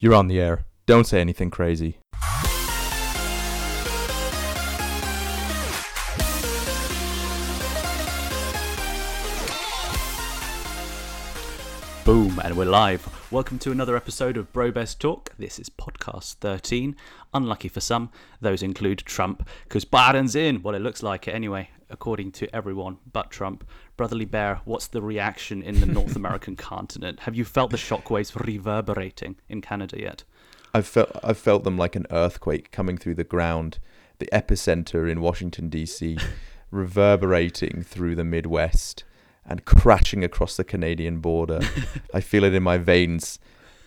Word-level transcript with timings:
You're 0.00 0.14
on 0.14 0.28
the 0.28 0.38
air. 0.38 0.64
Don't 0.86 1.08
say 1.08 1.20
anything 1.20 1.50
crazy. 1.50 1.98
Boom, 12.04 12.40
and 12.44 12.56
we're 12.56 12.64
live. 12.64 13.08
Welcome 13.32 13.58
to 13.58 13.72
another 13.72 13.96
episode 13.96 14.36
of 14.36 14.52
Bro 14.52 14.70
Best 14.70 15.00
Talk. 15.00 15.34
This 15.36 15.58
is 15.58 15.68
podcast 15.68 16.34
13. 16.34 16.94
Unlucky 17.34 17.68
for 17.68 17.80
some, 17.80 18.12
those 18.40 18.62
include 18.62 19.00
Trump, 19.00 19.48
because 19.64 19.84
Biden's 19.84 20.36
in. 20.36 20.62
Well, 20.62 20.76
it 20.76 20.80
looks 20.80 21.02
like 21.02 21.26
it 21.26 21.34
anyway, 21.34 21.70
according 21.90 22.30
to 22.32 22.54
everyone 22.54 22.98
but 23.12 23.32
Trump. 23.32 23.68
Brotherly 23.98 24.26
Bear, 24.26 24.60
what's 24.64 24.86
the 24.86 25.02
reaction 25.02 25.60
in 25.60 25.80
the 25.80 25.86
North 25.86 26.14
American 26.16 26.54
continent? 26.54 27.20
Have 27.20 27.34
you 27.34 27.44
felt 27.44 27.72
the 27.72 27.76
shockwaves 27.76 28.32
reverberating 28.34 29.36
in 29.48 29.60
Canada 29.60 30.00
yet? 30.00 30.22
I've 30.72 30.86
felt 30.86 31.10
I've 31.22 31.36
felt 31.36 31.64
them 31.64 31.76
like 31.76 31.96
an 31.96 32.06
earthquake 32.10 32.70
coming 32.70 32.96
through 32.96 33.16
the 33.16 33.24
ground, 33.24 33.80
the 34.20 34.28
epicenter 34.32 35.10
in 35.10 35.20
Washington 35.20 35.68
D.C., 35.68 36.16
reverberating 36.70 37.82
through 37.82 38.14
the 38.14 38.24
Midwest 38.24 39.02
and 39.44 39.64
crashing 39.64 40.22
across 40.22 40.56
the 40.56 40.64
Canadian 40.64 41.18
border. 41.18 41.60
I 42.14 42.20
feel 42.20 42.44
it 42.44 42.54
in 42.54 42.62
my 42.62 42.78
veins. 42.78 43.40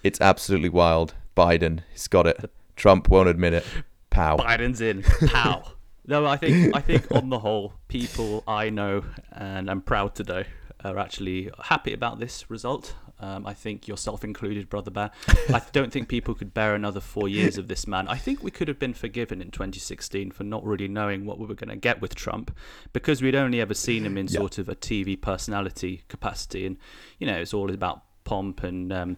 It's 0.04 0.20
absolutely 0.20 0.70
wild. 0.70 1.14
Biden, 1.38 1.84
he's 1.90 2.10
got 2.10 2.28
it. 2.28 2.52
Trump 2.76 3.08
won't 3.08 3.30
admit 3.30 3.54
it. 3.54 3.66
Pow. 4.10 4.36
Biden's 4.36 4.82
in. 4.82 5.04
Pow. 5.04 5.64
No, 6.06 6.26
I 6.26 6.38
think 6.38 6.76
I 6.76 6.82
think 6.90 7.12
on 7.12 7.30
the 7.30 7.40
whole, 7.40 7.74
people 7.88 8.44
I 8.48 8.70
know 8.70 9.04
and 9.32 9.70
I'm 9.70 9.82
proud 9.82 10.16
to 10.16 10.24
know 10.24 10.44
are 10.84 10.98
actually 10.98 11.50
happy 11.66 11.94
about 11.94 12.20
this 12.20 12.50
result. 12.50 12.96
Um, 13.20 13.46
I 13.46 13.54
think 13.54 13.88
yourself 13.88 14.24
included, 14.24 14.68
Brother 14.68 14.90
Bear. 14.90 15.12
I 15.54 15.62
don't 15.74 15.92
think 15.94 16.08
people 16.08 16.34
could 16.34 16.56
bear 16.56 16.74
another 16.74 17.00
four 17.00 17.30
years 17.30 17.60
of 17.60 17.68
this 17.68 17.86
man. 17.86 18.08
I 18.08 18.16
think 18.16 18.42
we 18.42 18.50
could 18.50 18.68
have 18.68 18.80
been 18.80 18.96
forgiven 18.96 19.42
in 19.44 19.52
2016 19.52 20.32
for 20.32 20.44
not 20.44 20.66
really 20.66 20.88
knowing 20.88 21.28
what 21.28 21.38
we 21.38 21.46
were 21.46 21.54
going 21.54 21.70
to 21.70 21.76
get 21.76 22.02
with 22.02 22.16
Trump 22.16 22.50
because 22.94 23.22
we'd 23.22 23.36
only 23.36 23.62
ever 23.62 23.76
seen 23.76 24.08
him 24.08 24.18
in 24.18 24.26
Yeah. 24.26 24.40
sort 24.40 24.58
of 24.58 24.70
a 24.70 24.76
TV 24.76 25.16
personality 25.22 26.02
capacity. 26.08 26.66
And, 26.66 26.78
you 27.20 27.28
know, 27.28 27.38
it's 27.38 27.54
all 27.54 27.72
about 27.72 28.02
pomp 28.24 28.64
and. 28.64 28.92
Um, 28.92 29.18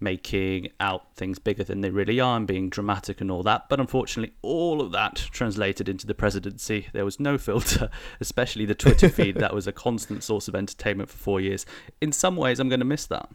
making 0.00 0.70
out 0.78 1.14
things 1.14 1.38
bigger 1.38 1.64
than 1.64 1.80
they 1.80 1.90
really 1.90 2.20
are 2.20 2.36
and 2.36 2.46
being 2.46 2.68
dramatic 2.68 3.20
and 3.20 3.30
all 3.30 3.42
that. 3.42 3.68
But 3.68 3.80
unfortunately, 3.80 4.34
all 4.42 4.80
of 4.80 4.92
that 4.92 5.16
translated 5.32 5.88
into 5.88 6.06
the 6.06 6.14
presidency. 6.14 6.88
There 6.92 7.04
was 7.04 7.18
no 7.18 7.38
filter, 7.38 7.90
especially 8.20 8.64
the 8.64 8.74
Twitter 8.74 9.08
feed. 9.08 9.36
that 9.36 9.54
was 9.54 9.66
a 9.66 9.72
constant 9.72 10.22
source 10.22 10.48
of 10.48 10.54
entertainment 10.54 11.08
for 11.08 11.16
four 11.16 11.40
years. 11.40 11.66
In 12.00 12.12
some 12.12 12.36
ways, 12.36 12.60
I'm 12.60 12.68
going 12.68 12.80
to 12.80 12.86
miss 12.86 13.06
that. 13.06 13.28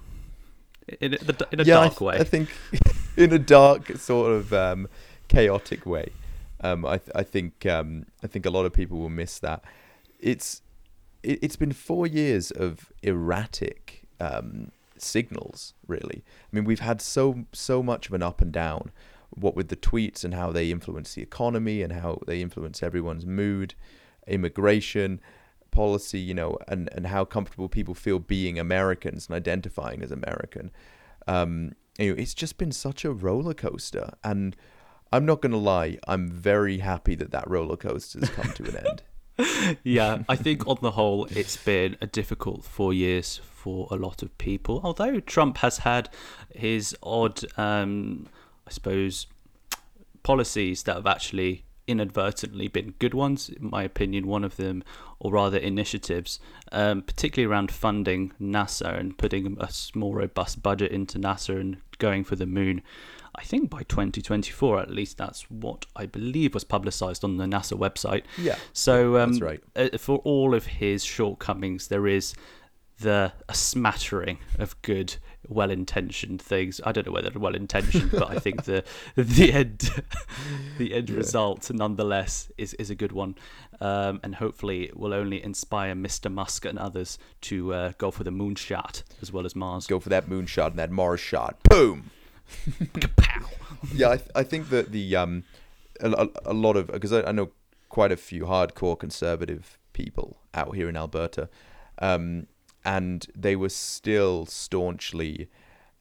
In 0.99 1.13
a, 1.13 1.17
in 1.51 1.59
a 1.59 1.63
yeah, 1.63 1.79
I 1.79 1.83
dark 1.83 1.93
th- 1.93 2.01
way. 2.01 2.17
I 2.17 2.23
think 2.23 2.49
in 3.17 3.31
a 3.31 3.39
dark 3.39 3.95
sort 3.97 4.31
of 4.33 4.53
um, 4.53 4.87
chaotic 5.27 5.85
way. 5.85 6.09
Um, 6.61 6.85
I, 6.85 6.97
th- 6.97 7.11
I 7.15 7.23
think 7.23 7.65
um, 7.65 8.05
I 8.23 8.27
think 8.27 8.45
a 8.45 8.49
lot 8.49 8.65
of 8.65 8.73
people 8.73 8.97
will 8.97 9.09
miss 9.09 9.39
that. 9.39 9.63
It's 10.19 10.61
it, 11.21 11.39
it's 11.41 11.55
been 11.55 11.71
four 11.71 12.05
years 12.05 12.51
of 12.51 12.91
erratic 13.01 14.03
um, 14.19 14.71
signals, 14.97 15.73
really. 15.87 16.23
I 16.25 16.55
mean, 16.55 16.65
we've 16.65 16.79
had 16.79 17.01
so 17.01 17.45
so 17.51 17.83
much 17.83 18.07
of 18.07 18.13
an 18.13 18.23
up 18.23 18.41
and 18.41 18.51
down. 18.51 18.91
What 19.29 19.55
with 19.55 19.69
the 19.69 19.75
tweets 19.75 20.23
and 20.23 20.33
how 20.33 20.51
they 20.51 20.69
influence 20.69 21.15
the 21.15 21.23
economy 21.23 21.81
and 21.81 21.91
how 21.93 22.19
they 22.27 22.41
influence 22.41 22.83
everyone's 22.83 23.25
mood, 23.25 23.73
immigration 24.27 25.19
policy, 25.71 26.19
you 26.19 26.35
know, 26.35 26.57
and, 26.67 26.87
and 26.93 27.07
how 27.07 27.25
comfortable 27.25 27.67
people 27.67 27.95
feel 27.95 28.19
being 28.19 28.59
Americans 28.59 29.27
and 29.27 29.35
identifying 29.35 30.03
as 30.03 30.11
American. 30.11 30.71
Um, 31.27 31.73
you 31.97 32.13
know, 32.13 32.21
it's 32.21 32.33
just 32.33 32.57
been 32.57 32.71
such 32.71 33.03
a 33.03 33.11
roller 33.11 33.53
coaster, 33.53 34.11
and 34.23 34.55
I'm 35.11 35.25
not 35.25 35.41
gonna 35.41 35.57
lie, 35.57 35.97
I'm 36.07 36.29
very 36.29 36.77
happy 36.77 37.15
that 37.15 37.31
that 37.31 37.49
roller 37.49 37.77
coaster 37.77 38.19
has 38.19 38.29
come 38.29 38.53
to 38.53 38.63
an 38.69 38.77
end. 38.77 39.03
yeah, 39.83 40.23
I 40.29 40.35
think 40.35 40.67
on 40.67 40.77
the 40.81 40.91
whole, 40.91 41.25
it's 41.25 41.57
been 41.57 41.97
a 42.01 42.07
difficult 42.07 42.63
four 42.63 42.93
years 42.93 43.41
for 43.43 43.87
a 43.91 43.95
lot 43.95 44.21
of 44.21 44.37
people. 44.37 44.81
Although 44.83 45.19
Trump 45.19 45.57
has 45.57 45.79
had 45.79 46.09
his 46.53 46.95
odd, 47.01 47.41
um, 47.57 48.27
I 48.67 48.71
suppose, 48.71 49.27
policies 50.21 50.83
that 50.83 50.95
have 50.95 51.07
actually 51.07 51.65
inadvertently 51.87 52.67
been 52.67 52.93
good 52.99 53.13
ones, 53.13 53.49
in 53.49 53.69
my 53.69 53.83
opinion, 53.83 54.27
one 54.27 54.43
of 54.43 54.55
them, 54.55 54.83
or 55.19 55.31
rather 55.31 55.57
initiatives, 55.57 56.39
um, 56.71 57.01
particularly 57.01 57.51
around 57.51 57.71
funding 57.71 58.31
NASA 58.41 58.97
and 58.97 59.17
putting 59.17 59.57
a 59.59 59.69
more 59.95 60.17
robust 60.17 60.61
budget 60.61 60.91
into 60.91 61.19
NASA 61.19 61.59
and 61.59 61.77
going 61.97 62.23
for 62.23 62.35
the 62.35 62.45
moon. 62.45 62.81
I 63.35 63.43
think 63.43 63.69
by 63.69 63.83
2024, 63.83 64.79
at 64.79 64.91
least 64.91 65.17
that's 65.17 65.49
what 65.49 65.85
I 65.95 66.05
believe 66.05 66.53
was 66.53 66.63
publicized 66.63 67.23
on 67.23 67.37
the 67.37 67.45
NASA 67.45 67.77
website. 67.77 68.23
Yeah, 68.37 68.57
So 68.73 69.17
um, 69.17 69.31
that's 69.31 69.41
right. 69.41 69.63
uh, 69.75 69.97
for 69.97 70.19
all 70.19 70.53
of 70.53 70.67
his 70.67 71.03
shortcomings, 71.03 71.87
there 71.87 72.07
is 72.07 72.35
the 72.99 73.33
a 73.49 73.55
smattering 73.55 74.37
of 74.59 74.79
good, 74.83 75.15
well-intentioned 75.47 76.39
things. 76.41 76.79
I 76.85 76.91
don't 76.91 77.07
know 77.07 77.11
whether 77.11 77.31
they're 77.31 77.41
well-intentioned, 77.41 78.11
but 78.11 78.29
I 78.29 78.37
think 78.39 78.65
the 78.65 78.83
the 79.15 79.51
end 79.51 79.89
the 80.77 80.93
end 80.93 81.09
result, 81.09 81.71
nonetheless, 81.73 82.51
is 82.57 82.75
is 82.75 82.91
a 82.91 82.95
good 82.95 83.11
one, 83.11 83.35
um, 83.81 84.19
and 84.23 84.35
hopefully 84.35 84.83
it 84.83 84.95
will 84.95 85.13
only 85.13 85.43
inspire 85.43 85.95
Mr. 85.95 86.31
Musk 86.31 86.65
and 86.65 86.77
others 86.77 87.17
to 87.41 87.73
uh, 87.73 87.91
go 87.97 88.11
for 88.11 88.23
the 88.23 88.31
moonshot 88.31 89.01
as 89.23 89.33
well 89.33 89.45
as 89.45 89.55
Mars. 89.55 89.87
Go 89.87 89.99
for 89.99 90.09
that 90.09 90.27
moonshot 90.29 90.67
and 90.67 90.79
that 90.79 90.91
Mars 90.91 91.19
shot. 91.19 91.57
Boom. 91.63 92.11
Yeah, 93.93 94.11
I, 94.11 94.17
th- 94.17 94.29
I 94.35 94.43
think 94.43 94.69
that 94.69 94.91
the 94.91 95.15
um, 95.15 95.43
a, 95.99 96.11
a, 96.11 96.29
a 96.45 96.53
lot 96.53 96.77
of 96.77 96.87
because 96.87 97.11
I, 97.13 97.23
I 97.23 97.31
know 97.31 97.51
quite 97.89 98.11
a 98.11 98.17
few 98.17 98.45
hardcore 98.45 98.97
conservative 98.97 99.77
people 99.93 100.37
out 100.53 100.75
here 100.75 100.89
in 100.89 100.97
Alberta, 100.97 101.49
um, 101.99 102.47
and 102.85 103.27
they 103.35 103.55
were 103.55 103.69
still 103.69 104.45
staunchly 104.45 105.49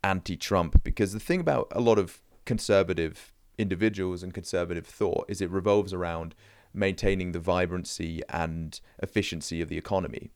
anti-Trump 0.04 0.82
because 0.82 1.12
the 1.12 1.20
thing 1.20 1.41
about 1.41 1.69
a 1.72 1.80
lot 1.80 1.98
of 1.98 2.22
conservative 2.44 3.32
individuals 3.59 4.22
and 4.22 4.32
conservative 4.34 4.86
thought 4.86 5.24
is 5.28 5.41
it 5.41 5.50
revolves 5.50 5.92
around 5.92 6.34
maintaining 6.74 7.32
the 7.32 7.38
vibrancy 7.38 8.22
and 8.28 8.80
efficiency 9.03 9.60
of 9.60 9.69
the 9.69 9.76
economy, 9.76 10.30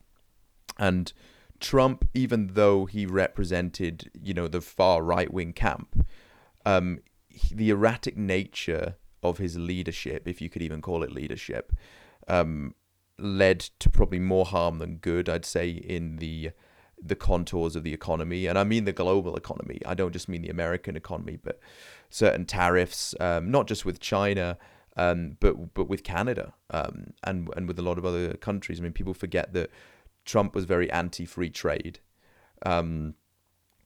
and 0.78 1.12
Trump, 1.60 2.08
even 2.14 2.48
though 2.54 2.86
he 2.86 3.06
represented, 3.06 4.10
you 4.20 4.34
know, 4.34 4.48
the 4.48 4.60
far 4.60 5.02
right 5.02 5.32
wing 5.32 5.52
camp, 5.52 6.06
um, 6.64 7.00
he- 7.28 7.54
the 7.54 7.70
erratic 7.70 8.16
nature 8.16 8.96
of 9.22 9.38
his 9.38 9.56
leadership, 9.58 10.26
if 10.26 10.40
you 10.40 10.48
could 10.48 10.62
even 10.62 10.80
call 10.80 11.02
it 11.02 11.12
leadership, 11.12 11.72
um, 12.28 12.74
led 13.18 13.60
to 13.60 13.88
probably 13.88 14.18
more 14.18 14.44
harm 14.44 14.78
than 14.78 14.96
good. 14.96 15.28
I'd 15.28 15.44
say 15.44 15.70
in 15.70 16.16
the 16.16 16.50
the 16.98 17.14
contours 17.14 17.76
of 17.76 17.84
the 17.84 17.92
economy, 17.92 18.46
and 18.46 18.58
I 18.58 18.64
mean 18.64 18.84
the 18.84 18.92
global 18.92 19.36
economy. 19.36 19.80
I 19.84 19.92
don't 19.94 20.12
just 20.12 20.30
mean 20.30 20.40
the 20.40 20.48
American 20.48 20.96
economy, 20.96 21.36
but 21.36 21.60
certain 22.08 22.46
tariffs, 22.46 23.14
um, 23.20 23.50
not 23.50 23.66
just 23.66 23.84
with 23.84 24.00
China, 24.00 24.56
um, 24.96 25.36
but 25.40 25.74
but 25.74 25.88
with 25.88 26.02
Canada 26.04 26.54
um, 26.70 27.12
and 27.22 27.50
and 27.56 27.68
with 27.68 27.78
a 27.78 27.82
lot 27.82 27.98
of 27.98 28.04
other 28.04 28.34
countries. 28.34 28.80
I 28.80 28.82
mean, 28.82 28.92
people 28.92 29.14
forget 29.14 29.52
that 29.52 29.70
Trump 30.26 30.54
was 30.54 30.64
very 30.64 30.90
anti-free 30.90 31.50
trade. 31.50 32.00
Um, 32.64 33.14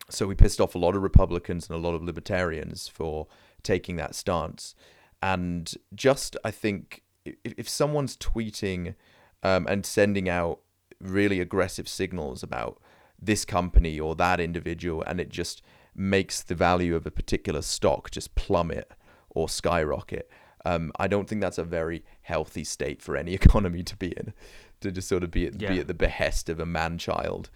so 0.09 0.27
we 0.27 0.35
pissed 0.35 0.61
off 0.61 0.75
a 0.75 0.79
lot 0.79 0.97
of 0.97 1.03
Republicans 1.03 1.69
and 1.69 1.77
a 1.77 1.89
lot 1.89 1.95
of 1.95 2.03
libertarians 2.03 2.89
for 2.89 3.29
taking 3.63 3.97
that 3.97 4.15
stance. 4.15 4.75
And 5.23 5.73
just, 5.95 6.37
I 6.45 6.51
think, 6.51 7.03
if, 7.25 7.55
if 7.57 7.69
someone's 7.69 8.17
tweeting 8.17 8.95
um, 9.43 9.67
and 9.69 9.87
sending 9.87 10.29
out 10.29 10.61
really 11.01 11.41
aggressive 11.41 11.89
signals 11.89 12.43
about 12.43 12.81
this 13.21 13.45
company 13.45 14.01
or 14.01 14.15
that 14.17 14.41
individual, 14.41 15.03
and 15.03 15.21
it 15.21 15.29
just 15.29 15.63
makes 15.95 16.43
the 16.43 16.55
value 16.55 16.97
of 16.97 17.07
a 17.07 17.11
particular 17.11 17.63
stock 17.63 18.11
just 18.11 18.35
plummet 18.35 18.91
or 19.29 19.49
skyrocket, 19.49 20.29
um, 20.65 20.93
I 20.99 21.09
don't 21.09 21.29
think 21.29 21.41
that's 21.41 21.59
a 21.59 21.65
very 21.65 22.05
healthy 22.23 22.65
state 22.65 23.03
for 23.03 23.17
any 23.17 23.35
economy 23.41 23.83
to 23.85 23.97
be 23.97 24.09
in, 24.09 24.33
to 24.81 24.91
just 24.91 25.09
sort 25.09 25.23
of 25.25 25.31
be 25.31 25.47
at, 25.47 25.61
Yeah. 25.61 25.71
be 25.73 25.81
at 25.81 25.87
the 25.87 25.95
behest 25.95 26.49
of 26.49 26.61
a 26.61 26.67
man 26.67 26.99
child. 26.99 27.51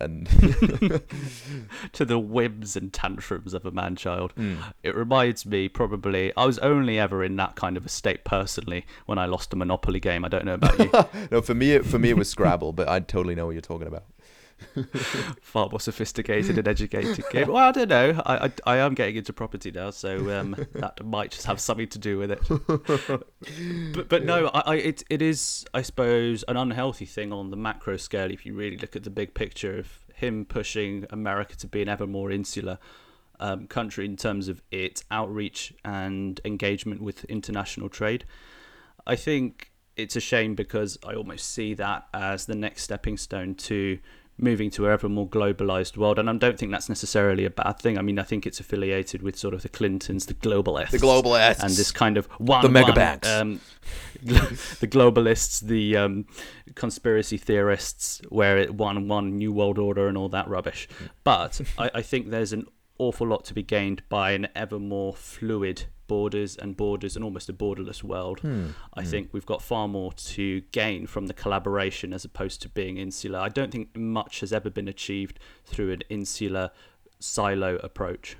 And 0.00 0.26
to 1.92 2.04
the 2.04 2.18
whims 2.18 2.74
and 2.76 2.90
tantrums 2.92 3.52
of 3.52 3.66
a 3.66 3.70
man 3.70 3.96
child. 3.96 4.32
Hmm. 4.32 4.54
It 4.82 4.94
reminds 4.94 5.44
me 5.44 5.68
probably 5.68 6.32
I 6.36 6.46
was 6.46 6.58
only 6.60 6.98
ever 6.98 7.22
in 7.22 7.36
that 7.36 7.54
kind 7.56 7.76
of 7.76 7.84
a 7.84 7.88
state 7.90 8.24
personally 8.24 8.86
when 9.06 9.18
I 9.18 9.26
lost 9.26 9.52
a 9.52 9.56
Monopoly 9.56 10.00
game. 10.00 10.24
I 10.24 10.28
don't 10.28 10.44
know 10.46 10.54
about 10.54 10.78
you. 10.78 10.90
no, 11.30 11.42
for 11.42 11.54
me, 11.54 11.72
it, 11.72 11.84
for 11.84 11.98
me 11.98 12.10
it 12.10 12.16
was 12.16 12.30
Scrabble, 12.30 12.72
but 12.72 12.88
I 12.88 13.00
totally 13.00 13.34
know 13.34 13.44
what 13.46 13.52
you're 13.52 13.60
talking 13.60 13.88
about. 13.88 14.04
Far 15.40 15.68
more 15.68 15.80
sophisticated 15.80 16.58
and 16.58 16.68
educated 16.68 17.24
game. 17.30 17.48
Well, 17.50 17.56
I 17.68 17.72
don't 17.72 17.88
know. 17.88 18.22
I, 18.26 18.46
I, 18.46 18.52
I 18.66 18.76
am 18.78 18.94
getting 18.94 19.16
into 19.16 19.32
property 19.32 19.70
now, 19.70 19.90
so 19.90 20.38
um, 20.38 20.54
that 20.74 21.04
might 21.04 21.30
just 21.32 21.46
have 21.46 21.60
something 21.60 21.88
to 21.88 21.98
do 21.98 22.18
with 22.18 22.30
it. 22.30 22.40
but 23.94 24.08
but 24.08 24.24
no, 24.24 24.48
I, 24.48 24.60
I 24.60 24.74
it 24.76 25.02
it 25.10 25.22
is 25.22 25.64
I 25.74 25.82
suppose 25.82 26.44
an 26.48 26.56
unhealthy 26.56 27.06
thing 27.06 27.32
on 27.32 27.50
the 27.50 27.56
macro 27.56 27.96
scale 27.96 28.30
if 28.30 28.44
you 28.46 28.54
really 28.54 28.76
look 28.76 28.94
at 28.96 29.04
the 29.04 29.10
big 29.10 29.34
picture 29.34 29.78
of 29.78 29.88
him 30.14 30.44
pushing 30.44 31.06
America 31.10 31.56
to 31.56 31.66
be 31.66 31.82
an 31.82 31.88
ever 31.88 32.06
more 32.06 32.30
insular. 32.30 32.78
um, 33.40 33.66
country 33.66 34.04
in 34.04 34.16
terms 34.16 34.48
of 34.48 34.62
its 34.70 35.02
outreach 35.10 35.72
and 35.84 36.40
engagement 36.44 37.00
with 37.02 37.24
international 37.24 37.88
trade. 37.88 38.24
I 39.06 39.16
think 39.16 39.72
it's 39.96 40.14
a 40.14 40.20
shame 40.20 40.54
because 40.54 40.98
I 41.04 41.14
almost 41.14 41.50
see 41.50 41.74
that 41.74 42.06
as 42.14 42.46
the 42.46 42.54
next 42.54 42.82
stepping 42.84 43.16
stone 43.16 43.54
to 43.56 43.98
moving 44.42 44.70
to 44.70 44.86
a 44.86 44.92
ever 44.92 45.08
more 45.08 45.28
globalized 45.28 45.96
world. 45.96 46.18
And 46.18 46.28
I 46.30 46.36
don't 46.36 46.58
think 46.58 46.72
that's 46.72 46.88
necessarily 46.88 47.44
a 47.44 47.50
bad 47.50 47.78
thing. 47.78 47.98
I 47.98 48.02
mean, 48.02 48.18
I 48.18 48.22
think 48.22 48.46
it's 48.46 48.60
affiliated 48.60 49.22
with 49.22 49.36
sort 49.36 49.54
of 49.54 49.62
the 49.62 49.68
Clintons, 49.68 50.26
the 50.26 50.34
globalists, 50.34 50.90
The 50.90 50.98
globalists. 50.98 51.60
and 51.62 51.70
this 51.74 51.92
kind 51.92 52.16
of 52.16 52.26
one, 52.38 52.62
The 52.62 52.68
mega 52.68 52.86
one, 52.88 52.94
banks. 52.94 53.28
um, 53.28 53.60
the 54.22 54.86
globalists, 54.88 55.60
the 55.60 55.96
um, 55.96 56.26
conspiracy 56.74 57.36
theorists, 57.36 58.20
where 58.28 58.58
it 58.58 58.74
one 58.74 59.08
one 59.08 59.36
new 59.36 59.52
world 59.52 59.78
order 59.78 60.08
and 60.08 60.16
all 60.16 60.28
that 60.30 60.48
rubbish. 60.48 60.88
But 61.24 61.60
I, 61.78 61.90
I 61.96 62.02
think 62.02 62.30
there's 62.30 62.52
an 62.52 62.66
awful 62.98 63.26
lot 63.26 63.44
to 63.46 63.54
be 63.54 63.62
gained 63.62 64.02
by 64.08 64.32
an 64.32 64.48
ever 64.54 64.78
more 64.78 65.14
fluid 65.14 65.84
borders 66.10 66.56
and 66.56 66.76
borders 66.76 67.14
and 67.14 67.24
almost 67.24 67.48
a 67.48 67.52
borderless 67.52 68.02
world. 68.02 68.40
Hmm, 68.40 68.70
I 68.94 69.02
hmm. 69.02 69.10
think 69.10 69.28
we've 69.30 69.46
got 69.46 69.62
far 69.62 69.86
more 69.86 70.12
to 70.12 70.62
gain 70.72 71.06
from 71.06 71.28
the 71.28 71.34
collaboration 71.34 72.12
as 72.12 72.24
opposed 72.24 72.60
to 72.62 72.68
being 72.68 72.96
insular. 72.96 73.38
I 73.38 73.48
don't 73.48 73.70
think 73.70 73.96
much 73.96 74.40
has 74.40 74.52
ever 74.52 74.70
been 74.70 74.88
achieved 74.88 75.38
through 75.64 75.92
an 75.92 76.02
insular 76.08 76.72
silo 77.20 77.76
approach. 77.76 78.36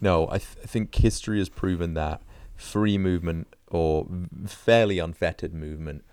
No, 0.00 0.28
I, 0.28 0.38
th- 0.38 0.58
I 0.62 0.66
think 0.68 0.94
history 0.94 1.38
has 1.38 1.48
proven 1.48 1.94
that 1.94 2.22
free 2.54 2.96
movement 2.98 3.48
or 3.66 4.06
fairly 4.46 5.00
unfettered 5.00 5.52
movement 5.52 6.04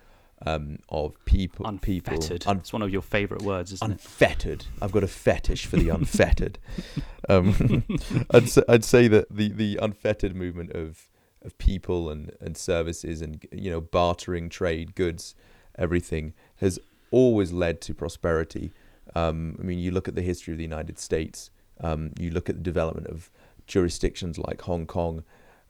um, 0.44 0.78
of 0.88 1.14
people, 1.24 1.78
people, 1.80 2.14
Unfettered. 2.14 2.46
un- 2.46 2.58
it's 2.58 2.72
one 2.72 2.82
of 2.82 2.90
your 2.90 3.02
favourite 3.02 3.42
words, 3.42 3.72
isn't 3.72 3.90
it? 3.90 3.92
unfettered. 3.94 4.66
I've 4.82 4.92
got 4.92 5.02
a 5.02 5.08
fetish 5.08 5.66
for 5.66 5.76
the 5.76 5.88
unfettered. 5.88 6.58
um, 7.28 7.84
I'd 8.30 8.48
say, 8.48 8.62
I'd 8.68 8.84
say 8.84 9.08
that 9.08 9.26
the, 9.30 9.48
the 9.48 9.78
unfettered 9.80 10.34
movement 10.36 10.72
of 10.72 11.08
of 11.42 11.56
people 11.58 12.10
and, 12.10 12.32
and 12.40 12.56
services 12.56 13.22
and 13.22 13.46
you 13.52 13.70
know 13.70 13.80
bartering 13.80 14.48
trade 14.48 14.94
goods, 14.94 15.34
everything 15.78 16.34
has 16.56 16.78
always 17.10 17.52
led 17.52 17.80
to 17.82 17.94
prosperity. 17.94 18.72
Um, 19.14 19.56
I 19.60 19.62
mean, 19.62 19.78
you 19.78 19.92
look 19.92 20.08
at 20.08 20.16
the 20.16 20.22
history 20.22 20.52
of 20.52 20.58
the 20.58 20.64
United 20.64 20.98
States. 20.98 21.50
Um, 21.80 22.10
you 22.18 22.30
look 22.30 22.48
at 22.50 22.56
the 22.56 22.62
development 22.62 23.06
of 23.06 23.30
jurisdictions 23.66 24.38
like 24.38 24.62
Hong 24.62 24.86
Kong, 24.86 25.22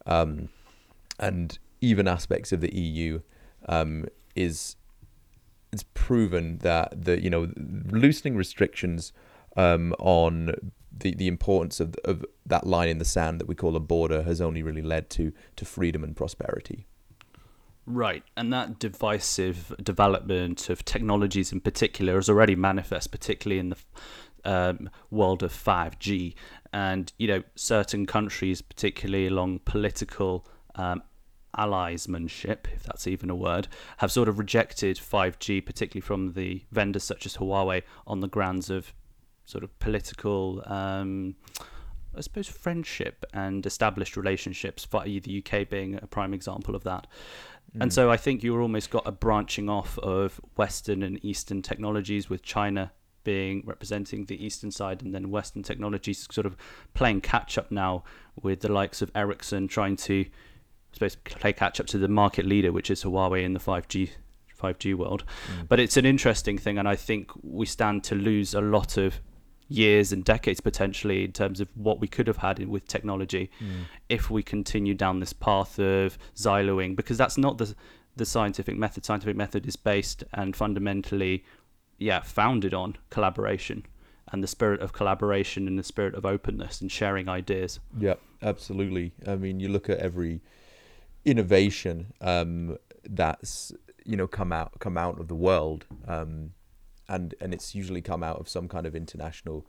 um, 0.06 0.48
and 1.20 1.58
even 1.80 2.08
aspects 2.08 2.52
of 2.52 2.60
the 2.60 2.74
EU. 2.74 3.20
Is 4.36 4.76
it's 5.72 5.84
proven 5.94 6.58
that 6.58 7.04
the 7.04 7.20
you 7.22 7.30
know 7.30 7.50
loosening 7.56 8.36
restrictions 8.36 9.12
um, 9.56 9.94
on 9.98 10.54
the 10.96 11.14
the 11.14 11.26
importance 11.26 11.80
of 11.80 11.96
of 12.04 12.24
that 12.44 12.66
line 12.66 12.88
in 12.88 12.98
the 12.98 13.04
sand 13.04 13.40
that 13.40 13.48
we 13.48 13.54
call 13.54 13.74
a 13.76 13.80
border 13.80 14.22
has 14.22 14.40
only 14.40 14.62
really 14.62 14.82
led 14.82 15.10
to 15.10 15.32
to 15.56 15.64
freedom 15.64 16.04
and 16.04 16.16
prosperity. 16.16 16.86
Right, 17.88 18.24
and 18.36 18.52
that 18.52 18.80
divisive 18.80 19.72
development 19.80 20.68
of 20.70 20.84
technologies 20.84 21.52
in 21.52 21.60
particular 21.60 22.18
is 22.18 22.28
already 22.28 22.56
manifest, 22.56 23.12
particularly 23.12 23.60
in 23.60 23.68
the 23.68 23.76
um, 24.44 24.90
world 25.10 25.42
of 25.42 25.52
5G. 25.52 26.34
And, 26.72 27.12
you 27.18 27.28
know, 27.28 27.42
certain 27.54 28.04
countries, 28.04 28.60
particularly 28.60 29.28
along 29.28 29.60
political 29.60 30.46
um, 30.74 31.02
alliesmanship, 31.56 32.68
if 32.74 32.84
that's 32.84 33.06
even 33.06 33.30
a 33.30 33.34
word, 33.34 33.68
have 33.98 34.12
sort 34.12 34.28
of 34.28 34.38
rejected 34.38 34.96
5G, 34.96 35.64
particularly 35.64 36.00
from 36.00 36.32
the 36.32 36.64
vendors 36.70 37.04
such 37.04 37.26
as 37.26 37.36
Huawei, 37.36 37.82
on 38.06 38.20
the 38.20 38.28
grounds 38.28 38.70
of 38.70 38.92
sort 39.44 39.64
of 39.64 39.78
political. 39.78 40.62
Um, 40.66 41.36
I 42.16 42.22
suppose 42.22 42.48
friendship 42.48 43.26
and 43.34 43.66
established 43.66 44.16
relationships, 44.16 44.86
the 44.90 45.44
UK 45.44 45.68
being 45.68 45.98
a 46.02 46.06
prime 46.06 46.32
example 46.32 46.74
of 46.74 46.82
that. 46.84 47.06
And 47.78 47.92
so 47.92 48.10
I 48.10 48.16
think 48.16 48.42
you're 48.42 48.62
almost 48.62 48.90
got 48.90 49.06
a 49.06 49.12
branching 49.12 49.68
off 49.68 49.98
of 49.98 50.40
Western 50.56 51.02
and 51.02 51.22
Eastern 51.24 51.60
technologies, 51.62 52.30
with 52.30 52.42
China 52.42 52.92
being 53.22 53.62
representing 53.66 54.24
the 54.26 54.42
Eastern 54.42 54.70
side, 54.70 55.02
and 55.02 55.14
then 55.14 55.30
Western 55.30 55.62
technologies 55.62 56.26
sort 56.30 56.46
of 56.46 56.56
playing 56.94 57.20
catch 57.20 57.58
up 57.58 57.70
now 57.70 58.04
with 58.40 58.60
the 58.60 58.72
likes 58.72 59.02
of 59.02 59.10
Ericsson 59.14 59.68
trying 59.68 59.96
to, 59.96 60.24
I 60.96 61.08
suppose, 61.08 61.16
play 61.16 61.52
catch 61.52 61.78
up 61.78 61.86
to 61.88 61.98
the 61.98 62.08
market 62.08 62.46
leader, 62.46 62.72
which 62.72 62.90
is 62.90 63.04
Huawei 63.04 63.44
in 63.44 63.52
the 63.52 63.60
5G 63.60 64.10
5G 64.60 64.94
world. 64.94 65.24
Mm. 65.52 65.68
But 65.68 65.80
it's 65.80 65.98
an 65.98 66.06
interesting 66.06 66.56
thing, 66.56 66.78
and 66.78 66.88
I 66.88 66.96
think 66.96 67.30
we 67.42 67.66
stand 67.66 68.04
to 68.04 68.14
lose 68.14 68.54
a 68.54 68.62
lot 68.62 68.96
of 68.96 69.20
years 69.68 70.12
and 70.12 70.24
decades 70.24 70.60
potentially 70.60 71.24
in 71.24 71.32
terms 71.32 71.60
of 71.60 71.68
what 71.74 72.00
we 72.00 72.06
could 72.06 72.26
have 72.26 72.38
had 72.38 72.64
with 72.66 72.86
technology 72.86 73.50
mm. 73.60 73.84
if 74.08 74.30
we 74.30 74.42
continue 74.42 74.94
down 74.94 75.18
this 75.18 75.32
path 75.32 75.80
of 75.80 76.16
siloing 76.36 76.94
because 76.94 77.18
that's 77.18 77.36
not 77.36 77.58
the 77.58 77.74
the 78.14 78.24
scientific 78.24 78.76
method 78.76 79.04
scientific 79.04 79.34
method 79.34 79.66
is 79.66 79.74
based 79.74 80.22
and 80.34 80.54
fundamentally 80.54 81.44
yeah 81.98 82.20
founded 82.20 82.72
on 82.72 82.96
collaboration 83.10 83.84
and 84.32 84.42
the 84.42 84.48
spirit 84.48 84.80
of 84.80 84.92
collaboration 84.92 85.66
and 85.66 85.78
the 85.78 85.82
spirit 85.82 86.14
of 86.14 86.26
openness 86.26 86.80
and 86.80 86.90
sharing 86.90 87.28
ideas 87.28 87.80
Yeah, 87.98 88.14
absolutely. 88.42 89.12
I 89.26 89.36
mean, 89.36 89.60
you 89.60 89.68
look 89.68 89.88
at 89.88 89.98
every 89.98 90.40
innovation 91.26 92.14
um, 92.22 92.78
that's 93.04 93.72
you 94.06 94.16
know 94.16 94.28
come 94.28 94.52
out 94.52 94.78
come 94.78 94.96
out 94.96 95.20
of 95.20 95.28
the 95.28 95.34
world, 95.34 95.84
um, 96.08 96.52
and 97.08 97.34
and 97.40 97.52
it's 97.52 97.74
usually 97.74 98.00
come 98.00 98.22
out 98.22 98.38
of 98.38 98.48
some 98.48 98.68
kind 98.68 98.86
of 98.86 98.94
international 98.94 99.66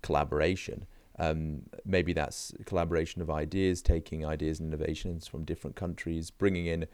collaboration. 0.00 0.86
Um, 1.18 1.64
maybe 1.84 2.14
that's 2.14 2.54
collaboration 2.64 3.20
of 3.20 3.28
ideas, 3.28 3.82
taking 3.82 4.24
ideas 4.24 4.58
and 4.58 4.72
innovations 4.72 5.26
from 5.26 5.44
different 5.44 5.76
countries, 5.76 6.30
bringing 6.30 6.64
in 6.64 6.86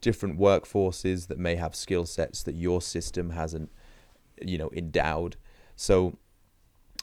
different 0.00 0.38
workforces 0.38 1.26
that 1.26 1.38
may 1.38 1.56
have 1.56 1.74
skill 1.74 2.06
sets 2.06 2.42
that 2.44 2.54
your 2.54 2.80
system 2.80 3.30
hasn't, 3.30 3.70
you 4.40 4.56
know, 4.56 4.70
endowed. 4.72 5.36
So 5.76 6.16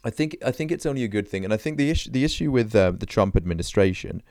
I 0.04 0.10
think 0.10 0.38
I 0.44 0.52
think 0.52 0.72
it's 0.72 0.86
only 0.86 1.04
a 1.04 1.08
good 1.08 1.28
thing, 1.28 1.44
and 1.44 1.54
I 1.54 1.58
think 1.58 1.78
the 1.78 1.90
issue 1.90 2.10
the 2.10 2.24
issue 2.24 2.50
with 2.50 2.74
uh, 2.74 2.92
the 2.92 3.06
Trump 3.06 3.36
administration 3.36 4.24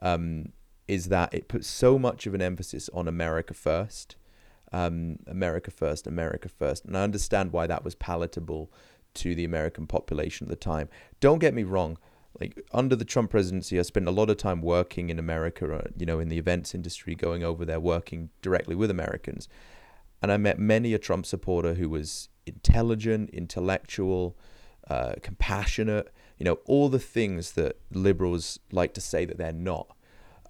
um, 0.00 0.52
is 0.88 1.08
that 1.08 1.32
it 1.32 1.48
puts 1.48 1.68
so 1.68 1.98
much 1.98 2.26
of 2.26 2.34
an 2.34 2.42
emphasis 2.42 2.88
on 2.94 3.06
America 3.06 3.54
first, 3.54 4.16
um, 4.72 5.18
America 5.26 5.70
first, 5.70 6.06
America 6.06 6.48
first, 6.48 6.84
and 6.84 6.96
I 6.96 7.02
understand 7.02 7.52
why 7.52 7.66
that 7.66 7.84
was 7.84 7.94
palatable 7.94 8.72
to 9.14 9.34
the 9.34 9.44
American 9.44 9.86
population 9.86 10.46
at 10.46 10.50
the 10.50 10.56
time. 10.56 10.88
Don't 11.20 11.38
get 11.38 11.54
me 11.54 11.62
wrong. 11.62 11.98
Like 12.40 12.60
under 12.72 12.94
the 12.94 13.04
Trump 13.04 13.30
presidency, 13.30 13.78
I 13.78 13.82
spent 13.82 14.06
a 14.06 14.12
lot 14.12 14.30
of 14.30 14.36
time 14.36 14.62
working 14.62 15.10
in 15.10 15.18
America, 15.18 15.72
uh, 15.74 15.88
you 15.96 16.06
know, 16.06 16.20
in 16.20 16.28
the 16.28 16.38
events 16.38 16.74
industry, 16.74 17.14
going 17.14 17.42
over 17.42 17.64
there, 17.64 17.80
working 17.80 18.30
directly 18.42 18.74
with 18.74 18.90
Americans, 18.90 19.48
and 20.22 20.32
I 20.32 20.36
met 20.36 20.58
many 20.58 20.94
a 20.94 20.98
Trump 20.98 21.26
supporter 21.26 21.74
who 21.74 21.88
was 21.88 22.28
intelligent, 22.46 23.30
intellectual, 23.30 24.36
uh, 24.88 25.14
compassionate, 25.22 26.12
you 26.38 26.44
know, 26.44 26.58
all 26.66 26.88
the 26.88 26.98
things 26.98 27.52
that 27.52 27.76
liberals 27.90 28.58
like 28.72 28.94
to 28.94 29.00
say 29.00 29.24
that 29.24 29.38
they're 29.38 29.52
not. 29.52 29.94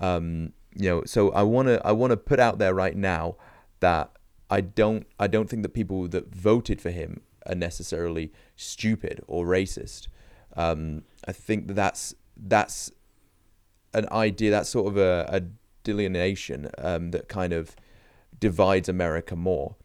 Um, 0.01 0.53
you 0.75 0.89
know, 0.89 1.03
so 1.05 1.31
I 1.33 1.43
want 1.43 1.69
to 1.69 1.85
I 1.87 1.93
want 1.93 2.13
to 2.13 2.17
put 2.17 2.39
out 2.39 2.59
there 2.59 2.75
right 2.75 2.97
now 2.97 3.37
that 3.81 4.11
I 4.51 4.61
don't 4.61 5.07
I 5.19 5.27
don't 5.27 5.49
think 5.49 5.63
that 5.63 5.71
people 5.71 6.09
that 6.09 6.35
voted 6.35 6.81
for 6.81 6.91
him 6.91 7.23
are 7.47 7.55
necessarily 7.55 8.33
stupid 8.57 9.23
or 9.27 9.47
racist. 9.47 10.09
Um, 10.57 11.03
I 11.27 11.33
think 11.33 11.67
that 11.69 11.75
that's 11.75 12.15
that's 12.37 12.91
an 13.95 14.07
idea 14.13 14.51
that's 14.51 14.69
sort 14.69 14.89
of 14.89 14.97
a, 14.97 15.29
a 15.29 15.43
delineation 15.83 16.71
um, 16.79 17.11
that 17.11 17.29
kind 17.29 17.53
of 17.53 17.75
divides 18.39 18.89
America 18.89 19.35
more. 19.35 19.77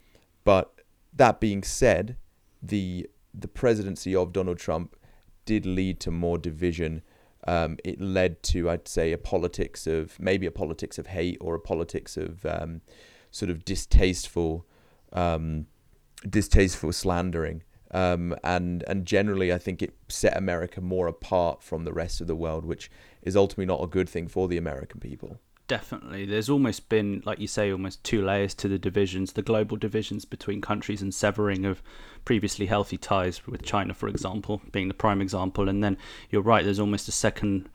But 0.44 0.82
that 1.14 1.40
being 1.40 1.64
said, 1.64 2.18
the 2.62 3.10
the 3.34 3.48
presidency 3.48 4.16
of 4.16 4.34
Donald 4.34 4.60
Trump 4.60 4.96
did 5.46 5.66
lead 5.66 6.00
to 6.02 6.12
more 6.12 6.38
division. 6.38 7.02
Um, 7.46 7.78
it 7.84 8.00
led 8.00 8.42
to, 8.44 8.70
I'd 8.70 8.88
say, 8.88 9.12
a 9.12 9.18
politics 9.18 9.86
of 9.86 10.20
maybe 10.20 10.46
a 10.46 10.52
politics 10.52 10.98
of 10.98 11.08
hate 11.08 11.38
or 11.42 11.56
a 11.56 11.60
politics 11.60 12.16
of 12.18 12.46
um, 12.46 12.82
sort 13.32 13.50
of 13.50 13.66
distasteful, 13.66 14.66
um, 15.12 15.66
distasteful 16.28 16.94
slandering. 16.94 17.64
Um, 17.92 18.36
and 18.44 18.84
and 18.88 19.06
generally, 19.06 19.54
I 19.54 19.60
think 19.60 19.82
it 19.82 19.94
set 20.10 20.36
America 20.36 20.82
more 20.82 21.08
apart 21.08 21.62
from 21.62 21.84
the 21.84 21.94
rest 21.94 22.22
of 22.22 22.28
the 22.28 22.36
world, 22.36 22.66
which 22.66 22.90
is 23.22 23.36
ultimately 23.36 23.66
not 23.66 23.84
a 23.84 23.88
good 23.88 24.10
thing 24.10 24.28
for 24.28 24.48
the 24.48 24.58
American 24.58 25.00
people. 25.00 25.40
Definitely. 25.74 26.28
There's 26.28 26.52
almost 26.52 26.88
been, 26.88 27.24
like 27.26 27.40
you 27.40 27.48
say, 27.48 27.72
almost 27.72 28.04
two 28.04 28.24
layers 28.24 28.54
to 28.54 28.68
the 28.68 28.78
divisions 28.78 29.34
the 29.34 29.42
global 29.42 29.76
divisions 29.76 30.24
between 30.24 30.62
countries 30.62 31.02
and 31.02 31.12
severing 31.12 31.66
of 31.66 31.82
previously 32.26 32.68
healthy 32.68 32.96
ties 32.96 33.48
with 33.48 33.64
China, 33.64 33.96
for 33.96 34.08
example, 34.08 34.62
being 34.72 34.88
the 34.88 34.94
prime 34.94 35.20
example. 35.20 35.68
And 35.68 35.84
then 35.84 35.98
you're 36.30 36.44
right, 36.44 36.64
there's 36.64 36.80
almost 36.80 37.08
a 37.08 37.12
second 37.12 37.70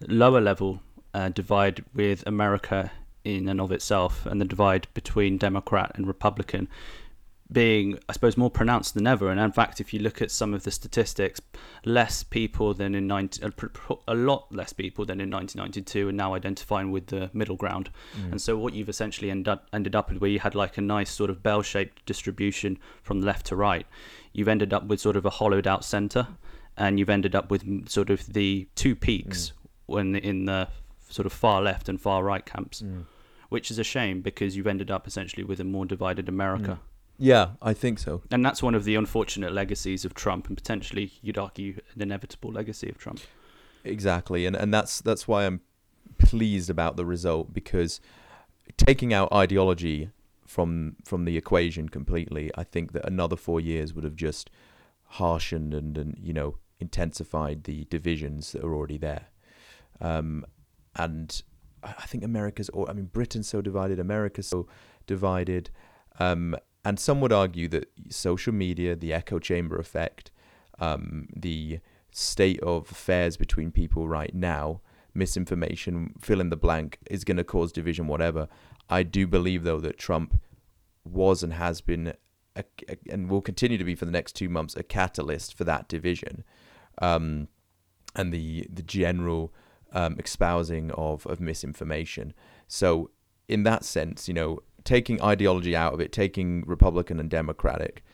lower 0.00 0.40
level 0.40 0.80
uh, 1.14 1.28
divide 1.28 1.84
with 1.94 2.26
America 2.26 2.90
in 3.22 3.48
and 3.48 3.60
of 3.60 3.70
itself, 3.70 4.26
and 4.26 4.40
the 4.40 4.44
divide 4.44 4.88
between 4.92 5.38
Democrat 5.38 5.92
and 5.94 6.08
Republican 6.08 6.66
being, 7.54 7.98
I 8.08 8.12
suppose, 8.12 8.36
more 8.36 8.50
pronounced 8.50 8.92
than 8.92 9.06
ever. 9.06 9.30
And 9.30 9.40
in 9.40 9.52
fact, 9.52 9.80
if 9.80 9.94
you 9.94 10.00
look 10.00 10.20
at 10.20 10.30
some 10.30 10.52
of 10.52 10.64
the 10.64 10.70
statistics, 10.70 11.40
less 11.86 12.22
people 12.22 12.74
than 12.74 12.94
in 12.94 13.06
90, 13.06 13.46
a 14.06 14.14
lot 14.14 14.52
less 14.54 14.74
people 14.74 15.06
than 15.06 15.20
in 15.20 15.30
1992 15.30 16.08
are 16.08 16.12
now 16.12 16.34
identifying 16.34 16.90
with 16.90 17.06
the 17.06 17.30
middle 17.32 17.56
ground. 17.56 17.88
Mm. 18.18 18.32
And 18.32 18.42
so 18.42 18.58
what 18.58 18.74
you've 18.74 18.90
essentially 18.90 19.30
end 19.30 19.48
up, 19.48 19.68
ended 19.72 19.94
up 19.94 20.10
with, 20.10 20.20
where 20.20 20.30
you 20.30 20.40
had 20.40 20.54
like 20.54 20.76
a 20.76 20.82
nice 20.82 21.10
sort 21.10 21.30
of 21.30 21.42
bell-shaped 21.42 22.04
distribution 22.04 22.78
from 23.02 23.22
left 23.22 23.46
to 23.46 23.56
right, 23.56 23.86
you've 24.32 24.48
ended 24.48 24.74
up 24.74 24.84
with 24.84 25.00
sort 25.00 25.16
of 25.16 25.24
a 25.24 25.30
hollowed 25.30 25.66
out 25.66 25.84
center, 25.84 26.26
and 26.76 26.98
you've 26.98 27.08
ended 27.08 27.34
up 27.34 27.50
with 27.50 27.88
sort 27.88 28.10
of 28.10 28.26
the 28.34 28.68
two 28.74 28.94
peaks 28.94 29.46
mm. 29.46 29.68
when 29.86 30.16
in 30.16 30.44
the 30.44 30.68
sort 31.08 31.24
of 31.24 31.32
far 31.32 31.62
left 31.62 31.88
and 31.88 32.00
far 32.00 32.22
right 32.22 32.44
camps. 32.44 32.82
Mm. 32.82 33.04
Which 33.50 33.70
is 33.70 33.78
a 33.78 33.84
shame 33.84 34.20
because 34.20 34.56
you've 34.56 34.66
ended 34.66 34.90
up 34.90 35.06
essentially 35.06 35.44
with 35.44 35.60
a 35.60 35.64
more 35.64 35.86
divided 35.86 36.28
America. 36.28 36.80
Yeah, 37.18 37.50
I 37.62 37.74
think 37.74 37.98
so. 37.98 38.22
And 38.30 38.44
that's 38.44 38.62
one 38.62 38.74
of 38.74 38.84
the 38.84 38.96
unfortunate 38.96 39.52
legacies 39.52 40.04
of 40.04 40.14
Trump, 40.14 40.48
and 40.48 40.56
potentially, 40.56 41.12
you'd 41.22 41.38
argue, 41.38 41.80
an 41.94 42.02
inevitable 42.02 42.50
legacy 42.50 42.88
of 42.88 42.98
Trump. 42.98 43.20
Exactly, 43.84 44.46
and 44.46 44.56
and 44.56 44.72
that's 44.72 45.00
that's 45.00 45.28
why 45.28 45.46
I'm 45.46 45.60
pleased 46.18 46.70
about 46.70 46.96
the 46.96 47.04
result 47.04 47.52
because 47.52 48.00
taking 48.76 49.12
out 49.12 49.32
ideology 49.32 50.10
from 50.46 50.96
from 51.04 51.24
the 51.24 51.36
equation 51.36 51.88
completely, 51.88 52.50
I 52.56 52.64
think 52.64 52.92
that 52.92 53.06
another 53.06 53.36
four 53.36 53.60
years 53.60 53.94
would 53.94 54.04
have 54.04 54.16
just 54.16 54.50
harshened 55.14 55.74
and, 55.74 55.96
and 55.96 56.18
you 56.20 56.32
know 56.32 56.56
intensified 56.80 57.64
the 57.64 57.84
divisions 57.84 58.52
that 58.52 58.64
are 58.64 58.74
already 58.74 58.98
there. 58.98 59.26
Um, 60.00 60.44
and 60.96 61.42
I 61.82 62.06
think 62.06 62.24
America's, 62.24 62.68
or 62.70 62.88
I 62.90 62.92
mean, 62.92 63.06
Britain's 63.06 63.48
so 63.48 63.60
divided, 63.60 63.98
America's 63.98 64.48
so 64.48 64.66
divided. 65.06 65.70
Um, 66.18 66.56
and 66.84 67.00
some 67.00 67.20
would 67.20 67.32
argue 67.32 67.68
that 67.68 67.90
social 68.10 68.52
media, 68.52 68.94
the 68.94 69.12
echo 69.12 69.38
chamber 69.38 69.76
effect, 69.76 70.30
um, 70.78 71.28
the 71.34 71.80
state 72.10 72.60
of 72.60 72.90
affairs 72.90 73.36
between 73.36 73.70
people 73.70 74.06
right 74.06 74.34
now, 74.34 74.80
misinformation, 75.14 76.14
fill 76.20 76.40
in 76.40 76.50
the 76.50 76.56
blank, 76.56 76.98
is 77.10 77.24
going 77.24 77.36
to 77.36 77.44
cause 77.44 77.72
division, 77.72 78.06
whatever. 78.06 78.48
I 78.90 79.02
do 79.02 79.26
believe, 79.26 79.64
though, 79.64 79.80
that 79.80 79.98
Trump 79.98 80.38
was 81.04 81.42
and 81.42 81.54
has 81.54 81.80
been, 81.80 82.12
a, 82.54 82.64
a, 82.88 82.96
and 83.10 83.30
will 83.30 83.40
continue 83.40 83.78
to 83.78 83.84
be 83.84 83.94
for 83.94 84.04
the 84.04 84.10
next 84.10 84.32
two 84.32 84.48
months, 84.48 84.76
a 84.76 84.82
catalyst 84.82 85.56
for 85.56 85.64
that 85.64 85.88
division, 85.88 86.44
um, 87.00 87.48
and 88.14 88.32
the 88.32 88.66
the 88.72 88.82
general 88.82 89.52
um, 89.92 90.16
espousing 90.18 90.90
of 90.92 91.26
of 91.26 91.40
misinformation. 91.40 92.34
So, 92.68 93.10
in 93.48 93.62
that 93.64 93.84
sense, 93.84 94.28
you 94.28 94.34
know, 94.34 94.60
taking 94.84 95.22
ideology 95.22 95.74
out 95.74 95.94
of 95.94 96.00
it, 96.00 96.12
taking 96.12 96.64
Republican 96.66 97.18
and 97.18 97.30
Democratic 97.30 98.04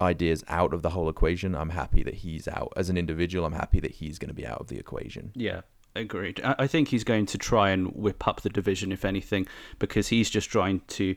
ideas 0.00 0.44
out 0.48 0.74
of 0.74 0.82
the 0.82 0.90
whole 0.90 1.08
equation, 1.08 1.54
I'm 1.54 1.70
happy 1.70 2.02
that 2.02 2.14
he's 2.14 2.48
out. 2.48 2.72
As 2.76 2.88
an 2.90 2.96
individual, 2.96 3.44
I'm 3.44 3.52
happy 3.52 3.80
that 3.80 3.92
he's 3.92 4.18
going 4.18 4.28
to 4.28 4.34
be 4.34 4.46
out 4.46 4.60
of 4.60 4.68
the 4.68 4.78
equation. 4.78 5.32
Yeah, 5.34 5.62
agreed. 5.94 6.40
I 6.44 6.66
think 6.66 6.88
he's 6.88 7.04
going 7.04 7.26
to 7.26 7.38
try 7.38 7.70
and 7.70 7.88
whip 7.94 8.26
up 8.26 8.42
the 8.42 8.50
division, 8.50 8.92
if 8.92 9.04
anything, 9.04 9.46
because 9.78 10.08
he's 10.08 10.30
just 10.30 10.50
trying 10.50 10.80
to, 10.88 11.16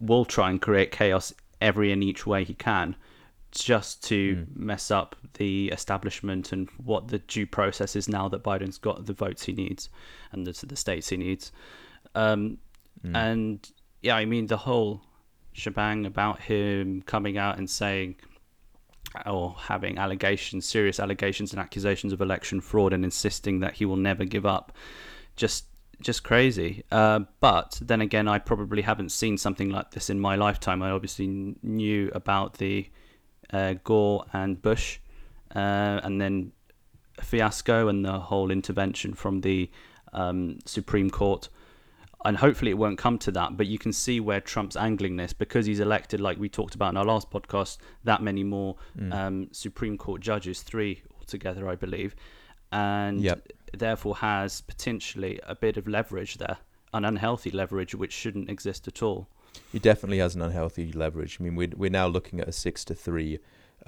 will 0.00 0.24
try 0.24 0.50
and 0.50 0.60
create 0.60 0.90
chaos 0.90 1.32
every 1.60 1.92
and 1.92 2.02
each 2.02 2.26
way 2.26 2.44
he 2.44 2.54
can, 2.54 2.96
just 3.52 4.04
to 4.04 4.36
mm. 4.36 4.56
mess 4.56 4.90
up 4.90 5.16
the 5.34 5.68
establishment 5.68 6.52
and 6.52 6.68
what 6.82 7.08
the 7.08 7.18
due 7.20 7.46
process 7.46 7.96
is 7.96 8.08
now 8.08 8.28
that 8.28 8.42
Biden's 8.42 8.78
got 8.78 9.06
the 9.06 9.14
votes 9.14 9.44
he 9.44 9.52
needs 9.52 9.88
and 10.32 10.46
the, 10.46 10.66
the 10.66 10.76
states 10.76 11.08
he 11.08 11.16
needs. 11.16 11.52
Um, 12.14 12.58
mm. 13.04 13.16
And 13.16 13.70
yeah, 14.02 14.16
I 14.16 14.24
mean 14.24 14.46
the 14.46 14.56
whole 14.56 15.02
shebang 15.52 16.06
about 16.06 16.40
him 16.40 17.02
coming 17.02 17.38
out 17.38 17.58
and 17.58 17.68
saying 17.68 18.16
or 19.24 19.54
having 19.58 19.98
allegations, 19.98 20.66
serious 20.66 21.00
allegations 21.00 21.52
and 21.52 21.60
accusations 21.60 22.12
of 22.12 22.20
election 22.20 22.60
fraud, 22.60 22.92
and 22.92 23.04
insisting 23.04 23.60
that 23.60 23.74
he 23.74 23.84
will 23.84 23.96
never 23.96 24.24
give 24.24 24.44
up, 24.44 24.72
just 25.36 25.66
just 26.00 26.22
crazy. 26.22 26.84
Uh, 26.90 27.20
but 27.40 27.78
then 27.80 28.00
again, 28.00 28.28
I 28.28 28.38
probably 28.38 28.82
haven't 28.82 29.10
seen 29.10 29.38
something 29.38 29.70
like 29.70 29.92
this 29.92 30.10
in 30.10 30.20
my 30.20 30.36
lifetime. 30.36 30.82
I 30.82 30.90
obviously 30.90 31.54
knew 31.62 32.10
about 32.14 32.58
the 32.58 32.90
uh, 33.52 33.74
Gore 33.84 34.26
and 34.32 34.60
Bush, 34.60 34.98
uh, 35.54 36.00
and 36.02 36.20
then 36.20 36.52
fiasco 37.20 37.88
and 37.88 38.04
the 38.04 38.18
whole 38.18 38.50
intervention 38.50 39.14
from 39.14 39.40
the 39.40 39.70
um, 40.12 40.58
Supreme 40.66 41.08
Court 41.10 41.48
and 42.24 42.36
hopefully 42.36 42.70
it 42.70 42.78
won't 42.78 42.98
come 42.98 43.18
to 43.18 43.30
that. 43.32 43.56
But 43.56 43.66
you 43.66 43.78
can 43.78 43.92
see 43.92 44.20
where 44.20 44.40
Trump's 44.40 44.76
angling 44.76 45.16
this 45.16 45.32
because 45.32 45.66
he's 45.66 45.80
elected, 45.80 46.20
like 46.20 46.38
we 46.38 46.48
talked 46.48 46.74
about 46.74 46.90
in 46.90 46.96
our 46.96 47.04
last 47.04 47.30
podcast, 47.30 47.78
that 48.04 48.22
many 48.22 48.42
more 48.42 48.76
mm. 48.98 49.12
um, 49.12 49.48
Supreme 49.52 49.98
Court 49.98 50.20
judges, 50.20 50.62
three 50.62 51.02
altogether, 51.18 51.68
I 51.68 51.76
believe, 51.76 52.16
and 52.72 53.20
yep. 53.20 53.46
therefore 53.72 54.16
has 54.16 54.60
potentially 54.62 55.40
a 55.46 55.54
bit 55.54 55.76
of 55.76 55.86
leverage 55.86 56.38
there, 56.38 56.58
an 56.92 57.04
unhealthy 57.04 57.50
leverage 57.50 57.94
which 57.94 58.12
shouldn't 58.12 58.50
exist 58.50 58.88
at 58.88 59.02
all. 59.02 59.28
He 59.72 59.78
definitely 59.78 60.18
has 60.18 60.34
an 60.34 60.42
unhealthy 60.42 60.92
leverage. 60.92 61.38
I 61.40 61.44
mean, 61.44 61.54
we're 61.54 61.70
we're 61.76 61.90
now 61.90 62.06
looking 62.06 62.40
at 62.40 62.48
a 62.48 62.52
six 62.52 62.84
to 62.86 62.94
three. 62.94 63.38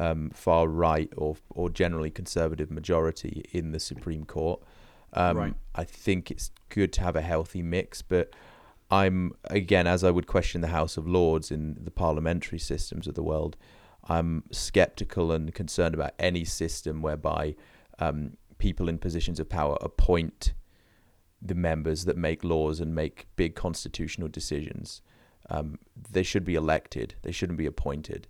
Um, 0.00 0.30
far 0.30 0.68
right 0.68 1.12
or 1.16 1.38
or 1.50 1.70
generally 1.70 2.11
conservative 2.11 2.70
majority 2.70 3.44
in 3.50 3.73
the 3.73 3.80
Supreme 3.80 4.25
Court. 4.25 4.62
Um, 5.12 5.37
right. 5.37 5.55
I 5.75 5.85
think 5.85 6.31
it's 6.31 6.50
good 6.69 6.93
to 6.95 7.03
have 7.03 7.17
a 7.17 7.23
healthy 7.23 7.62
mix, 7.62 8.03
but 8.03 8.31
I'm 8.91 9.33
again, 9.45 9.87
as 9.87 10.05
I 10.05 10.11
would 10.11 10.27
question 10.27 10.61
the 10.61 10.69
House 10.69 10.97
of 10.97 11.07
Lords 11.07 11.50
in 11.50 11.77
the 11.81 11.91
parliamentary 11.91 12.59
systems 12.59 13.07
of 13.07 13.15
the 13.15 13.23
world, 13.23 13.57
I'm 14.09 14.45
skeptical 14.50 15.33
and 15.33 15.55
concerned 15.55 15.95
about 15.95 16.12
any 16.19 16.45
system 16.45 17.03
whereby 17.03 17.55
um, 17.99 18.37
people 18.59 18.88
in 18.88 18.99
positions 18.99 19.38
of 19.41 19.49
power 19.49 19.77
appoint 19.81 20.53
the 21.41 21.55
members 21.55 22.05
that 22.05 22.17
make 22.17 22.43
laws 22.43 22.81
and 22.81 22.95
make 22.95 23.27
big 23.37 23.55
constitutional 23.55 24.29
decisions. 24.29 25.03
Um, 25.50 25.79
they 26.11 26.23
should 26.23 26.45
be 26.45 26.55
elected. 26.55 27.15
They 27.23 27.33
shouldn't 27.33 27.59
be 27.59 27.67
appointed. 27.67 28.27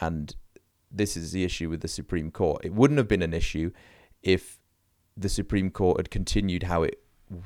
And 0.00 0.34
this 0.90 1.16
is 1.16 1.32
the 1.32 1.44
issue 1.44 1.68
with 1.68 1.80
the 1.80 1.88
Supreme 1.88 2.30
Court. 2.30 2.64
It 2.64 2.72
wouldn't 2.72 2.98
have 2.98 3.08
been 3.08 3.22
an 3.22 3.34
issue 3.34 3.70
if 4.22 4.58
the 5.16 5.28
Supreme 5.28 5.70
Court 5.70 5.98
had 5.98 6.10
continued 6.10 6.64
how 6.64 6.82
it 6.82 7.00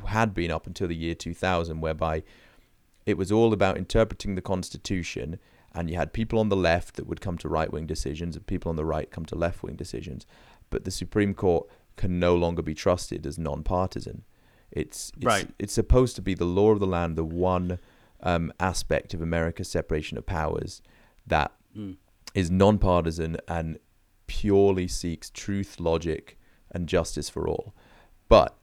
had 0.07 0.35
been 0.35 0.51
up 0.51 0.67
until 0.67 0.89
the 0.89 0.97
year 0.97 1.15
2000, 1.15 1.81
whereby 1.81 2.23
it 3.07 3.17
was 3.17 3.33
all 3.33 3.53
about 3.53 3.79
interpreting 3.79 4.35
the 4.35 4.43
Constitution, 4.43 5.39
and 5.75 5.89
you 5.89 5.97
had 5.97 6.13
people 6.13 6.39
on 6.39 6.49
the 6.49 6.57
left 6.57 6.97
that 6.97 7.07
would 7.07 7.21
come 7.21 7.39
to 7.39 7.49
right 7.49 7.73
wing 7.73 7.87
decisions, 7.87 8.37
and 8.37 8.47
people 8.47 8.69
on 8.69 8.77
the 8.77 8.85
right 8.85 9.11
come 9.11 9.25
to 9.27 9.35
left 9.35 9.63
wing 9.63 9.77
decisions. 9.77 10.27
But 10.69 10.85
the 10.85 10.91
Supreme 10.91 11.35
Court 11.35 11.67
can 11.97 12.19
no 12.19 12.35
longer 12.37 12.63
be 12.63 12.75
trusted 12.75 13.27
as 13.27 13.39
non 13.39 13.63
partisan. 13.63 14.25
It's, 14.71 15.11
it's, 15.17 15.27
right. 15.27 15.49
it's 15.59 15.73
supposed 15.73 16.15
to 16.17 16.23
be 16.23 16.35
the 16.35 16.45
law 16.45 16.71
of 16.71 16.81
the 16.81 16.87
land, 16.87 17.17
the 17.17 17.25
one 17.25 17.79
um, 18.23 18.53
aspect 18.61 19.15
of 19.15 19.23
America's 19.23 19.69
separation 19.69 20.17
of 20.19 20.27
powers 20.27 20.83
that 21.27 21.53
mm. 21.77 21.97
is 22.35 22.51
non-partisan 22.51 23.37
and 23.49 23.79
purely 24.27 24.87
seeks 24.87 25.31
truth, 25.31 25.81
logic, 25.81 26.39
and 26.71 26.89
justice 26.89 27.29
for 27.29 27.49
all. 27.49 27.75
But 28.29 28.57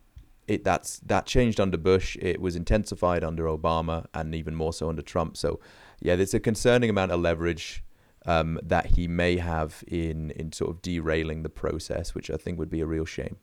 it 0.47 0.63
that's 0.63 0.99
that 0.99 1.25
changed 1.25 1.59
under 1.59 1.77
Bush. 1.77 2.17
It 2.21 2.39
was 2.39 2.55
intensified 2.55 3.23
under 3.23 3.45
Obama, 3.45 4.05
and 4.13 4.33
even 4.33 4.55
more 4.55 4.73
so 4.73 4.89
under 4.89 5.01
Trump. 5.01 5.37
So, 5.37 5.59
yeah, 5.99 6.15
there's 6.15 6.33
a 6.33 6.39
concerning 6.39 6.89
amount 6.89 7.11
of 7.11 7.19
leverage 7.19 7.83
um, 8.25 8.59
that 8.63 8.87
he 8.87 9.07
may 9.07 9.37
have 9.37 9.83
in 9.87 10.31
in 10.31 10.51
sort 10.51 10.71
of 10.71 10.81
derailing 10.81 11.43
the 11.43 11.49
process, 11.49 12.15
which 12.15 12.29
I 12.29 12.37
think 12.37 12.57
would 12.59 12.69
be 12.69 12.81
a 12.81 12.85
real 12.85 13.05
shame. 13.05 13.37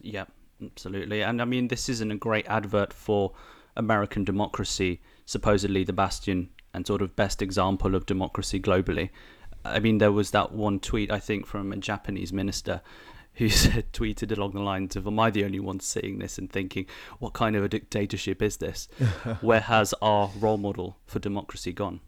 Yeah, 0.00 0.24
absolutely. 0.62 1.22
And 1.22 1.40
I 1.40 1.44
mean, 1.44 1.68
this 1.68 1.88
isn't 1.88 2.10
a 2.10 2.16
great 2.16 2.46
advert 2.48 2.92
for 2.92 3.32
American 3.76 4.24
democracy, 4.24 5.00
supposedly 5.24 5.84
the 5.84 5.92
bastion 5.92 6.50
and 6.74 6.86
sort 6.86 7.02
of 7.02 7.16
best 7.16 7.42
example 7.42 7.94
of 7.94 8.06
democracy 8.06 8.60
globally. 8.60 9.10
I 9.64 9.78
mean, 9.78 9.98
there 9.98 10.12
was 10.12 10.32
that 10.32 10.52
one 10.52 10.80
tweet 10.80 11.10
I 11.10 11.18
think 11.18 11.46
from 11.46 11.72
a 11.72 11.76
Japanese 11.76 12.32
minister 12.32 12.80
who 13.34 13.48
said, 13.50 13.92
tweeted 13.92 14.36
along 14.36 14.52
the 14.52 14.60
lines 14.60 14.96
of, 14.96 15.06
"Am 15.06 15.18
I 15.18 15.30
the 15.30 15.44
only 15.44 15.60
one 15.60 15.80
seeing 15.80 16.18
this 16.18 16.38
and 16.38 16.50
thinking, 16.50 16.86
what 17.18 17.32
kind 17.32 17.56
of 17.56 17.64
a 17.64 17.68
dictatorship 17.68 18.42
is 18.42 18.58
this? 18.58 18.88
Where 19.40 19.60
has 19.60 19.94
our 20.02 20.30
role 20.38 20.58
model 20.58 20.98
for 21.06 21.18
democracy 21.18 21.72
gone?" 21.72 22.00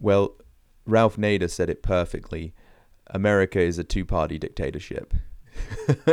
Well, 0.00 0.34
Ralph 0.84 1.16
Nader 1.16 1.50
said 1.50 1.70
it 1.70 1.82
perfectly. 1.82 2.54
America 3.08 3.60
is 3.60 3.78
a 3.78 3.84
two-party 3.84 4.38
dictatorship. 4.38 5.14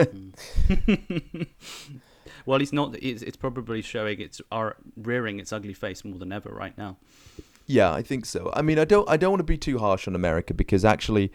well, 2.45 2.59
he's 2.59 2.71
not. 2.71 2.95
It's, 3.01 3.21
it's 3.21 3.37
probably 3.37 3.81
showing 3.81 4.21
its 4.21 4.41
are 4.51 4.77
rearing 4.95 5.39
its 5.39 5.51
ugly 5.51 5.73
face 5.73 6.05
more 6.05 6.17
than 6.17 6.31
ever 6.31 6.49
right 6.49 6.77
now. 6.77 6.97
Yeah, 7.65 7.91
I 7.93 8.03
think 8.03 8.25
so. 8.25 8.51
I 8.53 8.61
mean, 8.61 8.77
I 8.77 8.85
don't. 8.85 9.09
I 9.09 9.17
don't 9.17 9.31
want 9.31 9.39
to 9.39 9.45
be 9.45 9.57
too 9.57 9.79
harsh 9.79 10.07
on 10.07 10.15
America 10.15 10.53
because 10.53 10.85
actually, 10.85 11.31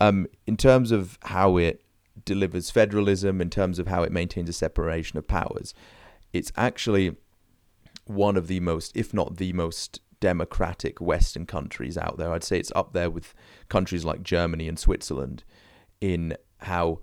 um, 0.00 0.26
in 0.46 0.56
terms 0.56 0.90
of 0.90 1.18
how 1.22 1.56
it 1.56 1.82
delivers 2.24 2.70
federalism 2.70 3.40
in 3.40 3.50
terms 3.50 3.78
of 3.78 3.88
how 3.88 4.02
it 4.02 4.12
maintains 4.12 4.48
a 4.48 4.52
separation 4.52 5.18
of 5.18 5.28
powers. 5.28 5.74
It's 6.32 6.52
actually 6.56 7.16
one 8.06 8.36
of 8.36 8.46
the 8.46 8.60
most, 8.60 8.96
if 8.96 9.12
not 9.12 9.36
the 9.36 9.52
most 9.52 10.00
democratic 10.20 11.00
Western 11.00 11.46
countries 11.46 11.98
out 11.98 12.16
there. 12.16 12.32
I'd 12.32 12.44
say 12.44 12.58
it's 12.58 12.72
up 12.74 12.92
there 12.92 13.10
with 13.10 13.34
countries 13.68 14.04
like 14.04 14.22
Germany 14.22 14.68
and 14.68 14.78
Switzerland 14.78 15.44
in 16.00 16.36
how 16.58 17.00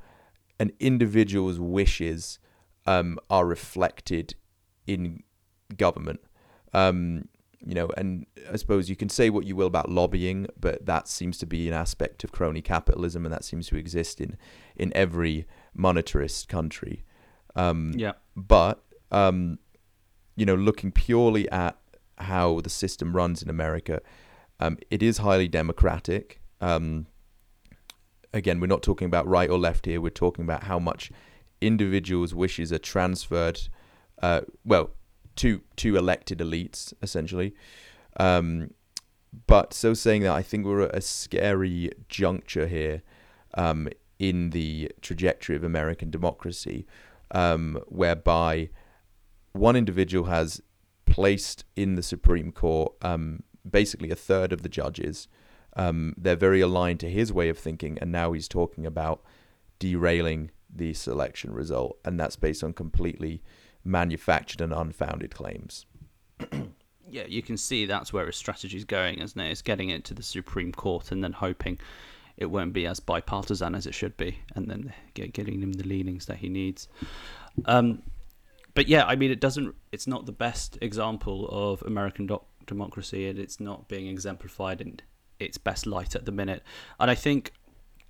an 0.59 0.71
individual's 0.79 1.59
wishes 1.59 2.39
um, 2.85 3.19
are 3.29 3.45
reflected 3.45 4.35
in 4.87 5.23
government. 5.77 6.21
Um, 6.73 7.29
you 7.65 7.73
know, 7.73 7.89
and 7.97 8.25
I 8.51 8.57
suppose 8.57 8.89
you 8.89 8.95
can 8.95 9.09
say 9.09 9.29
what 9.29 9.45
you 9.45 9.55
will 9.55 9.67
about 9.67 9.89
lobbying, 9.89 10.47
but 10.59 10.85
that 10.85 11.07
seems 11.07 11.37
to 11.39 11.45
be 11.45 11.67
an 11.67 11.73
aspect 11.73 12.23
of 12.23 12.31
crony 12.31 12.61
capitalism, 12.61 13.25
and 13.25 13.33
that 13.33 13.43
seems 13.43 13.67
to 13.67 13.77
exist 13.77 14.19
in 14.19 14.37
in 14.75 14.91
every 14.95 15.45
monetarist 15.77 16.47
country. 16.47 17.03
Um, 17.55 17.93
yeah. 17.95 18.13
But 18.35 18.83
um, 19.11 19.59
you 20.35 20.45
know, 20.45 20.55
looking 20.55 20.91
purely 20.91 21.49
at 21.51 21.77
how 22.17 22.61
the 22.61 22.69
system 22.69 23.15
runs 23.15 23.41
in 23.41 23.49
America, 23.49 24.01
um, 24.59 24.77
it 24.89 25.01
is 25.03 25.19
highly 25.19 25.47
democratic. 25.47 26.41
Um, 26.61 27.07
again, 28.33 28.59
we're 28.59 28.67
not 28.67 28.81
talking 28.81 29.05
about 29.05 29.27
right 29.27 29.49
or 29.49 29.57
left 29.57 29.85
here. 29.85 30.01
We're 30.01 30.09
talking 30.09 30.43
about 30.43 30.63
how 30.63 30.79
much 30.79 31.11
individuals' 31.61 32.33
wishes 32.33 32.73
are 32.73 32.79
transferred. 32.79 33.61
Uh, 34.21 34.41
well, 34.65 34.91
to 35.37 35.61
to 35.77 35.95
elected 35.95 36.39
elites 36.39 36.93
essentially. 37.01 37.53
Um, 38.17 38.71
but 39.47 39.73
so 39.73 39.93
saying 39.93 40.21
that, 40.23 40.33
I 40.33 40.43
think 40.43 40.65
we're 40.65 40.83
at 40.83 40.95
a 40.95 41.01
scary 41.01 41.91
juncture 42.07 42.67
here 42.67 43.01
um, 43.55 43.89
in 44.19 44.51
the 44.51 44.91
trajectory 45.01 45.55
of 45.55 45.63
American 45.63 46.11
democracy, 46.11 46.85
um, 47.31 47.79
whereby 47.87 48.69
one 49.53 49.75
individual 49.75 50.25
has 50.25 50.61
placed 51.05 51.65
in 51.75 51.95
the 51.95 52.03
Supreme 52.03 52.51
Court 52.51 52.93
um, 53.01 53.43
basically 53.69 54.11
a 54.11 54.15
third 54.15 54.53
of 54.53 54.61
the 54.61 54.69
judges. 54.69 55.27
Um, 55.75 56.13
they're 56.17 56.35
very 56.35 56.61
aligned 56.61 56.99
to 56.99 57.09
his 57.09 57.33
way 57.33 57.49
of 57.49 57.57
thinking, 57.57 57.97
and 57.99 58.11
now 58.11 58.33
he's 58.33 58.47
talking 58.47 58.85
about 58.85 59.23
derailing 59.79 60.51
the 60.73 60.93
selection 60.93 61.51
result, 61.53 61.97
and 62.05 62.19
that's 62.19 62.35
based 62.35 62.63
on 62.63 62.73
completely 62.73 63.41
manufactured 63.83 64.61
and 64.61 64.73
unfounded 64.73 65.33
claims. 65.33 65.85
yeah, 67.09 67.25
you 67.27 67.41
can 67.41 67.57
see 67.57 67.85
that's 67.85 68.13
where 68.13 68.25
his 68.25 68.35
strategy 68.35 68.77
is 68.77 68.85
going, 68.85 69.19
isn't 69.19 69.39
it? 69.39 69.51
It's 69.51 69.61
getting 69.61 69.89
it 69.89 70.03
to 70.05 70.13
the 70.13 70.23
Supreme 70.23 70.71
Court 70.71 71.11
and 71.11 71.23
then 71.23 71.33
hoping 71.33 71.79
it 72.37 72.47
won't 72.47 72.73
be 72.73 72.87
as 72.87 72.99
bipartisan 72.99 73.75
as 73.75 73.85
it 73.85 73.93
should 73.93 74.17
be, 74.17 74.39
and 74.55 74.67
then 74.67 74.93
getting 75.13 75.61
him 75.61 75.73
the 75.73 75.87
leanings 75.87 76.25
that 76.25 76.37
he 76.37 76.49
needs. 76.49 76.87
Um, 77.65 78.01
but 78.73 78.87
yeah, 78.87 79.05
I 79.05 79.15
mean, 79.15 79.31
it 79.31 79.39
doesn't. 79.39 79.75
It's 79.91 80.07
not 80.07 80.25
the 80.25 80.31
best 80.31 80.77
example 80.81 81.47
of 81.51 81.83
American 81.83 82.25
doc- 82.25 82.47
democracy, 82.65 83.27
and 83.27 83.37
it's 83.37 83.59
not 83.59 83.87
being 83.87 84.07
exemplified 84.07 84.81
in 84.81 84.99
its 85.39 85.57
best 85.57 85.85
light 85.85 86.15
at 86.15 86.25
the 86.25 86.31
minute. 86.31 86.63
And 86.99 87.11
I 87.11 87.15
think 87.15 87.53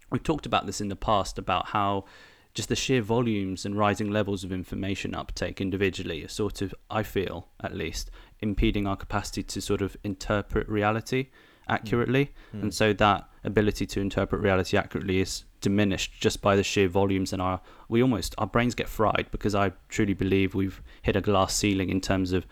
we've 0.10 0.24
talked 0.24 0.46
about 0.46 0.66
this 0.66 0.80
in 0.80 0.88
the 0.88 0.96
past 0.96 1.38
about 1.38 1.68
how 1.68 2.06
just 2.54 2.70
the 2.70 2.76
sheer 2.76 3.02
volumes 3.02 3.66
and 3.66 3.78
rising 3.78 4.12
levels 4.12 4.44
of 4.44 4.52
information 4.52 5.16
uptake 5.16 5.60
individually 5.60 6.24
are 6.24 6.28
sort 6.28 6.62
of, 6.62 6.74
I 6.90 7.04
feel 7.04 7.50
at 7.62 7.76
least, 7.76 8.12
impeding 8.42 8.86
our 8.86 8.96
capacity 8.96 9.44
to 9.44 9.62
sort 9.62 9.82
of 9.82 9.98
interpret 10.04 10.70
reality 10.70 11.30
accurately. 11.68 12.32
Mm. 12.56 12.64
And 12.64 12.74
so 12.74 12.94
that 12.94 13.28
ability 13.44 13.86
to 13.88 14.00
interpret 14.00 14.42
reality 14.42 14.78
accurately 14.78 15.20
is 15.20 15.46
diminished 15.62 16.20
just 16.20 16.42
by 16.42 16.56
the 16.56 16.64
sheer 16.64 16.90
volumes 16.90 17.32
and 17.32 17.42
our 17.42 17.62
we 17.88 18.02
almost 18.02 18.36
our 18.38 18.48
brains 18.48 18.76
get 18.76 18.90
fried 18.90 19.28
because 19.32 19.56
I 19.56 19.72
truly 19.88 20.14
believe 20.14 20.54
we've 20.54 20.82
hit 21.02 21.16
a 21.16 21.22
glass 21.22 21.56
ceiling 21.56 21.90
in 21.90 22.02
terms 22.02 22.34
of 22.34 22.46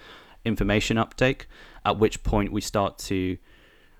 information 0.45 0.97
uptake, 0.97 1.47
at 1.85 1.99
which 1.99 2.23
point 2.23 2.51
we 2.51 2.61
start 2.61 2.97
to 2.97 3.37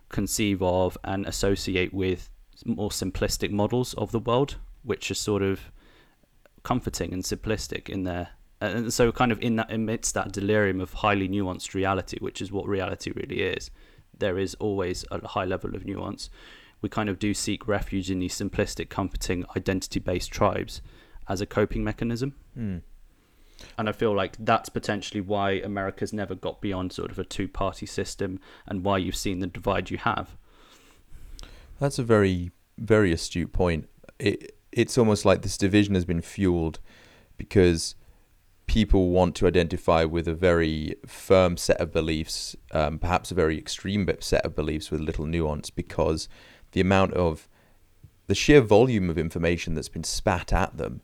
conceive 0.10 0.62
of 0.62 0.98
and 1.04 1.26
associate 1.26 1.94
with 1.94 2.30
more 2.66 2.90
simplistic 2.90 3.52
models 3.52 3.94
of 3.96 4.12
the 4.12 4.20
world, 4.20 4.56
which 4.84 5.12
are 5.12 5.16
sort 5.16 5.42
of 5.42 5.72
comforting 6.64 7.14
and 7.14 7.24
simplistic 7.24 7.90
in 7.90 8.04
there. 8.04 8.30
And 8.60 8.94
so, 8.94 9.12
kind 9.12 9.32
of 9.32 9.42
in 9.42 9.56
that 9.56 9.72
amidst 9.72 10.14
that 10.14 10.32
delirium 10.32 10.82
of 10.82 10.94
highly 10.94 11.28
nuanced 11.28 11.74
reality, 11.74 12.18
which 12.20 12.42
is 12.42 12.52
what 12.52 12.68
reality 12.68 13.12
really 13.16 13.42
is, 13.42 13.72
there 14.18 14.38
is 14.38 14.56
always 14.56 15.04
a 15.10 15.28
high 15.28 15.46
level 15.46 15.76
of 15.76 15.86
nuance. 15.86 16.30
We 16.82 16.90
kind 16.90 17.10
of 17.10 17.18
do 17.20 17.34
seek 17.34 17.68
refuge 17.68 18.12
in 18.12 18.20
these 18.20 18.38
simplistic, 18.38 18.90
comforting, 18.90 19.46
identity-based 19.56 20.32
tribes 20.32 20.82
as 21.28 21.42
a 21.42 21.46
coping 21.46 21.84
mechanism. 21.84 22.36
Mm. 22.58 22.82
And 23.78 23.90
I 23.90 23.92
feel 23.92 24.16
like 24.16 24.36
that's 24.40 24.70
potentially 24.70 25.22
why 25.22 25.52
America's 25.54 26.14
never 26.14 26.36
got 26.36 26.62
beyond 26.62 26.92
sort 26.92 27.12
of 27.12 27.20
a 27.20 27.24
two-party 27.24 27.86
system, 27.86 28.40
and 28.68 28.84
why 28.84 28.98
you've 29.00 29.16
seen 29.16 29.40
the 29.40 29.48
divide 29.48 29.90
you 29.90 29.98
have. 29.98 30.36
That's 31.80 31.98
a 31.98 32.04
very, 32.04 32.52
very 32.78 33.12
astute 33.12 33.54
point. 33.54 33.90
It 34.20 34.56
it's 34.72 34.98
almost 34.98 35.26
like 35.26 35.42
this 35.42 35.58
division 35.58 35.96
has 35.96 36.06
been 36.06 36.22
fueled 36.22 36.80
because 37.38 37.96
people 38.68 39.10
want 39.10 39.36
to 39.36 39.48
identify 39.48 40.06
with 40.06 40.28
a 40.28 40.34
very 40.34 40.96
firm 41.06 41.58
set 41.58 41.80
of 41.82 41.92
beliefs, 41.92 42.56
um, 42.72 42.98
perhaps 42.98 43.32
a 43.32 43.36
very 43.36 43.58
extreme 43.58 44.10
set 44.22 44.46
of 44.46 44.56
beliefs 44.56 44.90
with 44.90 45.02
little 45.02 45.26
nuance, 45.26 45.70
because 45.70 46.30
the 46.72 46.80
amount 46.80 47.14
of 47.14 47.50
the 48.28 48.36
sheer 48.36 48.62
volume 48.62 49.10
of 49.10 49.18
information 49.18 49.74
that's 49.74 49.90
been 49.90 50.06
spat 50.06 50.54
at 50.54 50.78
them 50.78 51.02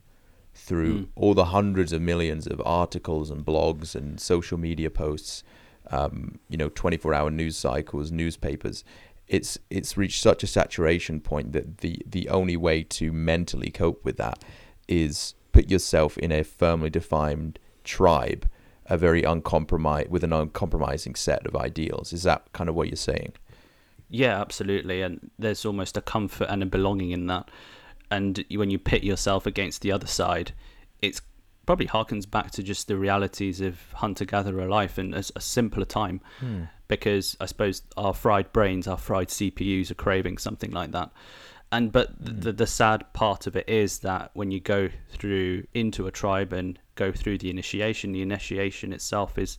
through 0.53 0.99
mm. 0.99 1.08
all 1.15 1.34
the 1.34 1.45
hundreds 1.45 1.91
of 1.91 2.01
millions 2.01 2.47
of 2.47 2.62
articles 2.65 3.30
and 3.30 3.45
blogs 3.45 3.95
and 3.95 4.19
social 4.19 4.58
media 4.58 4.89
posts, 4.89 5.43
um, 5.91 6.39
you 6.49 6.58
know, 6.58 6.69
24 6.69 7.13
hour 7.13 7.30
news 7.30 7.58
cycles, 7.58 8.12
newspapers, 8.12 8.86
it's 9.27 9.57
it's 9.69 9.97
reached 9.97 10.21
such 10.21 10.43
a 10.43 10.47
saturation 10.47 11.19
point 11.19 11.53
that 11.53 11.79
the 11.79 12.01
the 12.05 12.29
only 12.29 12.55
way 12.55 12.83
to 12.83 13.11
mentally 13.11 13.69
cope 13.69 14.03
with 14.05 14.17
that 14.17 14.43
is 14.87 15.33
put 15.51 15.69
yourself 15.69 16.17
in 16.17 16.31
a 16.31 16.43
firmly 16.43 16.89
defined 16.89 17.59
tribe, 17.83 18.47
a 18.85 18.97
very 18.97 19.23
uncompromised 19.23 20.09
with 20.09 20.23
an 20.23 20.33
uncompromising 20.33 21.15
set 21.15 21.45
of 21.45 21.55
ideals. 21.55 22.13
Is 22.13 22.23
that 22.23 22.51
kind 22.53 22.69
of 22.69 22.75
what 22.75 22.87
you're 22.87 22.95
saying? 22.95 23.33
Yeah, 24.09 24.39
absolutely. 24.39 25.01
And 25.01 25.31
there's 25.37 25.65
almost 25.65 25.97
a 25.97 26.01
comfort 26.01 26.47
and 26.49 26.63
a 26.63 26.65
belonging 26.65 27.11
in 27.11 27.27
that. 27.27 27.49
And 28.09 28.45
when 28.51 28.69
you 28.69 28.79
pit 28.79 29.03
yourself 29.03 29.45
against 29.45 29.81
the 29.81 29.91
other 29.91 30.07
side, 30.07 30.53
it's 31.01 31.21
probably 31.67 31.86
harkens 31.86 32.30
back 32.30 32.49
to 32.51 32.63
just 32.63 32.88
the 32.88 32.97
realities 32.97 33.62
of 33.62 33.80
hunter 33.93 34.25
gatherer 34.25 34.67
life 34.67 34.97
and 34.97 35.13
a, 35.13 35.23
a 35.36 35.41
simpler 35.41 35.86
time. 35.86 36.21
Hmm 36.39 36.63
because 36.88 37.36
I 37.39 37.45
suppose 37.45 37.82
our 37.95 38.13
fried 38.13 38.51
brains, 38.53 38.88
our 38.88 38.97
fried 38.97 39.27
CPUs 39.30 39.91
are 39.91 39.95
craving 39.95 40.38
something 40.38 40.71
like 40.71 40.91
that. 40.91 41.12
And 41.71 41.91
but 41.91 42.23
mm. 42.23 42.41
the 42.41 42.53
the 42.53 42.67
sad 42.67 43.12
part 43.13 43.45
of 43.45 43.56
it 43.56 43.67
is 43.67 43.99
that 43.99 44.32
when 44.34 44.51
you 44.51 44.60
go 44.60 44.89
through 45.10 45.65
into 45.73 46.08
a 46.08 46.12
tribe 46.12 46.53
and 46.53 46.80
go 46.95 47.12
through 47.12 47.39
the 47.39 47.49
initiation, 47.49 48.13
the 48.13 48.21
initiation 48.21 48.93
itself 48.93 49.38
is 49.38 49.58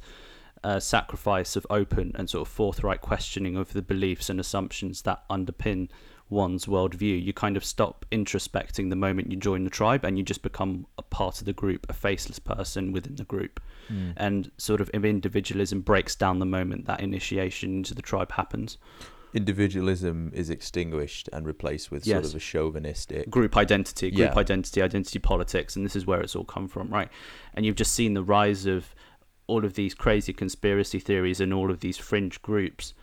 a 0.65 0.81
sacrifice 0.81 1.55
of 1.55 1.67
open 1.71 2.13
and 2.17 2.29
sort 2.29 2.49
of 2.49 2.53
forthright 2.53 3.01
questioning 3.01 3.57
of 3.57 3.73
the 3.75 3.83
beliefs 3.83 4.29
and 4.29 4.41
assumptions 4.41 5.03
that 5.03 5.23
underpin 5.31 5.89
one's 6.31 6.67
worldview. 6.67 7.23
You 7.23 7.33
kind 7.33 7.57
of 7.57 7.65
stop 7.65 8.05
introspecting 8.13 8.91
the 8.91 8.97
moment 8.97 9.31
you 9.31 9.37
join 9.37 9.65
the 9.65 9.71
tribe 9.71 10.05
and 10.05 10.19
you 10.19 10.25
just 10.25 10.43
become 10.43 10.87
a 10.99 11.03
part 11.03 11.41
of 11.41 11.47
the 11.47 11.53
group, 11.53 11.87
a 11.89 11.93
faceless 11.93 12.39
person 12.39 12.93
within 12.93 13.17
the 13.17 13.25
group. 13.25 13.61
Mm. 13.91 14.13
And 14.17 14.51
sort 14.59 14.81
of 14.81 14.91
individualism 14.91 15.81
breaks 15.81 16.15
down 16.15 16.39
the 16.39 16.47
moment 16.47 16.87
that 16.87 17.01
initiation 17.01 17.79
into 17.79 17.95
the 17.95 18.03
tribe 18.03 18.33
happens. 18.33 18.79
Individualism 19.35 20.31
is 20.35 20.49
extinguished 20.49 21.29
and 21.33 21.47
replaced 21.47 21.91
with 21.91 22.07
yes. 22.07 22.15
sort 22.15 22.27
of 22.27 22.35
a 22.35 22.39
chauvinistic 22.39 23.29
group 23.29 23.57
identity, 23.57 24.11
group 24.11 24.35
yeah. 24.35 24.39
identity, 24.39 24.81
identity 24.81 25.19
politics, 25.19 25.77
and 25.77 25.85
this 25.85 25.95
is 25.95 26.07
where 26.07 26.21
it's 26.21 26.35
all 26.35 26.45
come 26.45 26.67
from, 26.67 26.89
right? 26.89 27.11
And 27.55 27.67
you've 27.67 27.77
just 27.77 27.93
seen 27.93 28.15
the 28.15 28.23
rise 28.23 28.65
of 28.65 28.95
all 29.47 29.65
of 29.65 29.75
these 29.75 29.95
crazy 29.95 30.33
conspiracy 30.33 30.99
theories 30.99 31.41
and 31.41 31.53
all 31.53 31.71
of 31.71 31.81
these 31.81 31.99
fringe 31.99 32.41
groups, 32.41 32.95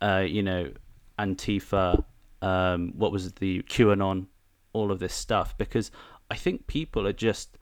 uh, 0.00 0.24
you 0.26 0.42
know, 0.42 0.70
Antifa, 1.18 2.04
um, 2.42 2.92
what 2.96 3.12
was 3.12 3.32
the 3.32 3.62
QAnon, 3.62 4.26
all 4.72 4.90
of 4.90 4.98
this 4.98 5.14
stuff, 5.14 5.56
because 5.56 5.90
I 6.30 6.36
think 6.36 6.66
people 6.66 7.06
are 7.06 7.12
just 7.12 7.56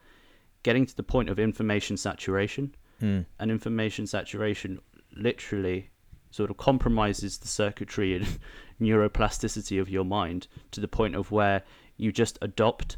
getting 0.63 0.85
to 0.85 0.95
the 0.95 1.03
point 1.03 1.29
of 1.29 1.39
information 1.39 1.97
saturation, 1.97 2.75
mm. 3.01 3.25
and 3.39 3.51
information 3.51 4.07
saturation 4.07 4.79
literally 5.15 5.89
sort 6.31 6.49
of 6.49 6.57
compromises 6.57 7.37
the 7.37 7.47
circuitry 7.47 8.15
and 8.15 8.39
neuroplasticity 8.81 9.79
of 9.79 9.89
your 9.89 10.05
mind 10.05 10.47
to 10.71 10.81
the 10.81 10.87
point 10.87 11.15
of 11.15 11.31
where 11.31 11.61
you 11.97 12.11
just 12.11 12.37
adopt 12.41 12.97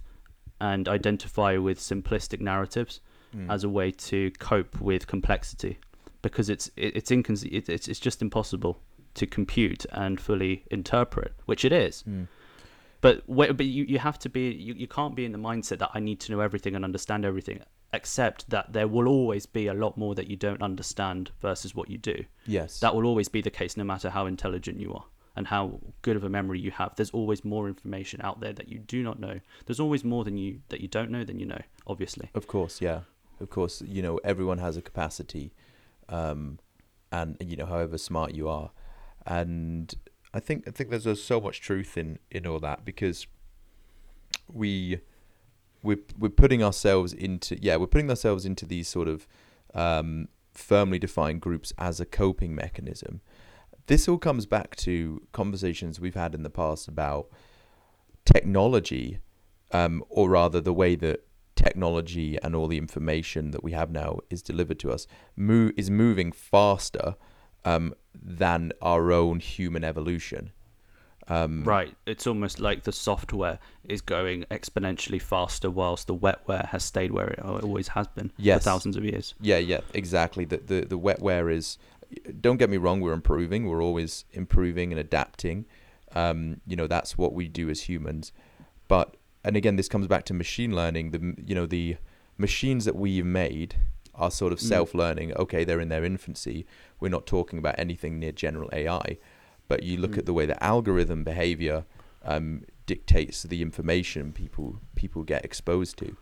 and 0.62 0.88
identify 0.88 1.58
with 1.58 1.80
simplistic 1.80 2.40
narratives 2.40 3.02
mm. 3.36 3.50
as 3.52 3.64
a 3.64 3.70
way 3.70 3.92
to 3.92 4.32
cope 4.40 4.80
with 4.80 5.08
complexity 5.08 5.78
because 6.22 6.50
it's 6.50 6.70
it, 6.78 6.96
it's 6.96 7.12
incon- 7.12 7.52
it, 7.52 7.68
it's 7.68 7.88
it's 7.88 8.00
just 8.00 8.22
impossible 8.22 8.80
to 9.16 9.26
compute 9.26 9.86
and 9.92 10.20
fully 10.20 10.66
interpret, 10.72 11.34
which 11.46 11.64
it 11.66 11.72
is. 11.72 12.04
Mm. 12.08 12.28
But 13.02 13.24
but 13.28 13.66
you, 13.66 13.84
you 13.84 14.00
have 14.00 14.18
to 14.20 14.30
be 14.30 14.52
you, 14.52 14.74
you 14.74 14.88
can't 14.88 15.16
be 15.16 15.26
in 15.26 15.34
the 15.34 15.38
mindset 15.38 15.80
that 15.80 15.92
I 15.94 16.00
need 16.00 16.20
to 16.22 16.32
know 16.32 16.40
everything 16.40 16.76
and 16.76 16.86
understand 16.86 17.26
everything 17.26 17.62
Except 17.96 18.50
that 18.50 18.74
there 18.74 18.88
will 18.88 19.08
always 19.08 19.46
be 19.46 19.68
a 19.68 19.74
lot 19.74 19.98
more 19.98 20.16
that 20.16 20.28
you 20.28 20.36
don't 20.36 20.64
understand 20.64 21.30
versus 21.42 21.76
what 21.76 21.92
you 21.92 22.00
do. 22.00 22.26
Yes. 22.48 22.80
That 22.80 22.96
will 22.96 23.06
always 23.06 23.30
be 23.30 23.42
the 23.42 23.52
case 23.52 23.78
no 23.78 23.84
matter 23.84 24.10
how 24.10 24.26
intelligent 24.26 24.80
you 24.80 24.92
are 24.96 25.06
and 25.36 25.46
how 25.46 25.80
good 26.02 26.16
of 26.16 26.24
a 26.24 26.30
memory 26.30 26.60
you 26.60 26.72
have. 26.72 26.96
There's 26.96 27.12
always 27.12 27.46
more 27.46 27.68
information 27.68 28.20
out 28.24 28.40
there 28.40 28.52
that 28.52 28.68
you 28.68 28.80
do 28.80 29.04
not 29.04 29.20
know. 29.20 29.40
There's 29.68 29.80
always 29.80 30.04
more 30.04 30.24
than 30.24 30.38
you 30.38 30.62
that 30.70 30.82
you 30.82 30.88
don't 30.88 31.12
know 31.12 31.24
than 31.24 31.40
you 31.40 31.46
know, 31.46 31.62
obviously. 31.86 32.32
Of 32.34 32.48
course, 32.48 32.82
yeah. 32.82 33.02
Of 33.40 33.52
course, 33.52 33.84
you 33.86 34.02
know, 34.02 34.20
everyone 34.24 34.58
has 34.58 34.76
a 34.76 34.82
capacity 34.82 35.54
um 36.10 36.58
and 37.12 37.38
you 37.46 37.56
know, 37.56 37.68
however 37.68 38.00
smart 38.00 38.34
you 38.34 38.50
are. 38.50 38.72
And 39.26 39.94
I 40.34 40.40
think 40.40 40.68
I 40.68 40.72
think 40.72 40.90
there's 40.90 41.08
uh, 41.08 41.16
so 41.16 41.40
much 41.40 41.62
truth 41.62 41.98
in 41.98 42.20
in 42.32 42.48
all 42.48 42.60
that 42.60 42.84
because 42.86 43.28
we 44.52 45.00
we're 45.82 46.00
we're 46.18 46.30
putting 46.30 46.64
ourselves 46.64 47.14
into 47.14 47.58
yeah 47.62 47.76
we're 47.76 47.88
putting 47.88 48.10
ourselves 48.10 48.46
into 48.46 48.66
these 48.66 48.88
sort 48.88 49.08
of 49.08 49.28
um, 49.74 50.28
firmly 50.52 51.00
defined 51.00 51.42
groups 51.42 51.74
as 51.78 52.00
a 52.00 52.06
coping 52.06 52.56
mechanism. 52.56 53.22
This 53.88 54.08
all 54.08 54.18
comes 54.18 54.46
back 54.46 54.76
to 54.78 55.22
conversations 55.34 56.00
we've 56.00 56.16
had 56.16 56.34
in 56.34 56.44
the 56.44 56.50
past 56.50 56.88
about 56.88 57.30
technology, 58.24 59.20
um, 59.72 60.04
or 60.10 60.30
rather 60.30 60.62
the 60.62 60.74
way 60.74 60.96
that 60.96 61.26
technology 61.56 62.38
and 62.42 62.56
all 62.56 62.68
the 62.68 62.78
information 62.78 63.52
that 63.52 63.64
we 63.64 63.74
have 63.74 63.92
now 63.92 64.20
is 64.30 64.42
delivered 64.42 64.80
to 64.80 64.92
us 64.92 65.06
move 65.36 65.72
is 65.78 65.90
moving 65.90 66.32
faster 66.32 67.16
um, 67.66 67.94
than 68.22 68.72
our 68.82 69.12
own 69.12 69.40
human 69.40 69.84
evolution. 69.84 70.52
Um, 71.30 71.64
Right. 71.64 71.96
It's 72.06 72.28
almost 72.28 72.60
like 72.60 72.84
the 72.84 72.92
software 72.92 73.60
is 73.86 74.02
going 74.02 74.44
exponentially 74.52 75.22
faster 75.22 75.70
whilst 75.70 76.08
the 76.08 76.16
wetware 76.16 76.68
has 76.70 76.84
stayed 76.84 77.12
where 77.12 77.28
it 77.28 77.40
always 77.40 77.88
has 77.90 78.08
been 78.08 78.32
Yes. 78.38 78.64
for 78.64 78.70
thousands 78.72 78.98
of 78.98 79.06
years. 79.06 79.34
Yeah, 79.40 79.58
yeah, 79.60 79.80
exactly. 79.94 80.44
The 80.46 80.58
the 80.58 80.82
the 80.82 81.00
wetware 81.00 81.52
is. 81.52 81.78
Don't 82.42 82.58
get 82.58 82.70
me 82.70 82.78
wrong. 82.78 83.00
We're 83.02 83.14
improving. 83.14 83.66
We're 83.68 83.82
always 83.82 84.26
improving 84.34 84.92
and 84.92 85.00
adapting. 85.00 85.66
Um, 86.14 86.62
you 86.68 86.76
know 86.76 86.86
that's 86.88 87.18
what 87.18 87.34
we 87.34 87.48
do 87.48 87.70
as 87.70 87.82
humans. 87.90 88.32
But 88.88 89.16
and 89.46 89.56
again, 89.58 89.78
this 89.78 89.88
comes 89.88 90.08
back 90.08 90.26
to 90.26 90.34
machine 90.34 90.76
learning. 90.76 91.12
The 91.12 91.36
you 91.44 91.56
know 91.56 91.66
the 91.66 91.98
machines 92.38 92.84
that 92.86 92.96
we've 92.98 93.26
made 93.26 93.76
are 94.16 94.32
sort 94.32 94.54
of 94.54 94.60
Mm. 94.60 94.68
self-learning. 94.68 95.34
Okay, 95.36 95.64
they're 95.64 95.80
in 95.80 95.90
their 95.90 96.04
infancy. 96.06 96.66
We're 97.00 97.10
not 97.10 97.26
talking 97.26 97.60
about 97.60 97.76
anything 97.80 98.20
near 98.20 98.32
general 98.32 98.70
AI. 98.74 99.18
But 99.68 99.84
you 99.84 99.98
look 99.98 100.12
Mm. 100.12 100.18
at 100.20 100.26
the 100.26 100.34
way 100.34 100.46
the 100.46 100.62
algorithm 100.64 101.24
behavior 101.24 101.86
um, 102.26 102.64
dictates 102.86 103.44
the 103.44 103.62
information 103.62 104.32
people 104.32 104.80
people 104.96 105.24
get 105.24 105.44
exposed 105.44 105.98
to. 105.98 106.16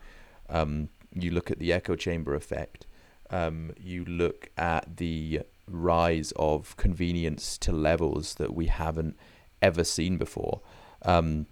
Um, 0.50 0.90
you 1.14 1.30
look 1.32 1.52
at 1.52 1.60
the 1.60 1.72
echo 1.74 1.96
chamber 1.96 2.34
effect. 2.34 2.88
Um, 3.30 3.74
you 3.80 4.04
look 4.06 4.50
at 4.58 4.98
the 4.98 5.42
rise 5.68 6.34
of 6.38 6.76
convenience 6.78 7.58
to 7.60 7.72
levels 7.72 8.36
that 8.36 8.54
we 8.56 8.66
haven't 8.68 9.16
ever 9.62 9.84
seen 9.84 10.18
before. 10.18 10.62
Um, 11.04 11.46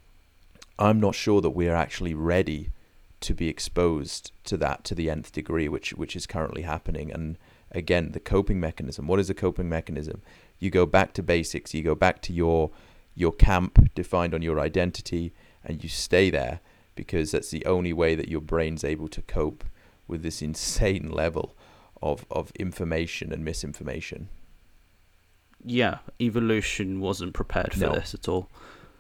I'm 0.80 1.00
not 1.00 1.14
sure 1.16 1.42
that 1.42 1.52
we're 1.52 1.76
actually 1.76 2.14
ready 2.16 2.70
to 3.22 3.34
be 3.34 3.48
exposed 3.50 4.32
to 4.46 4.58
that 4.58 4.84
to 4.86 4.96
the 4.96 5.10
nth 5.10 5.32
degree, 5.32 5.68
which 5.68 5.94
which 5.94 6.16
is 6.16 6.26
currently 6.28 6.62
happening. 6.64 7.12
And 7.12 7.38
again, 7.72 8.12
the 8.12 8.20
coping 8.20 8.60
mechanism. 8.60 9.08
What 9.08 9.20
is 9.20 9.30
a 9.30 9.34
coping 9.34 9.70
mechanism? 9.70 10.22
You 10.60 10.70
go 10.70 10.86
back 10.86 11.14
to 11.14 11.24
basics. 11.24 11.74
You 11.74 11.84
go 11.84 11.96
back 11.96 12.22
to 12.24 12.34
your 12.34 12.72
your 13.16 13.32
camp 13.32 13.94
defined 13.96 14.34
on 14.34 14.42
your 14.42 14.60
identity, 14.60 15.34
and 15.64 15.84
you 15.84 15.90
stay 15.90 16.30
there 16.30 16.60
because 16.96 17.32
that's 17.32 17.50
the 17.52 17.66
only 17.66 17.94
way 17.94 18.16
that 18.16 18.28
your 18.30 18.42
brain's 18.42 18.84
able 18.84 19.08
to 19.10 19.22
cope 19.22 19.64
with 20.08 20.22
this 20.24 20.42
insane 20.50 21.10
level 21.12 21.56
of 22.02 22.26
of 22.32 22.52
information 22.60 23.32
and 23.34 23.44
misinformation. 23.44 24.30
Yeah, 25.64 25.98
evolution 26.22 27.02
wasn't 27.02 27.34
prepared 27.34 27.74
for 27.74 27.80
No. 27.88 27.94
this 27.96 28.14
at 28.14 28.30
all. 28.30 28.50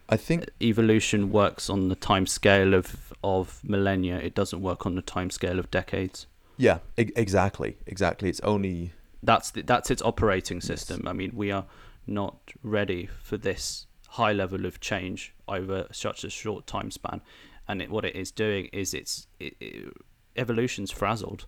I 0.10 0.17
think 0.17 0.50
Evolution 0.62 1.32
works 1.32 1.69
on 1.69 1.89
the 1.89 1.95
time 1.95 2.26
scale 2.26 2.74
of, 2.74 3.13
of 3.24 3.62
millennia. 3.63 4.17
It 4.17 4.34
doesn't 4.34 4.62
work 4.62 4.86
on 4.86 4.95
the 4.95 5.02
time 5.04 5.30
scale 5.30 5.60
of 5.60 5.69
decades. 5.69 6.26
yeah, 6.58 6.80
e- 6.98 7.12
exactly, 7.15 7.78
exactly. 7.86 8.28
It's 8.30 8.39
only 8.41 8.91
That's 9.22 9.52
the, 9.52 9.62
that's 9.62 9.91
its 9.91 10.02
operating 10.02 10.62
system. 10.62 11.08
I 11.08 11.13
mean, 11.13 11.32
we 11.36 11.52
are 11.52 11.65
not 12.08 12.38
ready 12.63 13.08
for 13.22 13.38
this 13.38 13.86
high 14.08 14.34
level 14.34 14.65
of 14.65 14.80
change 14.80 15.34
over 15.48 15.86
such 15.91 16.24
a 16.24 16.30
short 16.30 16.65
time 16.65 16.89
span. 16.89 17.22
And 17.67 17.82
it, 17.84 17.91
what 17.91 18.04
it 18.04 18.15
is 18.15 18.32
doing 18.32 18.65
is 18.74 18.95
it's 18.95 19.28
it, 19.39 19.56
it, 19.60 19.93
evolution's 20.36 20.89
frazzled. 20.91 21.45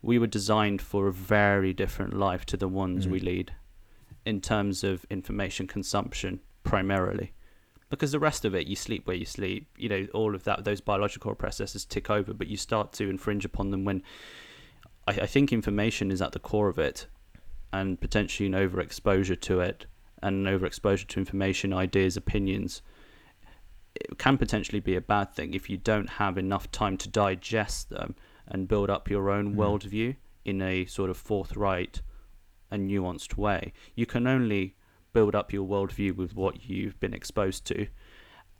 We 0.00 0.16
were 0.18 0.28
designed 0.28 0.80
for 0.80 1.08
a 1.08 1.12
very 1.12 1.72
different 1.72 2.14
life 2.16 2.46
to 2.46 2.56
the 2.56 2.68
ones 2.68 3.08
we 3.08 3.18
Mhm. 3.20 3.24
lead 3.24 3.52
in 4.24 4.40
terms 4.40 4.84
of 4.84 5.04
information 5.10 5.66
consumption 5.66 6.40
primarily. 6.62 7.32
Because 7.90 8.12
the 8.12 8.20
rest 8.20 8.44
of 8.44 8.54
it, 8.54 8.68
you 8.68 8.76
sleep 8.76 9.06
where 9.06 9.16
you 9.16 9.26
sleep, 9.26 9.66
you 9.76 9.88
know, 9.88 10.06
all 10.14 10.34
of 10.34 10.44
that, 10.44 10.64
those 10.64 10.80
biological 10.80 11.34
processes 11.34 11.84
tick 11.84 12.08
over, 12.08 12.32
but 12.32 12.46
you 12.46 12.56
start 12.56 12.92
to 12.94 13.10
infringe 13.10 13.44
upon 13.44 13.72
them 13.72 13.84
when 13.84 14.02
I, 15.06 15.12
I 15.12 15.26
think 15.26 15.52
information 15.52 16.10
is 16.10 16.22
at 16.22 16.32
the 16.32 16.38
core 16.38 16.68
of 16.68 16.78
it, 16.78 17.06
and 17.72 18.00
potentially 18.00 18.46
an 18.46 18.52
overexposure 18.52 19.40
to 19.40 19.60
it, 19.60 19.86
and 20.22 20.46
an 20.46 20.58
overexposure 20.58 21.06
to 21.08 21.18
information, 21.20 21.72
ideas, 21.72 22.16
opinions. 22.16 22.82
It 23.96 24.18
can 24.18 24.38
potentially 24.38 24.80
be 24.80 24.94
a 24.94 25.00
bad 25.00 25.34
thing 25.34 25.52
if 25.52 25.68
you 25.68 25.76
don't 25.76 26.10
have 26.10 26.38
enough 26.38 26.70
time 26.70 26.96
to 26.98 27.08
digest 27.08 27.90
them 27.90 28.14
and 28.46 28.68
build 28.68 28.88
up 28.88 29.10
your 29.10 29.30
own 29.30 29.54
Mhm. 29.54 29.56
worldview 29.56 30.16
in 30.44 30.62
a 30.62 30.84
sort 30.86 31.10
of 31.10 31.16
forthright 31.16 32.02
and 32.70 32.88
nuanced 32.88 33.36
way. 33.36 33.72
You 33.96 34.06
can 34.06 34.28
only 34.28 34.76
build 35.12 35.34
up 35.34 35.52
your 35.52 35.66
worldview 35.66 36.14
with 36.16 36.34
what 36.34 36.68
you've 36.68 36.98
been 37.00 37.14
exposed 37.14 37.64
to, 37.66 37.86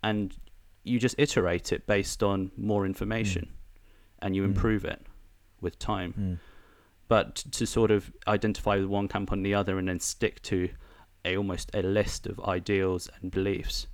and 0.03 0.35
you 0.83 0.99
just 0.99 1.15
iterate 1.17 1.71
it 1.71 1.85
based 1.87 2.23
on 2.23 2.51
more 2.57 2.85
information, 2.85 3.49
and 4.19 4.35
you 4.35 4.41
Mm. 4.43 4.45
improve 4.45 4.83
it 4.85 5.05
with 5.61 5.77
time. 5.79 6.13
Mm, 6.17 6.39
but 7.07 7.35
to 7.35 7.65
sort 7.67 7.91
of 7.91 8.11
identify 8.27 8.77
with 8.77 8.85
one 8.85 9.07
camp 9.07 9.31
on 9.31 9.43
the 9.43 9.53
other 9.53 9.77
and 9.77 9.87
then 9.87 9.99
stick 9.99 10.41
to 10.43 10.69
a 11.25 11.35
almost 11.37 11.69
a 11.73 11.81
list 11.81 12.25
of 12.25 12.39
ideals 12.39 13.07
and 13.21 13.29
beliefs 13.31 13.85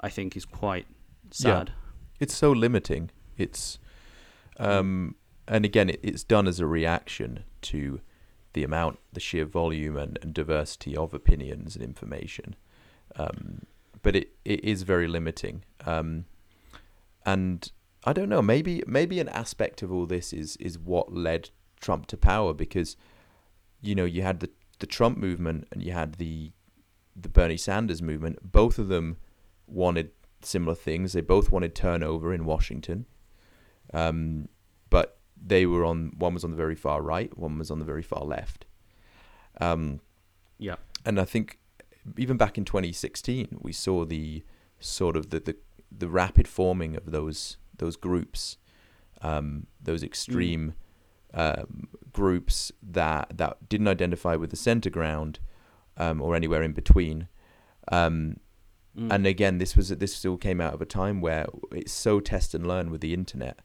i 0.00 0.08
think 0.08 0.34
is 0.36 0.44
quite 0.46 0.86
sad. 1.30 1.72
It's 2.18 2.34
so 2.34 2.50
limiting. 2.52 3.10
It's 3.36 3.78
um, 4.58 5.16
and 5.48 5.64
again, 5.64 5.90
it, 5.90 6.00
it's 6.02 6.22
done 6.24 6.46
as 6.46 6.60
a 6.60 6.66
reaction 6.66 7.44
to 7.62 8.00
the 8.54 8.64
amount, 8.64 8.98
the 9.12 9.20
sheer 9.20 9.44
volume 9.44 9.96
and, 9.96 10.18
and 10.22 10.34
diversity 10.34 10.96
of 10.96 11.14
opinions 11.14 11.74
and 11.74 11.84
information. 11.84 12.56
Um, 13.16 13.62
but 14.02 14.16
it, 14.16 14.32
it 14.44 14.64
is 14.64 14.82
very 14.82 15.06
limiting. 15.06 15.64
Um, 15.86 16.24
and 17.24 17.70
I 18.04 18.12
don't 18.12 18.28
know, 18.28 18.42
maybe 18.42 18.82
maybe 18.86 19.20
an 19.20 19.28
aspect 19.28 19.82
of 19.82 19.92
all 19.92 20.06
this 20.06 20.32
is 20.32 20.56
is 20.56 20.78
what 20.78 21.14
led 21.14 21.50
Trump 21.80 22.06
to 22.06 22.16
power 22.16 22.52
because 22.52 22.96
you 23.82 23.94
know, 23.94 24.04
you 24.04 24.22
had 24.22 24.40
the 24.40 24.50
the 24.78 24.86
Trump 24.86 25.18
movement 25.18 25.68
and 25.70 25.82
you 25.82 25.92
had 25.92 26.14
the 26.14 26.52
the 27.14 27.28
Bernie 27.28 27.56
Sanders 27.56 28.00
movement. 28.00 28.38
Both 28.52 28.78
of 28.78 28.88
them 28.88 29.18
wanted 29.66 30.12
similar 30.40 30.74
things. 30.74 31.12
They 31.12 31.20
both 31.20 31.50
wanted 31.50 31.74
turnover 31.74 32.32
in 32.32 32.44
Washington. 32.44 33.06
Um, 33.92 34.48
but 34.88 35.18
they 35.44 35.66
were 35.66 35.84
on 35.84 36.12
one 36.16 36.34
was 36.34 36.44
on 36.44 36.50
the 36.50 36.56
very 36.56 36.74
far 36.76 37.02
right, 37.02 37.36
one 37.36 37.58
was 37.58 37.70
on 37.70 37.78
the 37.78 37.84
very 37.84 38.02
far 38.02 38.24
left. 38.24 38.64
Um, 39.60 40.00
yeah 40.58 40.76
and 41.04 41.20
I 41.20 41.24
think 41.24 41.58
even 42.16 42.36
back 42.36 42.56
in 42.58 42.64
2016, 42.64 43.58
we 43.60 43.72
saw 43.72 44.04
the 44.04 44.42
sort 44.80 45.16
of 45.16 45.30
the 45.30 45.40
the, 45.40 45.56
the 45.90 46.08
rapid 46.08 46.48
forming 46.48 46.96
of 46.96 47.10
those 47.10 47.56
those 47.78 47.96
groups, 47.96 48.56
um, 49.22 49.66
those 49.82 50.02
extreme 50.02 50.74
um, 51.34 51.88
groups 52.12 52.72
that 52.82 53.36
that 53.36 53.68
didn't 53.68 53.88
identify 53.88 54.36
with 54.36 54.50
the 54.50 54.56
center 54.56 54.90
ground 54.90 55.38
um, 55.96 56.20
or 56.20 56.34
anywhere 56.36 56.62
in 56.62 56.72
between. 56.72 57.28
Um, 57.90 58.36
Mm. 58.94 59.10
and 59.10 59.26
again, 59.26 59.56
this 59.56 59.74
was 59.74 59.88
this 59.88 60.14
still 60.14 60.36
came 60.36 60.60
out 60.60 60.74
of 60.74 60.82
a 60.82 60.84
time 60.84 61.22
where 61.22 61.46
it's 61.70 61.92
so 61.92 62.20
test 62.20 62.54
and 62.54 62.66
learn 62.66 62.90
with 62.90 63.00
the 63.00 63.14
internet. 63.14 63.58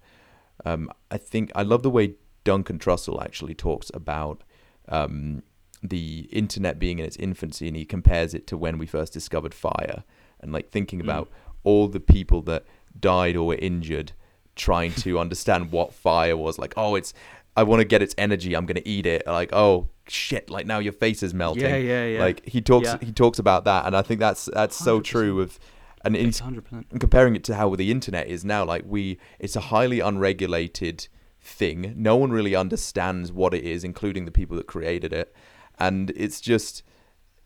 Um, 0.66 0.90
I 1.12 1.18
think 1.18 1.52
I 1.56 1.64
love 1.64 1.84
the 1.84 1.90
way 1.90 2.16
Duncan 2.44 2.80
Trussell 2.80 3.22
actually 3.24 3.54
talks 3.56 3.92
about 3.94 4.44
um, 4.90 5.44
the 5.84 6.28
internet 6.32 6.80
being 6.80 7.00
in 7.00 7.06
its 7.06 7.18
infancy, 7.18 7.68
and 7.68 7.76
he 7.78 7.86
compares 7.86 8.34
it 8.34 8.48
to 8.48 8.58
when 8.58 8.78
we 8.78 8.86
first 8.86 9.14
discovered 9.14 9.54
fire, 9.54 10.04
and 10.40 10.52
like 10.52 10.70
thinking 10.70 11.00
Mm. 11.00 11.04
about 11.04 11.30
all 11.64 11.88
the 11.88 12.00
people 12.00 12.42
that 12.44 12.64
died 13.00 13.36
or 13.36 13.46
were 13.48 13.56
injured 13.56 14.14
trying 14.56 14.92
to 14.94 15.20
understand 15.24 15.72
what 15.72 15.94
fire 15.94 16.36
was. 16.38 16.58
Like, 16.58 16.74
oh, 16.78 16.96
it's 16.96 17.14
I 17.56 17.64
want 17.64 17.80
to 17.82 17.86
get 17.86 18.02
its 18.02 18.16
energy. 18.18 18.56
I'm 18.56 18.66
gonna 18.66 18.82
eat 18.86 19.06
it. 19.06 19.26
Like, 19.28 19.50
oh 19.54 19.90
shit! 20.08 20.50
Like 20.50 20.66
now 20.66 20.80
your 20.80 20.94
face 20.94 21.22
is 21.24 21.34
melting. 21.34 21.64
yeah 21.64 21.76
yeah 21.76 22.06
yeah 22.06 22.20
Like 22.20 22.46
he 22.46 22.62
talks 22.62 22.86
Yeah. 22.88 22.98
he 23.02 23.12
talks 23.12 23.40
about 23.40 23.66
that, 23.66 23.86
and 23.86 23.96
I 23.96 24.02
think 24.02 24.20
that's 24.20 24.50
that's 24.54 24.76
so 24.76 25.00
100%. 25.00 25.04
true. 25.04 25.42
Of 25.42 25.60
and 26.04 26.16
he's 26.16 26.42
100% 26.42 27.00
comparing 27.00 27.36
it 27.36 27.44
to 27.46 27.56
how 27.56 27.76
the 27.76 27.92
internet 27.92 28.28
is 28.28 28.46
now, 28.46 28.64
like 28.66 28.84
we, 28.86 29.18
it's 29.40 29.56
a 29.56 29.62
highly 29.62 30.00
unregulated 30.00 31.08
thing. 31.42 31.94
No 31.98 32.16
one 32.16 32.32
really 32.32 32.56
understands 32.56 33.32
what 33.32 33.54
it 33.54 33.64
is, 33.64 33.84
including 33.84 34.26
the 34.26 34.32
people 34.32 34.58
that 34.58 34.68
created 34.68 35.14
it, 35.14 35.34
and 35.80 36.12
it's 36.16 36.40
just 36.42 36.84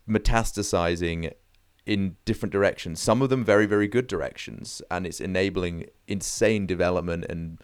metastasizing 0.08 1.32
in 1.84 2.16
different 2.24 2.52
directions. 2.52 3.00
Some 3.00 3.22
of 3.22 3.30
them 3.30 3.44
very, 3.44 3.66
very 3.66 3.88
good 3.88 4.06
directions, 4.06 4.82
and 4.90 5.06
it's 5.06 5.20
enabling 5.20 5.86
insane 6.06 6.66
development 6.66 7.24
and 7.28 7.58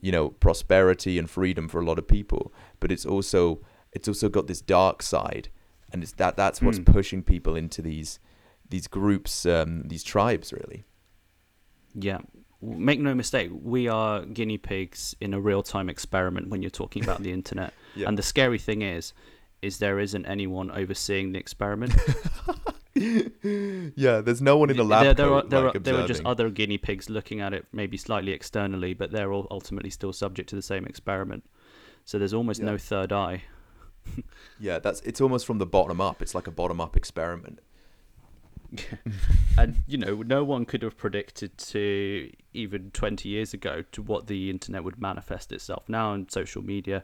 you 0.00 0.10
know 0.12 0.30
prosperity 0.30 1.18
and 1.18 1.30
freedom 1.30 1.68
for 1.68 1.80
a 1.80 1.84
lot 1.84 1.98
of 1.98 2.06
people. 2.08 2.52
But 2.80 2.92
it's 2.92 3.06
also 3.06 3.60
it's 3.92 4.08
also 4.08 4.28
got 4.28 4.46
this 4.46 4.60
dark 4.60 5.02
side, 5.02 5.48
and 5.92 6.02
it's 6.02 6.12
that 6.12 6.36
that's 6.36 6.60
what's 6.60 6.78
Hmm. 6.78 6.84
pushing 6.84 7.22
people 7.22 7.54
into 7.56 7.82
these 7.82 8.18
these 8.72 8.88
groups, 8.88 9.46
um, 9.46 9.82
these 9.86 10.02
tribes, 10.02 10.52
really. 10.52 10.84
Yeah. 11.94 12.18
Make 12.60 13.00
no 13.00 13.14
mistake, 13.14 13.50
we 13.52 13.86
are 13.88 14.24
guinea 14.24 14.58
pigs 14.58 15.14
in 15.20 15.34
a 15.34 15.40
real 15.40 15.62
time 15.62 15.88
experiment 15.90 16.48
when 16.48 16.62
you're 16.62 16.70
talking 16.82 17.04
about 17.04 17.22
the 17.22 17.32
internet. 17.40 17.72
Yeah. 17.94 18.08
And 18.08 18.16
the 18.18 18.22
scary 18.22 18.58
thing 18.58 18.82
is, 18.82 19.12
is 19.60 19.78
there 19.78 20.00
isn't 20.00 20.26
anyone 20.26 20.70
overseeing 20.70 21.32
the 21.32 21.38
experiment. 21.38 21.92
yeah, 22.94 24.20
there's 24.20 24.42
no 24.42 24.56
one 24.56 24.70
in 24.70 24.76
the 24.76 24.84
lab. 24.84 25.04
there, 25.04 25.14
there 25.14 25.32
are 25.32 25.42
there 25.42 25.60
like, 25.66 25.76
are 25.76 25.78
there 25.80 25.96
are 25.96 26.06
just 26.06 26.24
other 26.24 26.50
guinea 26.50 26.78
pigs 26.78 27.08
looking 27.10 27.40
at 27.40 27.52
it 27.52 27.66
maybe 27.72 27.96
slightly 27.96 28.32
externally, 28.32 28.94
but 28.94 29.10
they're 29.12 29.32
all 29.32 29.46
ultimately 29.50 29.90
still 29.90 30.12
subject 30.12 30.48
to 30.50 30.56
the 30.56 30.62
same 30.62 30.84
experiment. 30.86 31.44
So 32.04 32.18
there's 32.18 32.34
almost 32.34 32.60
Yeah. 32.60 32.66
no 32.72 32.78
third 32.78 33.12
eye. 33.12 33.42
Yeah, 34.60 34.78
that's 34.78 35.00
it's 35.00 35.20
almost 35.20 35.44
from 35.46 35.58
the 35.58 35.66
bottom 35.66 36.00
up. 36.00 36.22
It's 36.22 36.34
like 36.34 36.46
a 36.46 36.50
bottom 36.52 36.80
up 36.80 36.96
experiment. 36.96 37.58
and 39.58 39.76
you 39.86 39.98
know, 39.98 40.22
no 40.22 40.42
one 40.44 40.64
could 40.64 40.82
have 40.82 40.96
predicted 40.96 41.56
to 41.58 42.30
even 42.54 42.90
20 42.92 43.28
years 43.28 43.52
ago 43.54 43.82
to 43.92 44.02
what 44.02 44.26
the 44.26 44.48
internet 44.50 44.84
would 44.84 45.00
manifest 45.00 45.52
itself 45.52 45.88
now 45.88 46.12
in 46.14 46.28
social 46.28 46.62
media 46.62 47.02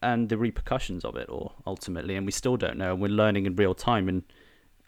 and 0.00 0.28
the 0.28 0.36
repercussions 0.38 1.04
of 1.04 1.16
it 1.16 1.28
all 1.28 1.54
ultimately 1.66 2.14
and 2.16 2.24
we 2.24 2.32
still 2.32 2.56
don't 2.56 2.76
know 2.78 2.92
and 2.92 3.02
we're 3.02 3.08
learning 3.08 3.46
in 3.46 3.56
real 3.56 3.74
time 3.74 4.08
and 4.08 4.22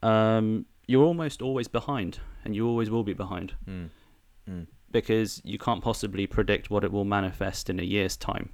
um, 0.03 0.67
you're 0.87 1.05
almost 1.05 1.43
always 1.43 1.69
behind 1.69 2.21
and 2.45 2.55
you 2.55 2.67
always 2.67 2.91
will 2.91 3.05
be 3.05 3.13
behind 3.15 3.55
Mm. 3.69 3.91
Mm. 4.49 4.67
because 4.91 5.41
you 5.45 5.59
can't 5.59 5.83
possibly 5.83 6.27
predict 6.27 6.71
what 6.71 6.85
it 6.85 6.93
will 6.93 7.05
manifest 7.05 7.69
in 7.69 7.79
a 7.81 7.83
year's 7.83 8.17
time 8.17 8.51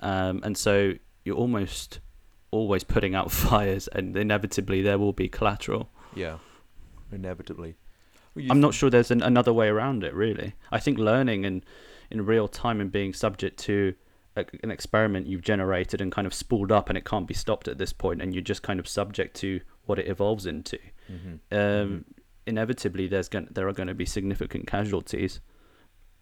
um, 0.00 0.40
and 0.44 0.56
so 0.56 0.92
you're 1.24 1.36
almost 1.36 1.98
always 2.52 2.84
putting 2.84 3.14
out 3.14 3.30
fires 3.44 3.88
and 3.88 4.16
inevitably 4.16 4.82
there 4.82 4.98
will 4.98 5.12
be 5.12 5.28
collateral 5.28 5.90
Yeah, 6.14 6.38
inevitably. 7.12 7.76
Well, 8.34 8.46
I'm 8.50 8.60
not 8.60 8.74
sure 8.74 8.90
there's 8.90 9.10
an, 9.10 9.22
another 9.22 9.52
way 9.52 9.68
around 9.68 10.04
it, 10.04 10.14
really. 10.14 10.54
I 10.70 10.78
think 10.80 10.98
learning 10.98 11.44
and 11.44 11.64
in 12.10 12.24
real 12.24 12.48
time 12.48 12.80
and 12.80 12.90
being 12.90 13.12
subject 13.12 13.58
to 13.60 13.94
a, 14.36 14.44
an 14.62 14.70
experiment 14.70 15.26
you've 15.26 15.42
generated 15.42 16.00
and 16.00 16.10
kind 16.12 16.26
of 16.26 16.32
spooled 16.34 16.70
up 16.72 16.88
and 16.88 16.96
it 16.96 17.04
can't 17.04 17.26
be 17.26 17.34
stopped 17.34 17.68
at 17.68 17.78
this 17.78 17.92
point, 17.92 18.22
and 18.22 18.34
you're 18.34 18.42
just 18.42 18.62
kind 18.62 18.78
of 18.80 18.86
subject 18.88 19.36
to 19.36 19.60
what 19.86 19.98
it 19.98 20.06
evolves 20.08 20.46
into. 20.46 20.78
Mhm. 21.10 21.38
Um, 21.52 22.04
Inevitably, 22.46 23.08
there's 23.08 23.28
going 23.28 23.48
there 23.50 23.68
are 23.68 23.74
going 23.74 23.88
to 23.88 23.94
be 23.94 24.06
significant 24.06 24.66
casualties 24.66 25.40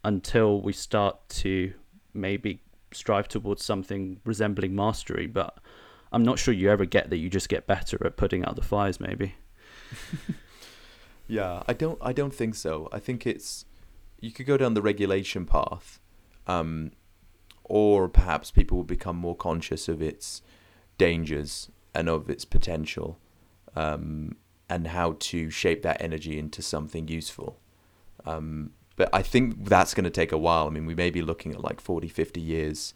until 0.05 0.61
we 0.61 0.73
start 0.73 1.17
to 1.29 1.73
maybe 2.15 2.63
strive 2.93 3.29
towards 3.29 3.65
something 3.65 4.21
resembling 4.25 4.75
mastery. 4.75 5.29
But 5.29 5.57
I'm 6.11 6.25
not 6.25 6.41
sure 6.41 6.53
you 6.53 6.69
ever 6.69 6.85
get 6.85 7.11
that. 7.11 7.19
You 7.19 7.31
just 7.31 7.49
get 7.49 7.69
better 7.69 8.05
at 8.05 8.17
putting 8.17 8.45
out 8.45 8.57
the 8.57 8.63
fires, 8.63 8.99
maybe. 8.99 9.35
Yeah, 11.29 11.63
I 11.67 11.73
don't. 11.73 11.99
I 12.01 12.13
don't 12.13 12.35
think 12.35 12.55
so. 12.55 12.89
I 12.93 12.99
think 12.99 13.27
it's 13.27 13.65
you 14.21 14.31
could 14.31 14.47
go 14.47 14.57
down 14.57 14.75
the 14.75 14.83
regulation 14.83 15.45
path, 15.45 15.99
um, 16.47 16.93
or 17.65 18.09
perhaps 18.09 18.51
people 18.51 18.77
will 18.77 18.85
become 18.85 19.17
more 19.17 19.37
conscious 19.37 19.89
of 19.89 20.01
its 20.01 20.43
dangers 20.99 21.71
and 21.95 22.09
of 22.09 22.31
its 22.31 22.45
potential, 22.45 23.19
um, 23.75 24.37
and 24.69 24.89
how 24.89 25.17
to 25.19 25.51
shape 25.51 25.83
that 25.83 26.01
energy 26.01 26.39
into 26.39 26.63
something 26.63 27.09
useful. 27.09 27.59
Um, 28.25 28.71
but 28.95 29.09
I 29.13 29.23
think 29.23 29.69
that's 29.69 29.95
going 29.95 30.05
to 30.05 30.11
take 30.11 30.33
a 30.33 30.39
while. 30.39 30.69
I 30.69 30.71
mean, 30.71 30.87
we 30.87 30.95
may 30.95 31.11
be 31.11 31.23
looking 31.23 31.53
at 31.53 31.61
like 31.61 31.81
40, 31.81 32.09
50 32.09 32.41
years, 32.41 32.95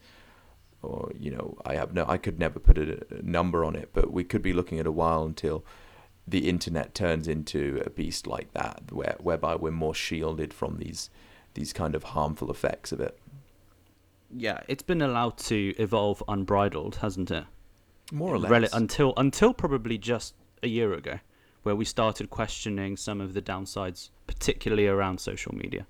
or 0.83 1.13
you 1.19 1.33
know, 1.33 1.59
I 1.67 1.75
have 1.75 1.95
no, 1.95 2.05
I 2.07 2.17
could 2.17 2.39
never 2.39 2.61
put 2.61 2.79
a, 2.79 3.05
a 3.11 3.23
number 3.23 3.65
on 3.65 3.75
it, 3.75 3.91
but 3.93 4.13
we 4.13 4.23
could 4.23 4.41
be 4.41 4.53
looking 4.53 4.79
at 4.79 4.87
a 4.87 4.93
while 4.93 5.25
until 5.25 5.65
the 6.27 6.49
internet 6.49 6.95
turns 6.95 7.27
into 7.27 7.83
a 7.85 7.91
beast 7.91 8.27
like 8.27 8.53
that, 8.53 8.83
where 8.93 9.17
whereby 9.21 9.57
we're 9.57 9.71
more 9.71 9.95
shielded 9.95 10.53
from 10.55 10.79
these 10.79 11.11
these 11.55 11.73
kind 11.73 11.95
of 11.95 12.03
harmful 12.05 12.51
effects 12.51 12.93
of 12.93 13.01
it. 13.01 13.19
Yeah, 14.33 14.61
it's 14.69 14.83
been 14.85 15.03
allowed 15.03 15.39
to 15.39 15.75
evolve 15.79 16.23
unbridled, 16.29 16.97
hasn't 16.97 17.31
it? 17.31 17.45
More 18.13 18.35
or 18.35 18.39
less. 18.39 18.51
Rel- 18.51 18.69
until 18.73 19.13
until 19.17 19.53
probably 19.53 19.99
just 19.99 20.35
a 20.63 20.69
year 20.69 20.93
ago, 20.93 21.19
where 21.65 21.75
we 21.75 21.85
started 21.85 22.31
questioning 22.31 22.97
some 22.97 23.21
of 23.21 23.35
the 23.35 23.43
downsides, 23.43 24.11
particularly 24.27 24.87
around 24.87 25.21
social 25.21 25.55
media. 25.55 25.87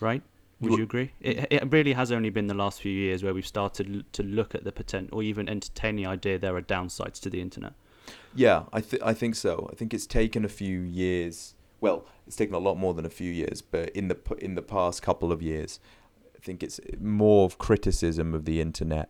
Right? 0.00 0.22
Would 0.60 0.70
Well- 0.70 0.78
you 0.78 0.84
agree? 0.84 1.12
It, 1.20 1.46
it 1.50 1.72
really 1.72 1.92
has 1.94 2.12
only 2.12 2.30
been 2.30 2.46
the 2.48 2.54
last 2.54 2.80
few 2.80 2.92
years 2.92 3.22
where 3.22 3.32
we've 3.34 3.46
started 3.46 4.04
to 4.12 4.22
look 4.22 4.54
at 4.54 4.64
the 4.64 4.72
potential, 4.72 5.18
or 5.18 5.22
even 5.22 5.48
entertain 5.48 5.96
the 5.96 6.06
idea 6.06 6.38
there 6.38 6.56
are 6.56 6.62
downsides 6.62 7.20
to 7.22 7.30
the 7.30 7.40
internet. 7.40 7.72
Yeah, 8.34 8.64
I 8.72 8.80
th- 8.80 9.02
I 9.02 9.14
think 9.14 9.34
so. 9.36 9.68
I 9.72 9.76
think 9.76 9.94
it's 9.94 10.06
taken 10.06 10.44
a 10.44 10.48
few 10.48 10.80
years. 10.80 11.54
Well, 11.80 12.06
it's 12.26 12.36
taken 12.36 12.54
a 12.54 12.58
lot 12.58 12.76
more 12.76 12.94
than 12.94 13.04
a 13.06 13.10
few 13.10 13.30
years, 13.30 13.62
but 13.62 13.90
in 13.90 14.08
the 14.08 14.18
in 14.38 14.54
the 14.54 14.62
past 14.62 15.02
couple 15.02 15.30
of 15.32 15.40
years, 15.42 15.78
I 16.36 16.38
think 16.40 16.62
it's 16.62 16.80
more 17.00 17.44
of 17.44 17.58
criticism 17.58 18.34
of 18.34 18.44
the 18.44 18.60
internet 18.60 19.08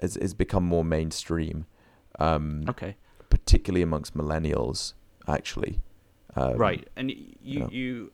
has 0.00 0.14
has 0.16 0.34
become 0.34 0.64
more 0.64 0.84
mainstream, 0.84 1.66
um, 2.18 2.64
Okay. 2.68 2.96
particularly 3.30 3.82
amongst 3.82 4.16
millennials. 4.16 4.94
Actually, 5.26 5.80
um, 6.36 6.56
right. 6.56 6.88
And 6.96 7.10
you 7.10 7.26
yeah. 7.42 7.68
you 7.70 8.12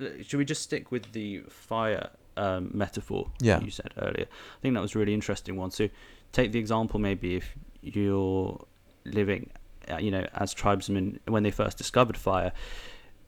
uh, 0.00 0.22
should 0.22 0.38
we 0.38 0.44
just 0.44 0.62
stick 0.62 0.90
with 0.90 1.12
the 1.12 1.40
fire 1.48 2.08
um, 2.36 2.70
metaphor 2.74 3.30
Yeah. 3.40 3.60
you 3.60 3.70
said 3.70 3.92
earlier? 3.98 4.26
I 4.26 4.60
think 4.62 4.74
that 4.74 4.80
was 4.80 4.94
a 4.96 4.98
really 4.98 5.14
interesting 5.14 5.56
one. 5.56 5.70
So 5.70 5.88
take 6.32 6.50
the 6.52 6.58
example 6.58 6.98
maybe 6.98 7.36
if 7.36 7.54
you're 7.82 8.58
living, 9.04 9.50
uh, 9.90 9.98
you 9.98 10.10
know, 10.10 10.26
as 10.34 10.52
tribesmen 10.54 11.20
when 11.26 11.42
they 11.42 11.50
first 11.50 11.78
discovered 11.78 12.16
fire. 12.16 12.52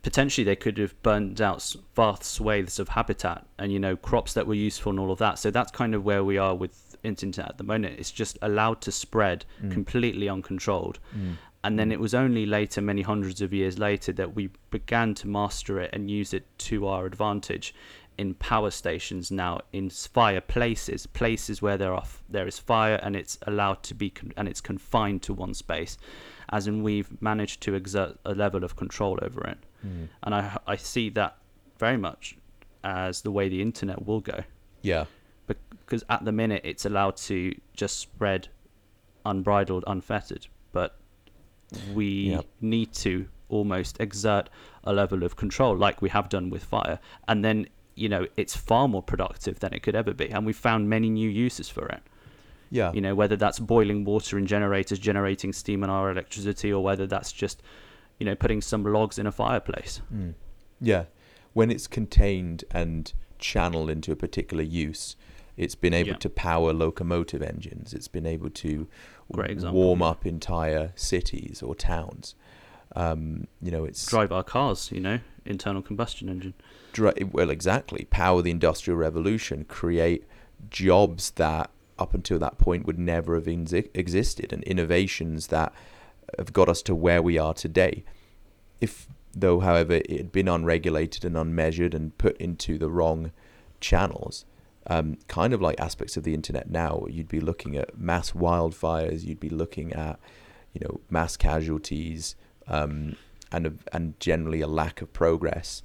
Potentially, 0.02 0.44
they 0.44 0.54
could 0.56 0.78
have 0.78 1.00
burned 1.02 1.40
out 1.40 1.74
vast 1.96 2.22
swathes 2.22 2.78
of 2.78 2.90
habitat 2.90 3.44
and 3.58 3.72
you 3.72 3.80
know 3.80 3.96
crops 3.96 4.34
that 4.34 4.46
were 4.46 4.54
useful 4.54 4.90
and 4.90 5.00
all 5.00 5.10
of 5.10 5.18
that. 5.18 5.36
So 5.38 5.50
that's 5.50 5.72
kind 5.72 5.94
of 5.96 6.04
where 6.04 6.22
we 6.22 6.38
are 6.38 6.54
with 6.54 6.96
internet 7.02 7.48
at 7.50 7.58
the 7.58 7.64
moment. 7.64 7.98
It's 7.98 8.12
just 8.12 8.38
allowed 8.40 8.80
to 8.82 8.92
spread 8.92 9.44
Mm. 9.62 9.72
completely 9.72 10.28
uncontrolled. 10.28 11.00
Mm. 11.16 11.38
And 11.64 11.76
then 11.80 11.90
it 11.90 11.98
was 11.98 12.14
only 12.14 12.46
later, 12.46 12.80
many 12.80 13.02
hundreds 13.02 13.42
of 13.42 13.52
years 13.52 13.76
later, 13.80 14.12
that 14.12 14.36
we 14.36 14.50
began 14.70 15.14
to 15.14 15.26
master 15.26 15.80
it 15.80 15.90
and 15.92 16.08
use 16.08 16.32
it 16.32 16.44
to 16.58 16.86
our 16.86 17.06
advantage 17.06 17.74
in 18.18 18.34
power 18.34 18.70
stations 18.70 19.30
now 19.30 19.60
in 19.72 19.86
s- 19.86 20.06
fire 20.06 20.40
places, 20.40 21.06
places 21.06 21.60
where 21.60 21.76
there 21.76 21.92
are 21.92 22.04
there 22.28 22.46
is 22.46 22.58
fire 22.58 22.98
and 23.02 23.14
it's 23.16 23.38
allowed 23.46 23.82
to 23.82 23.94
be 23.94 24.10
con- 24.10 24.32
and 24.36 24.48
it's 24.48 24.60
confined 24.60 25.22
to 25.22 25.34
one 25.34 25.54
space, 25.54 25.98
as 26.50 26.66
in 26.66 26.82
we've 26.82 27.10
managed 27.20 27.60
to 27.62 27.74
exert 27.74 28.18
a 28.24 28.34
level 28.34 28.64
of 28.64 28.74
control 28.76 29.18
over 29.22 29.42
it. 29.46 29.58
Mm. 29.86 30.08
And 30.22 30.34
I 30.34 30.58
I 30.66 30.76
see 30.76 31.10
that 31.10 31.36
very 31.78 31.98
much 31.98 32.36
as 32.84 33.22
the 33.22 33.30
way 33.30 33.48
the 33.48 33.60
internet 33.60 34.06
will 34.06 34.20
go 34.20 34.44
Yeah. 34.82 35.04
because 35.46 36.04
at 36.08 36.24
the 36.24 36.32
minute 36.32 36.62
it's 36.64 36.84
allowed 36.86 37.16
to 37.16 37.52
just 37.74 37.98
spread 37.98 38.48
unbridled, 39.24 39.84
unfettered. 39.86 40.46
But 40.72 40.96
we 41.94 42.38
need 42.60 42.92
to 42.94 43.28
almost 43.48 44.00
exert 44.00 44.48
a 44.84 44.92
level 44.92 45.22
of 45.24 45.36
control, 45.36 45.76
like 45.76 46.00
we 46.02 46.08
have 46.10 46.28
done 46.28 46.48
with 46.50 46.64
fire, 46.64 46.98
and 47.28 47.44
then 47.44 47.66
you 47.96 48.08
know 48.08 48.26
it's 48.36 48.54
far 48.56 48.86
more 48.86 49.02
productive 49.02 49.58
than 49.60 49.72
it 49.72 49.82
could 49.82 49.96
ever 49.96 50.14
be, 50.14 50.28
and 50.30 50.46
we've 50.46 50.56
found 50.56 50.88
many 50.88 51.10
new 51.10 51.28
uses 51.28 51.68
for 51.68 51.86
it. 51.88 52.02
Yeah. 52.70 52.92
You 52.92 53.00
know, 53.00 53.14
whether 53.14 53.36
that's 53.36 53.58
boiling 53.58 54.04
water 54.04 54.38
in 54.38 54.46
generators, 54.46 54.98
generating 54.98 55.52
steam 55.52 55.82
and 55.82 55.90
our 55.90 56.10
electricity, 56.10 56.72
or 56.72 56.82
whether 56.82 57.06
that's 57.06 57.32
just 57.32 57.62
you 58.18 58.26
know 58.26 58.34
putting 58.34 58.60
some 58.60 58.84
logs 58.84 59.18
in 59.18 59.26
a 59.26 59.32
fireplace. 59.32 60.00
Mm. 60.14 60.34
Yeah. 60.80 61.04
When 61.52 61.70
it's 61.70 61.86
contained 61.86 62.64
and 62.70 63.12
channeled 63.38 63.88
into 63.90 64.12
a 64.12 64.16
particular 64.16 64.62
use, 64.62 65.16
it's 65.56 65.74
been 65.74 65.94
able 65.94 66.10
Yeah. 66.10 66.16
to 66.16 66.28
power 66.30 66.72
locomotive 66.74 67.40
engines. 67.42 67.94
It's 67.94 68.08
been 68.08 68.26
able 68.26 68.50
to 68.50 68.86
warm 69.28 70.02
up 70.02 70.26
entire 70.26 70.92
cities 70.96 71.62
or 71.62 71.74
towns. 71.74 72.34
Um, 72.94 73.46
you 73.60 73.70
know, 73.70 73.84
it's 73.84 74.06
Drive 74.06 74.32
our 74.32 74.44
cars, 74.44 74.90
you 74.92 75.00
know, 75.00 75.18
internal 75.44 75.82
combustion 75.82 76.28
engine. 76.28 76.54
dri- 76.92 77.24
well, 77.30 77.50
exactly. 77.50 78.06
Power 78.10 78.42
the 78.42 78.50
industrial 78.50 78.98
revolution, 78.98 79.64
create 79.64 80.24
jobs 80.70 81.32
that 81.32 81.70
up 81.98 82.14
until 82.14 82.38
that 82.38 82.58
point 82.58 82.86
would 82.86 82.98
never 82.98 83.34
have 83.34 83.44
exi- 83.44 83.88
existed, 83.94 84.52
and 84.52 84.62
innovations 84.64 85.48
that 85.48 85.72
have 86.38 86.52
got 86.52 86.68
us 86.68 86.82
to 86.82 86.94
where 86.94 87.22
we 87.22 87.38
are 87.38 87.54
today. 87.54 88.04
If, 88.80 89.06
though, 89.34 89.60
however, 89.60 89.94
it 89.94 90.10
had 90.10 90.32
been 90.32 90.48
unregulated 90.48 91.24
and 91.24 91.36
unmeasured 91.36 91.94
and 91.94 92.16
put 92.18 92.36
into 92.38 92.78
the 92.78 92.90
wrong 92.90 93.32
channels, 93.80 94.44
um, 94.88 95.18
kind 95.28 95.52
of 95.52 95.60
like 95.60 95.80
aspects 95.80 96.16
of 96.16 96.22
the 96.22 96.34
internet 96.34 96.70
now. 96.70 97.06
You'd 97.08 97.28
be 97.28 97.40
looking 97.40 97.76
at 97.76 97.98
mass 97.98 98.32
wildfires. 98.32 99.24
You'd 99.24 99.40
be 99.40 99.48
looking 99.48 99.92
at, 99.92 100.18
you 100.72 100.80
know, 100.82 101.00
mass 101.10 101.36
casualties, 101.36 102.36
um, 102.68 103.16
and 103.52 103.66
a, 103.66 103.72
and 103.92 104.18
generally 104.20 104.60
a 104.60 104.66
lack 104.66 105.00
of 105.02 105.12
progress 105.12 105.82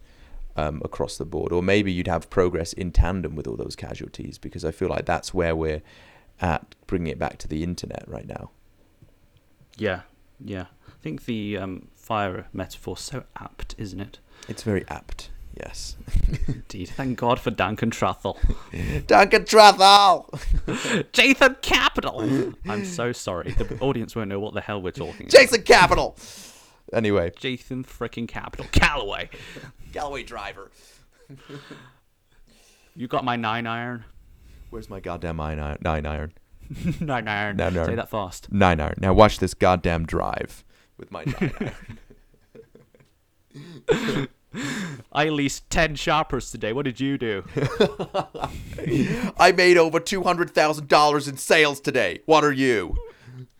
um, 0.56 0.82
across 0.84 1.18
the 1.18 1.26
board. 1.26 1.52
Or 1.52 1.62
maybe 1.62 1.92
you'd 1.92 2.08
have 2.08 2.30
progress 2.30 2.74
in 2.74 2.92
tandem 2.92 3.36
with 3.36 3.48
all 3.48 3.56
those 3.56 3.76
casualties, 3.76 4.38
because 4.38 4.66
I 4.66 4.72
feel 4.72 4.90
like 4.90 5.06
that's 5.06 5.34
where 5.34 5.56
we're 5.56 5.82
at 6.40 6.76
bringing 6.88 7.08
it 7.08 7.20
back 7.20 7.38
to 7.40 7.48
the 7.48 7.64
internet 7.64 8.04
right 8.08 8.28
now. 8.28 8.52
Yeah, 9.78 10.02
yeah. 10.44 10.66
I 10.88 11.02
think 11.02 11.26
the 11.26 11.58
um, 11.58 11.88
fire 11.96 12.48
metaphor 12.54 12.98
so 12.98 13.24
apt, 13.38 13.76
isn't 13.78 14.00
it? 14.00 14.20
It's 14.48 14.64
very 14.64 14.86
apt. 14.88 15.30
Yes. 15.58 15.98
Indeed. 16.48 16.90
Thank 16.90 17.20
God 17.20 17.40
for 17.40 17.52
Duncan 17.52 17.92
Truthell. 17.92 18.38
Duncan 19.06 19.44
Truthell! 19.44 21.12
Jason 21.12 21.58
Capital! 21.62 22.54
I'm 22.68 22.86
so 22.86 23.12
sorry. 23.12 23.52
The 23.52 23.78
audience 23.80 24.16
won't 24.16 24.30
know 24.30 24.40
what 24.40 24.54
the 24.54 24.62
hell 24.62 24.82
we're 24.82 24.92
talking 24.92 25.28
about. 25.28 25.32
Jason 25.32 25.64
Capital! 25.64 26.16
Anyway, 26.94 27.32
Jason 27.38 27.84
freaking 27.84 28.28
Capital. 28.28 28.66
Callaway. 28.72 29.30
Galloway 29.92 30.24
driver. 30.24 30.72
You 32.96 33.08
got 33.08 33.24
my 33.24 33.36
nine 33.36 33.66
iron? 33.66 34.06
Where's 34.70 34.90
my 34.90 35.00
goddamn 35.00 35.38
nine 35.38 35.60
iron? 35.60 35.78
Nine 35.82 36.06
iron. 36.06 36.34
nine 37.00 37.28
iron. 37.28 37.58
Nine 37.58 37.78
iron. 37.78 37.86
Say 37.86 37.96
that 37.96 38.10
fast. 38.10 38.52
Nine 38.52 38.80
iron. 38.80 38.96
Now 39.00 39.14
watch 39.14 39.40
this 39.40 39.54
goddamn 39.54 40.06
drive 40.06 40.64
with 40.98 41.12
my 41.12 41.24
nine 41.26 41.74
iron. 43.94 44.28
I 45.14 45.30
leased 45.30 45.70
10 45.70 45.96
shoppers 45.96 46.52
today. 46.52 46.74
What 46.74 46.84
did 46.84 47.00
you 47.00 47.18
do? 47.18 47.46
I 49.38 49.54
made 49.56 49.78
over 49.78 50.00
two 50.00 50.24
hundred 50.24 50.52
thousand 50.52 50.90
dollars 50.90 51.30
in 51.30 51.38
sales 51.38 51.80
today. 51.80 52.20
What 52.26 52.44
are 52.44 52.52
you? 52.52 52.98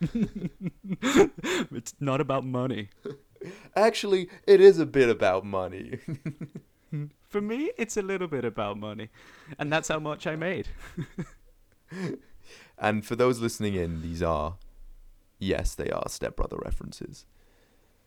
it's 1.72 1.94
not 2.00 2.20
about 2.20 2.44
money. 2.44 2.88
Actually, 3.74 4.28
it 4.46 4.60
is 4.60 4.78
a 4.78 4.86
bit 4.86 5.08
about 5.08 5.44
money. 5.44 5.98
For 7.28 7.40
me, 7.40 7.70
it's 7.78 7.96
a 7.96 8.02
little 8.02 8.28
bit 8.28 8.44
about 8.44 8.78
money. 8.78 9.08
And 9.58 9.72
that's 9.72 9.88
how 9.88 9.98
much 9.98 10.26
I 10.26 10.36
made. 10.36 10.68
and 12.78 13.04
for 13.04 13.16
those 13.16 13.40
listening 13.40 13.74
in, 13.74 14.02
these 14.02 14.22
are, 14.22 14.56
yes, 15.38 15.74
they 15.74 15.88
are 15.88 16.08
stepbrother 16.08 16.58
references. 16.62 17.24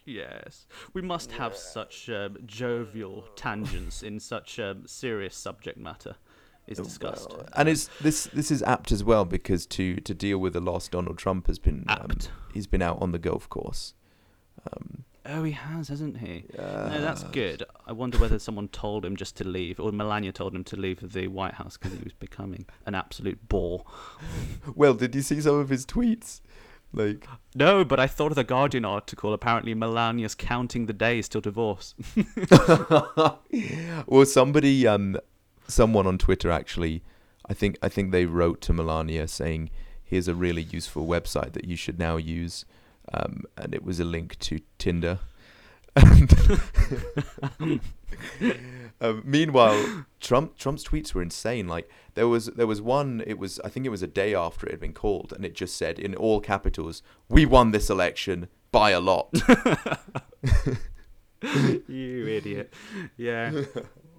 Yes. 0.05 0.67
We 0.93 1.01
must 1.01 1.31
have 1.31 1.55
such 1.55 2.09
um, 2.09 2.37
jovial 2.45 3.23
tangents 3.35 4.03
in 4.03 4.19
such 4.19 4.59
um, 4.59 4.85
serious 4.85 5.35
subject 5.35 5.79
matter 5.79 6.17
is 6.67 6.77
discussed. 6.79 7.29
Well, 7.29 7.47
and 7.55 7.69
it's 7.69 7.89
this 8.01 8.25
this 8.33 8.49
is 8.51 8.63
apt 8.63 8.91
as 8.91 9.03
well 9.03 9.25
because 9.25 9.65
to 9.67 9.95
to 9.97 10.13
deal 10.13 10.37
with 10.39 10.53
the 10.53 10.61
loss, 10.61 10.87
Donald 10.87 11.17
Trump 11.17 11.47
has 11.47 11.59
been 11.59 11.85
um, 11.87 11.97
Apt. 12.11 12.31
he's 12.53 12.67
been 12.67 12.81
out 12.81 13.01
on 13.01 13.11
the 13.11 13.19
golf 13.19 13.49
course. 13.49 13.93
Um, 14.71 15.03
Oh, 15.27 15.41
he 15.43 15.53
has, 15.53 15.87
hasn't 15.87 16.17
he? 16.17 16.45
uh, 16.55 16.87
No, 16.93 17.01
that's 17.01 17.23
good. 17.23 17.63
I 17.87 17.93
wonder 17.93 18.19
whether 18.19 18.37
someone 18.37 18.67
told 18.67 19.03
him 19.03 19.15
just 19.15 19.35
to 19.37 19.43
leave, 19.43 19.79
or 19.79 19.91
Melania 19.91 20.31
told 20.31 20.53
him 20.53 20.63
to 20.65 20.75
leave 20.75 20.99
the 21.13 21.27
White 21.29 21.55
House 21.55 21.77
because 21.77 21.97
he 21.97 22.03
was 22.03 22.13
becoming 22.13 22.67
an 22.85 22.93
absolute 22.93 23.49
bore. 23.49 23.85
Well, 24.75 24.93
did 24.93 25.15
you 25.15 25.23
see 25.23 25.41
some 25.41 25.55
of 25.55 25.69
his 25.69 25.83
tweets? 25.83 26.41
Like, 26.93 27.27
No, 27.55 27.83
but 27.83 27.99
I 27.99 28.05
thought 28.05 28.33
of 28.33 28.35
the 28.35 28.43
Guardian 28.43 28.85
article. 28.85 29.33
Apparently, 29.33 29.73
Melania's 29.73 30.35
counting 30.35 30.85
the 30.85 30.93
days 30.93 31.27
till 31.27 31.41
divorce. 31.41 31.95
well, 34.05 34.25
somebody, 34.25 34.85
um, 34.85 35.17
someone 35.67 36.07
on 36.07 36.17
Twitter 36.17 36.51
actually, 36.51 37.03
I 37.49 37.53
think 37.53 37.77
I 37.81 37.89
think 37.89 38.11
they 38.11 38.25
wrote 38.25 38.61
to 38.61 38.73
Melania 38.73 39.27
saying, 39.27 39.69
"Here's 40.03 40.27
a 40.27 40.35
really 40.35 40.63
useful 40.63 41.05
website 41.05 41.53
that 41.53 41.65
you 41.65 41.75
should 41.75 41.99
now 41.99 42.17
use," 42.17 42.65
um, 43.13 43.43
and 43.57 43.73
it 43.73 43.83
was 43.83 43.99
a 43.99 44.05
link 44.05 44.37
to 44.39 44.59
Tinder. 44.77 45.19
Um, 49.01 49.23
meanwhile, 49.25 50.05
Trump 50.21 50.57
Trump's 50.57 50.83
tweets 50.83 51.13
were 51.13 51.21
insane. 51.21 51.67
Like 51.67 51.89
there 52.13 52.27
was 52.27 52.45
there 52.47 52.67
was 52.67 52.81
one. 52.81 53.23
It 53.27 53.37
was 53.37 53.59
I 53.59 53.69
think 53.69 53.85
it 53.85 53.89
was 53.89 54.01
a 54.01 54.07
day 54.07 54.33
after 54.33 54.65
it 54.65 54.71
had 54.71 54.79
been 54.79 54.93
called, 54.93 55.33
and 55.33 55.45
it 55.45 55.53
just 55.53 55.75
said 55.75 55.99
in 55.99 56.15
all 56.15 56.39
capitals, 56.39 57.03
"We 57.27 57.45
won 57.45 57.71
this 57.71 57.89
election 57.89 58.47
by 58.71 58.91
a 58.91 58.99
lot." 58.99 59.33
you 61.41 62.27
idiot. 62.27 62.73
Yeah. 63.17 63.63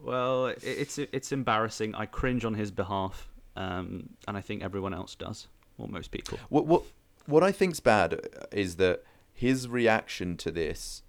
Well, 0.06 0.54
it's 0.62 0.98
it's 0.98 1.32
embarrassing. 1.32 1.96
I 1.96 2.06
cringe 2.06 2.44
on 2.44 2.54
his 2.54 2.70
behalf, 2.70 3.28
um, 3.56 4.10
and 4.28 4.36
I 4.36 4.40
think 4.40 4.62
everyone 4.62 4.94
else 4.94 5.16
does, 5.16 5.48
or 5.78 5.88
most 5.88 6.12
people. 6.12 6.38
What 6.48 6.66
what 6.66 6.82
what 7.26 7.42
I 7.42 7.50
think's 7.50 7.80
bad 7.80 8.20
is 8.52 8.76
that 8.76 9.02
his 9.34 9.68
reaction 9.68 10.36
to 10.36 10.52
this 10.52 11.02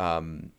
um, 0.00 0.50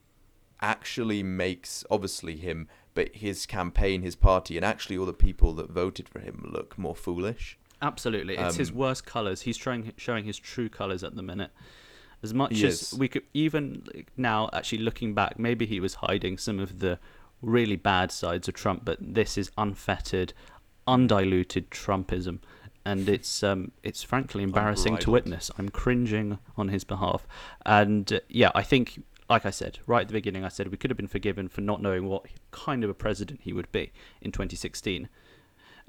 actually 0.61 1.21
makes 1.21 1.83
obviously 1.91 2.37
him, 2.37 2.69
but 2.93 3.13
his 3.13 3.45
campaign, 3.45 4.03
his 4.03 4.15
party, 4.15 4.55
and 4.55 4.65
actually 4.65 4.97
all 4.97 5.05
the 5.05 5.11
people 5.13 5.53
that 5.55 5.69
voted 5.69 6.07
for 6.07 6.19
him 6.19 6.49
look 6.49 6.77
more 6.77 6.95
foolish. 6.95 7.59
Absolutely, 7.81 8.37
it's 8.37 8.55
his 8.55 8.69
Um, 8.69 8.77
worst 8.77 9.05
colors. 9.05 9.41
He's 9.41 9.57
showing 9.57 9.91
showing 9.97 10.23
his 10.23 10.37
true 10.37 10.69
colors 10.69 11.03
at 11.03 11.15
the 11.15 11.23
minute. 11.23 11.51
As 12.23 12.33
much 12.33 12.61
as 12.63 12.93
is. 12.93 12.99
we 12.99 13.07
could, 13.07 13.23
even 13.33 13.83
now, 14.15 14.47
actually 14.53 14.77
looking 14.77 15.15
back, 15.15 15.39
maybe 15.39 15.65
he 15.65 15.79
was 15.79 15.95
hiding 15.95 16.37
some 16.37 16.59
of 16.59 16.77
the 16.77 16.99
really 17.41 17.75
bad 17.75 18.11
sides 18.11 18.47
of 18.47 18.53
Trump. 18.53 18.85
But 18.85 18.97
this 18.99 19.37
is 19.37 19.51
unfettered, 19.57 20.33
undiluted 20.87 21.71
Trumpism, 21.71 22.39
and 22.85 23.09
it's 23.15 23.43
um, 23.43 23.71
it's 23.83 24.03
frankly 24.03 24.43
embarrassing 24.43 24.97
to 24.97 25.11
witness. 25.11 25.51
I'm 25.57 25.69
cringing 25.69 26.39
on 26.57 26.69
his 26.69 26.83
behalf, 26.83 27.27
and 27.65 28.11
uh, 28.13 28.19
yeah, 28.29 28.51
I 28.55 28.63
think. 28.63 29.03
Like 29.29 29.45
I 29.45 29.49
said 29.49 29.79
right 29.87 30.01
at 30.01 30.09
the 30.09 30.13
beginning, 30.13 30.43
I 30.43 30.49
said 30.49 30.67
we 30.67 30.75
could 30.75 30.89
have 30.89 30.97
been 30.97 31.07
forgiven 31.07 31.47
for 31.47 31.61
not 31.61 31.81
knowing 31.81 32.05
what 32.05 32.25
kind 32.51 32.83
of 32.83 32.89
a 32.89 32.93
president 32.93 33.39
he 33.43 33.53
would 33.53 33.71
be 33.71 33.93
in 34.21 34.33
2016 34.33 35.07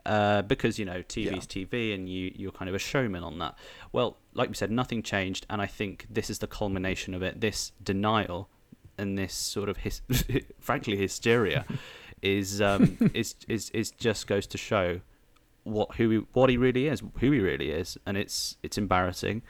uh, 0.06 0.42
because 0.42 0.78
you 0.78 0.84
know 0.84 1.02
TV's 1.02 1.46
TV 1.46 1.94
and 1.94 2.08
you 2.08 2.32
you're 2.34 2.52
kind 2.52 2.68
of 2.68 2.74
a 2.74 2.78
showman 2.78 3.22
on 3.22 3.38
that. 3.38 3.56
Well, 3.92 4.16
like 4.34 4.48
we 4.48 4.54
said, 4.54 4.70
nothing 4.70 5.02
changed, 5.02 5.46
and 5.48 5.60
I 5.60 5.66
think 5.66 6.06
this 6.10 6.30
is 6.30 6.38
the 6.40 6.46
culmination 6.46 7.14
of 7.14 7.22
it. 7.22 7.40
This 7.40 7.72
denial 7.82 8.48
and 8.98 9.18
this 9.18 9.34
sort 9.34 9.68
of 9.68 9.78
his, 9.78 10.02
frankly 10.60 10.96
hysteria 10.96 11.64
is 12.22 12.60
um 12.60 12.98
is 13.14 13.34
is 13.48 13.70
is 13.70 13.90
just 13.90 14.26
goes 14.26 14.46
to 14.46 14.58
show 14.58 15.00
what 15.64 15.96
who 15.96 16.10
he, 16.10 16.16
what 16.32 16.50
he 16.50 16.56
really 16.56 16.86
is, 16.88 17.02
who 17.20 17.30
he 17.30 17.40
really 17.40 17.70
is, 17.70 17.98
and 18.06 18.16
it's 18.16 18.56
it's 18.62 18.78
embarrassing. 18.78 19.42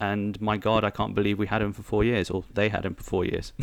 And 0.00 0.40
my 0.40 0.56
God, 0.56 0.84
I 0.84 0.90
can't 0.90 1.14
believe 1.14 1.38
we 1.38 1.48
had 1.48 1.60
him 1.60 1.72
for 1.72 1.82
four 1.82 2.04
years, 2.04 2.30
or 2.30 2.44
they 2.54 2.68
had 2.68 2.86
him 2.86 2.94
for 2.94 3.04
four 3.04 3.24
years. 3.24 3.52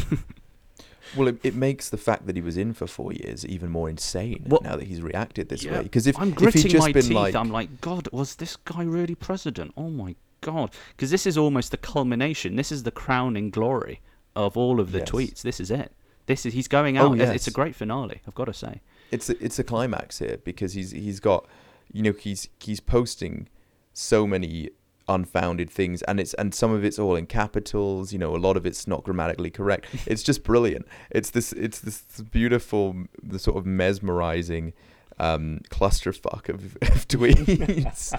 Well, 1.16 1.28
it, 1.28 1.40
it 1.44 1.54
makes 1.56 1.90
the 1.90 1.98
fact 1.98 2.26
that 2.26 2.36
he 2.36 2.42
was 2.42 2.58
in 2.58 2.74
for 2.74 2.88
four 2.88 3.14
years 3.14 3.46
even 3.46 3.70
more 3.70 3.88
insane 3.88 4.44
Well, 4.48 4.62
now 4.64 4.76
that 4.76 4.86
he's 4.86 5.04
reacted 5.04 5.50
this 5.50 5.64
Yeah, 5.64 5.74
way. 5.74 5.84
Because 5.84 6.08
if 6.08 6.20
I'm 6.20 6.30
if 6.30 6.36
gritting 6.36 6.64
he'd 6.64 6.70
just 6.70 6.88
my 6.88 6.92
been 6.92 7.04
teeth, 7.04 7.14
like, 7.14 7.36
I'm 7.36 7.52
like, 7.52 7.80
God, 7.80 8.10
was 8.12 8.36
this 8.36 8.56
guy 8.56 8.84
really 8.84 9.14
president? 9.14 9.72
Oh 9.78 9.90
my 9.90 10.16
God! 10.42 10.72
Because 10.96 11.12
this 11.12 11.28
is 11.28 11.38
almost 11.38 11.70
the 11.70 11.78
culmination. 11.78 12.56
This 12.56 12.72
is 12.72 12.84
the 12.84 12.92
crowning 12.92 13.52
glory 13.52 14.02
of 14.36 14.58
all 14.58 14.80
of 14.80 14.92
the 14.92 15.00
Yes. 15.00 15.10
tweets. 15.10 15.42
This 15.42 15.60
is 15.60 15.72
it. 15.72 15.92
This 16.26 16.46
is 16.46 16.54
he's 16.54 16.68
going 16.68 16.98
Oh, 16.98 17.08
out. 17.12 17.16
It's- 17.20 17.36
It's 17.36 17.48
a 17.48 17.52
great 17.52 17.76
finale. 17.76 18.22
I've 18.28 18.36
got 18.36 18.46
to 18.46 18.54
say. 18.54 18.82
it's 19.12 19.30
a, 19.30 19.44
it's 19.44 19.60
a 19.60 19.64
climax 19.64 20.20
here 20.20 20.38
because 20.44 20.74
he's 20.74 20.92
he's 20.92 21.20
got 21.20 21.46
you 21.94 22.02
know 22.02 22.12
he's 22.14 22.50
he's 22.60 22.80
posting 22.80 23.48
so 23.94 24.26
many 24.26 24.70
unfounded 25.08 25.70
things 25.70 26.02
and 26.04 26.20
it's 26.20 26.34
and 26.34 26.52
some 26.56 26.72
of 26.72 26.84
it's 26.84 26.98
all 26.98 27.16
in 27.16 27.28
capitals 27.28 28.12
you 28.12 28.18
know 28.18 28.36
a 28.36 28.42
lot 28.48 28.58
of 28.58 28.66
it's 28.66 28.88
not 28.88 29.04
grammatically 29.04 29.52
correct 29.52 29.86
it's 30.08 30.24
just 30.24 30.44
brilliant 30.44 30.84
it's 31.12 31.30
this 31.30 31.54
it's 31.54 31.80
this 31.82 32.02
beautiful 32.32 32.96
the 33.22 33.38
sort 33.38 33.56
of 33.56 33.68
mesmerizing 33.68 34.74
um 35.20 35.60
clusterfuck 35.70 36.50
of, 36.50 36.76
of 36.82 37.08
tweets 37.08 38.12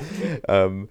um 0.49 0.89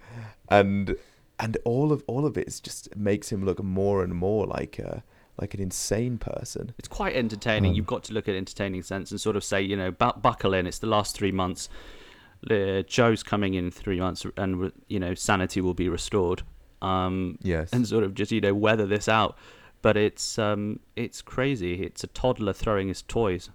and 0.50 0.96
and 1.40 1.56
all 1.64 1.90
of 1.92 2.04
all 2.06 2.26
of 2.26 2.36
it 2.36 2.46
is 2.46 2.60
just 2.60 2.94
makes 2.94 3.32
him 3.32 3.42
look 3.46 3.62
more 3.62 4.02
and 4.04 4.14
more 4.14 4.46
like 4.46 4.78
a 4.78 5.02
like 5.38 5.54
an 5.54 5.60
insane 5.60 6.18
person 6.18 6.72
It's 6.78 6.88
quite 6.88 7.14
entertaining. 7.14 7.72
Um, 7.72 7.76
You've 7.76 7.86
got 7.86 8.04
to 8.04 8.14
look 8.14 8.28
at 8.28 8.34
entertaining 8.34 8.82
sense 8.82 9.10
and 9.10 9.20
sort 9.20 9.36
of 9.36 9.44
say, 9.44 9.60
you 9.60 9.76
know, 9.76 9.90
bu- 9.90 10.18
buckle 10.20 10.54
in. 10.54 10.66
It's 10.66 10.78
the 10.78 10.86
last 10.86 11.14
three 11.16 11.32
months. 11.32 11.68
Uh, 12.50 12.82
Joe's 12.82 13.22
coming 13.22 13.54
in 13.54 13.70
three 13.70 13.98
months, 13.98 14.26
and 14.36 14.72
you 14.88 15.00
know, 15.00 15.14
sanity 15.14 15.60
will 15.60 15.74
be 15.74 15.88
restored. 15.88 16.42
Um, 16.82 17.38
yes 17.42 17.72
and 17.72 17.88
sort 17.88 18.04
of 18.04 18.12
just 18.12 18.30
you 18.30 18.40
know 18.40 18.54
weather 18.54 18.86
this 18.86 19.08
out. 19.08 19.36
But 19.82 19.96
it's 19.96 20.38
um 20.38 20.80
it's 20.94 21.22
crazy. 21.22 21.82
It's 21.82 22.04
a 22.04 22.08
toddler 22.08 22.52
throwing 22.52 22.88
his 22.88 23.02
toys. 23.02 23.50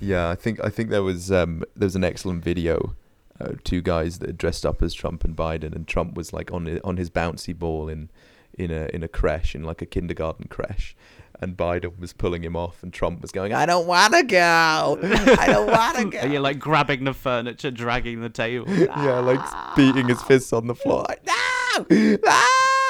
Yeah, 0.00 0.28
I 0.30 0.34
think 0.34 0.62
I 0.62 0.68
think 0.68 0.90
there 0.90 1.02
was 1.02 1.32
um 1.32 1.64
there 1.74 1.86
was 1.86 1.96
an 1.96 2.04
excellent 2.04 2.44
video, 2.44 2.94
uh, 3.40 3.52
two 3.64 3.80
guys 3.82 4.18
that 4.18 4.38
dressed 4.38 4.64
up 4.66 4.82
as 4.82 4.94
Trump 4.94 5.24
and 5.24 5.36
Biden, 5.36 5.74
and 5.74 5.86
Trump 5.86 6.14
was 6.14 6.32
like 6.32 6.52
on 6.52 6.80
on 6.84 6.96
his 6.96 7.10
bouncy 7.10 7.56
ball 7.56 7.88
in 7.88 8.10
in 8.54 8.70
a 8.70 8.88
in 8.92 9.02
a 9.02 9.08
creche 9.08 9.54
in 9.54 9.64
like 9.64 9.82
a 9.82 9.86
kindergarten 9.86 10.46
creche, 10.48 10.94
and 11.40 11.56
Biden 11.56 11.98
was 11.98 12.12
pulling 12.12 12.44
him 12.44 12.56
off, 12.56 12.82
and 12.82 12.92
Trump 12.92 13.20
was 13.20 13.32
going, 13.32 13.52
"I 13.52 13.66
don't 13.66 13.86
want 13.86 14.14
to 14.14 14.22
go. 14.22 14.98
I 15.02 15.46
don't 15.46 15.66
want 15.66 15.98
to 15.98 16.04
go." 16.04 16.18
Are 16.20 16.28
you're 16.28 16.40
like 16.40 16.60
grabbing 16.60 17.04
the 17.04 17.12
furniture, 17.12 17.70
dragging 17.70 18.20
the 18.20 18.30
table? 18.30 18.68
yeah, 18.74 19.18
like 19.18 19.40
beating 19.76 20.08
his 20.08 20.22
fists 20.22 20.52
on 20.52 20.68
the 20.68 20.74
floor. 20.74 21.04
Like, 21.08 21.26
no, 21.80 22.18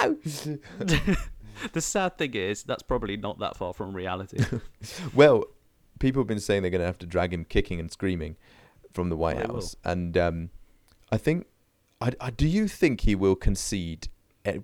no. 0.04 0.16
the 1.72 1.80
sad 1.80 2.18
thing 2.18 2.34
is, 2.34 2.62
that's 2.62 2.82
probably 2.82 3.16
not 3.16 3.38
that 3.38 3.56
far 3.56 3.72
from 3.72 3.94
reality. 3.94 4.44
well, 5.14 5.44
people 5.98 6.20
have 6.20 6.28
been 6.28 6.40
saying 6.40 6.62
they're 6.62 6.70
going 6.70 6.80
to 6.80 6.86
have 6.86 6.98
to 6.98 7.06
drag 7.06 7.32
him 7.32 7.44
kicking 7.44 7.80
and 7.80 7.90
screaming 7.90 8.36
from 8.92 9.08
the 9.08 9.16
White 9.16 9.38
They 9.38 9.44
House, 9.44 9.76
and 9.82 10.18
um, 10.18 10.50
I 11.10 11.16
think, 11.16 11.46
I, 12.02 12.12
I, 12.20 12.30
do 12.30 12.46
you 12.46 12.68
think 12.68 13.02
he 13.02 13.14
will 13.14 13.36
concede? 13.36 14.08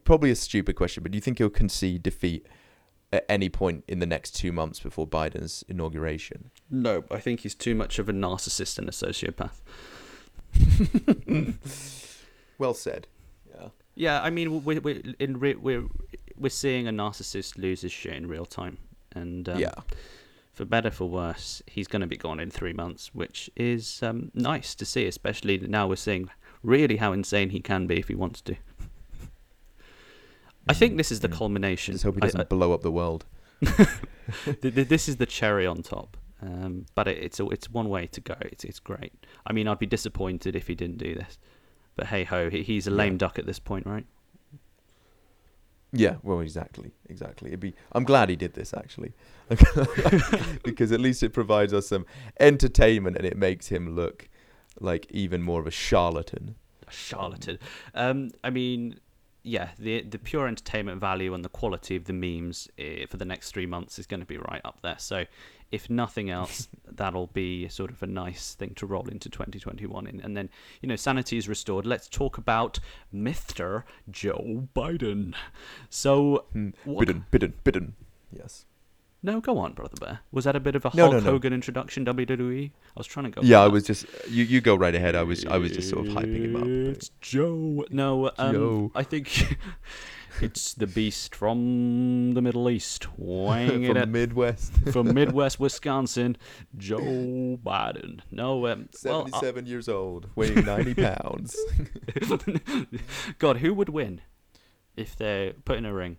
Probably 0.04 0.30
a 0.30 0.36
stupid 0.36 0.76
question, 0.76 1.02
but 1.02 1.12
do 1.12 1.16
you 1.16 1.22
think 1.22 1.38
he'll 1.38 1.50
concede 1.50 2.02
defeat 2.02 2.46
at 3.12 3.24
any 3.28 3.48
point 3.48 3.84
in 3.88 4.00
the 4.00 4.06
next 4.06 4.32
two 4.32 4.52
months 4.52 4.80
before 4.80 5.06
Biden's 5.06 5.64
inauguration? 5.68 6.50
no, 6.70 7.04
I 7.10 7.18
think 7.18 7.40
he's 7.40 7.54
too 7.54 7.74
much 7.74 7.98
of 7.98 8.08
a 8.08 8.12
narcissist 8.12 8.78
and 8.78 8.88
a 8.88 8.92
sociopath. 8.92 9.60
Well 12.58 12.74
said. 12.74 13.06
Yeah. 13.54 13.68
Yeah, 13.94 14.22
I 14.22 14.30
mean, 14.30 14.64
we're, 14.64 14.80
we're 14.80 15.02
in 15.18 15.40
re- 15.40 15.54
we're 15.54 15.86
we're 16.36 16.50
seeing 16.50 16.86
a 16.86 16.92
narcissist 16.92 17.56
lose 17.56 17.80
his 17.80 17.92
shit 17.92 18.14
in 18.14 18.28
real 18.28 18.46
time, 18.46 18.78
and 19.12 19.48
um, 19.48 19.58
yeah. 19.58 19.74
for 20.52 20.64
better 20.64 20.90
for 20.90 21.08
worse, 21.08 21.62
he's 21.66 21.88
going 21.88 22.00
to 22.00 22.06
be 22.06 22.16
gone 22.16 22.38
in 22.38 22.50
three 22.50 22.72
months, 22.72 23.12
which 23.14 23.50
is 23.56 24.02
um, 24.02 24.30
nice 24.34 24.74
to 24.76 24.84
see, 24.84 25.06
especially 25.06 25.58
now 25.58 25.88
we're 25.88 25.96
seeing 25.96 26.30
really 26.62 26.96
how 26.96 27.12
insane 27.12 27.50
he 27.50 27.60
can 27.60 27.86
be 27.86 27.98
if 27.98 28.08
he 28.08 28.14
wants 28.14 28.40
to. 28.42 28.56
I 30.68 30.74
think 30.74 30.96
this 30.96 31.10
is 31.10 31.20
the 31.20 31.28
culmination. 31.28 31.94
Just 31.94 32.04
hope 32.04 32.14
he 32.16 32.20
doesn't 32.20 32.48
blow 32.48 32.72
up 32.72 32.82
the 32.82 32.90
world. 32.92 33.24
th- 33.64 34.60
th- 34.60 34.88
this 34.88 35.08
is 35.08 35.16
the 35.16 35.26
cherry 35.26 35.66
on 35.66 35.82
top. 35.82 36.16
Um, 36.40 36.86
but 36.94 37.08
it, 37.08 37.18
it's 37.18 37.40
a, 37.40 37.46
it's 37.48 37.68
one 37.70 37.88
way 37.88 38.06
to 38.06 38.20
go. 38.20 38.34
It's 38.42 38.64
it's 38.64 38.78
great. 38.78 39.12
I 39.46 39.52
mean, 39.52 39.66
I'd 39.66 39.78
be 39.80 39.86
disappointed 39.86 40.54
if 40.54 40.68
he 40.68 40.74
didn't 40.74 40.98
do 40.98 41.14
this. 41.14 41.38
But 41.96 42.06
hey 42.06 42.24
ho, 42.24 42.48
he, 42.50 42.62
he's 42.62 42.86
a 42.86 42.90
lame 42.92 43.14
Yeah. 43.14 43.18
duck 43.18 43.38
at 43.38 43.46
this 43.46 43.58
point, 43.58 43.86
right? 43.86 44.06
Yeah, 45.90 46.16
well, 46.22 46.40
exactly, 46.40 46.92
exactly. 47.08 47.48
It'd 47.48 47.60
be. 47.60 47.74
I'm 47.92 48.04
glad 48.04 48.28
he 48.28 48.36
did 48.36 48.52
this 48.52 48.74
actually, 48.74 49.14
because 50.62 50.92
at 50.92 51.00
least 51.00 51.22
it 51.22 51.32
provides 51.32 51.72
us 51.72 51.88
some 51.88 52.04
entertainment 52.38 53.16
and 53.16 53.24
it 53.24 53.36
makes 53.38 53.68
him 53.68 53.96
look 53.96 54.28
like 54.80 55.06
even 55.10 55.42
more 55.42 55.60
of 55.60 55.66
a 55.66 55.70
charlatan. 55.70 56.56
A 56.86 56.92
charlatan. 56.92 57.58
Um, 57.94 58.30
I 58.44 58.50
mean, 58.50 59.00
yeah, 59.48 59.70
the 59.78 60.02
the 60.02 60.18
pure 60.18 60.46
entertainment 60.46 61.00
value 61.00 61.34
and 61.34 61.44
the 61.44 61.48
quality 61.48 61.96
of 61.96 62.04
the 62.04 62.12
memes 62.12 62.68
eh, 62.78 63.06
for 63.08 63.16
the 63.16 63.24
next 63.24 63.52
three 63.52 63.66
months 63.66 63.98
is 63.98 64.06
going 64.06 64.20
to 64.20 64.26
be 64.26 64.38
right 64.38 64.60
up 64.64 64.78
there. 64.82 64.96
So, 64.98 65.24
if 65.70 65.88
nothing 65.90 66.30
else, 66.30 66.68
that'll 66.86 67.28
be 67.28 67.68
sort 67.68 67.90
of 67.90 68.02
a 68.02 68.06
nice 68.06 68.54
thing 68.54 68.74
to 68.76 68.86
roll 68.86 69.08
into 69.08 69.28
2021. 69.28 70.06
And, 70.06 70.20
and 70.20 70.36
then, 70.36 70.48
you 70.82 70.88
know, 70.88 70.96
sanity 70.96 71.36
is 71.38 71.48
restored. 71.48 71.86
Let's 71.86 72.08
talk 72.08 72.38
about 72.38 72.78
Mr. 73.14 73.84
Joe 74.10 74.68
Biden. 74.74 75.34
So, 75.90 76.44
Hmm. 76.52 76.70
what- 76.84 77.06
Bidden, 77.06 77.24
bidden, 77.30 77.54
bidden. 77.64 77.94
Yes. 78.32 78.64
No, 79.22 79.40
go 79.40 79.58
on, 79.58 79.72
brother 79.72 79.96
bear. 79.98 80.20
Was 80.30 80.44
that 80.44 80.54
a 80.54 80.60
bit 80.60 80.76
of 80.76 80.84
a 80.84 80.90
Hulk 80.90 81.12
no, 81.12 81.18
no. 81.18 81.20
Hogan 81.20 81.52
introduction, 81.52 82.04
WWE? 82.04 82.70
I 82.70 82.70
was 82.96 83.06
trying 83.06 83.24
to 83.24 83.30
go. 83.30 83.40
Yeah, 83.42 83.60
I 83.60 83.66
was 83.66 83.84
just. 83.84 84.06
You 84.28 84.44
you 84.44 84.60
go 84.60 84.76
right 84.76 84.94
ahead. 84.94 85.16
I 85.16 85.22
was 85.24 85.44
I 85.46 85.56
was 85.56 85.72
just 85.72 85.90
sort 85.90 86.06
of 86.06 86.12
hyping 86.12 86.44
him 86.44 86.56
up. 86.56 86.66
It's 86.66 87.10
Joe. 87.20 87.84
No, 87.90 88.30
um, 88.38 88.52
Joe. 88.52 88.92
I 88.94 89.02
think 89.02 89.56
it's 90.40 90.74
the 90.74 90.86
beast 90.86 91.34
from 91.34 92.34
the 92.34 92.42
Middle 92.42 92.70
East, 92.70 93.08
weighing 93.18 93.82
it 93.84 93.88
From 93.88 93.96
at, 93.96 94.08
Midwest. 94.08 94.72
from 94.92 95.12
Midwest 95.12 95.58
Wisconsin, 95.58 96.36
Joe 96.76 96.98
Biden. 97.00 98.20
No, 98.30 98.66
um, 98.68 98.88
well, 99.04 99.22
uh, 99.22 99.38
77 99.38 99.66
years 99.66 99.88
old, 99.88 100.28
weighing 100.36 100.64
90 100.64 100.94
pounds. 100.94 101.56
God, 103.38 103.58
who 103.58 103.74
would 103.74 103.88
win 103.88 104.20
if 104.96 105.16
they're 105.16 105.52
put 105.52 105.78
in 105.78 105.84
a 105.84 105.92
ring? 105.92 106.18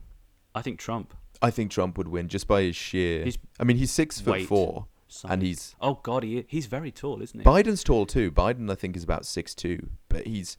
I 0.53 0.61
think 0.61 0.79
Trump. 0.79 1.13
I 1.41 1.51
think 1.51 1.71
Trump 1.71 1.97
would 1.97 2.07
win 2.09 2.27
just 2.27 2.47
by 2.47 2.63
his 2.63 2.75
sheer. 2.75 3.27
I 3.59 3.63
mean, 3.63 3.77
he's 3.77 3.91
six 3.91 4.19
foot 4.19 4.31
weight. 4.31 4.47
four, 4.47 4.87
and 5.27 5.41
he's 5.41 5.75
oh 5.81 5.99
God, 6.03 6.23
he 6.23 6.45
he's 6.47 6.65
very 6.65 6.91
tall, 6.91 7.21
isn't 7.21 7.39
he? 7.39 7.45
Biden's 7.45 7.83
tall 7.83 8.05
too. 8.05 8.29
Biden, 8.31 8.69
I 8.71 8.75
think, 8.75 8.95
is 8.97 9.03
about 9.03 9.25
six 9.25 9.55
two, 9.55 9.89
but 10.09 10.27
he's, 10.27 10.57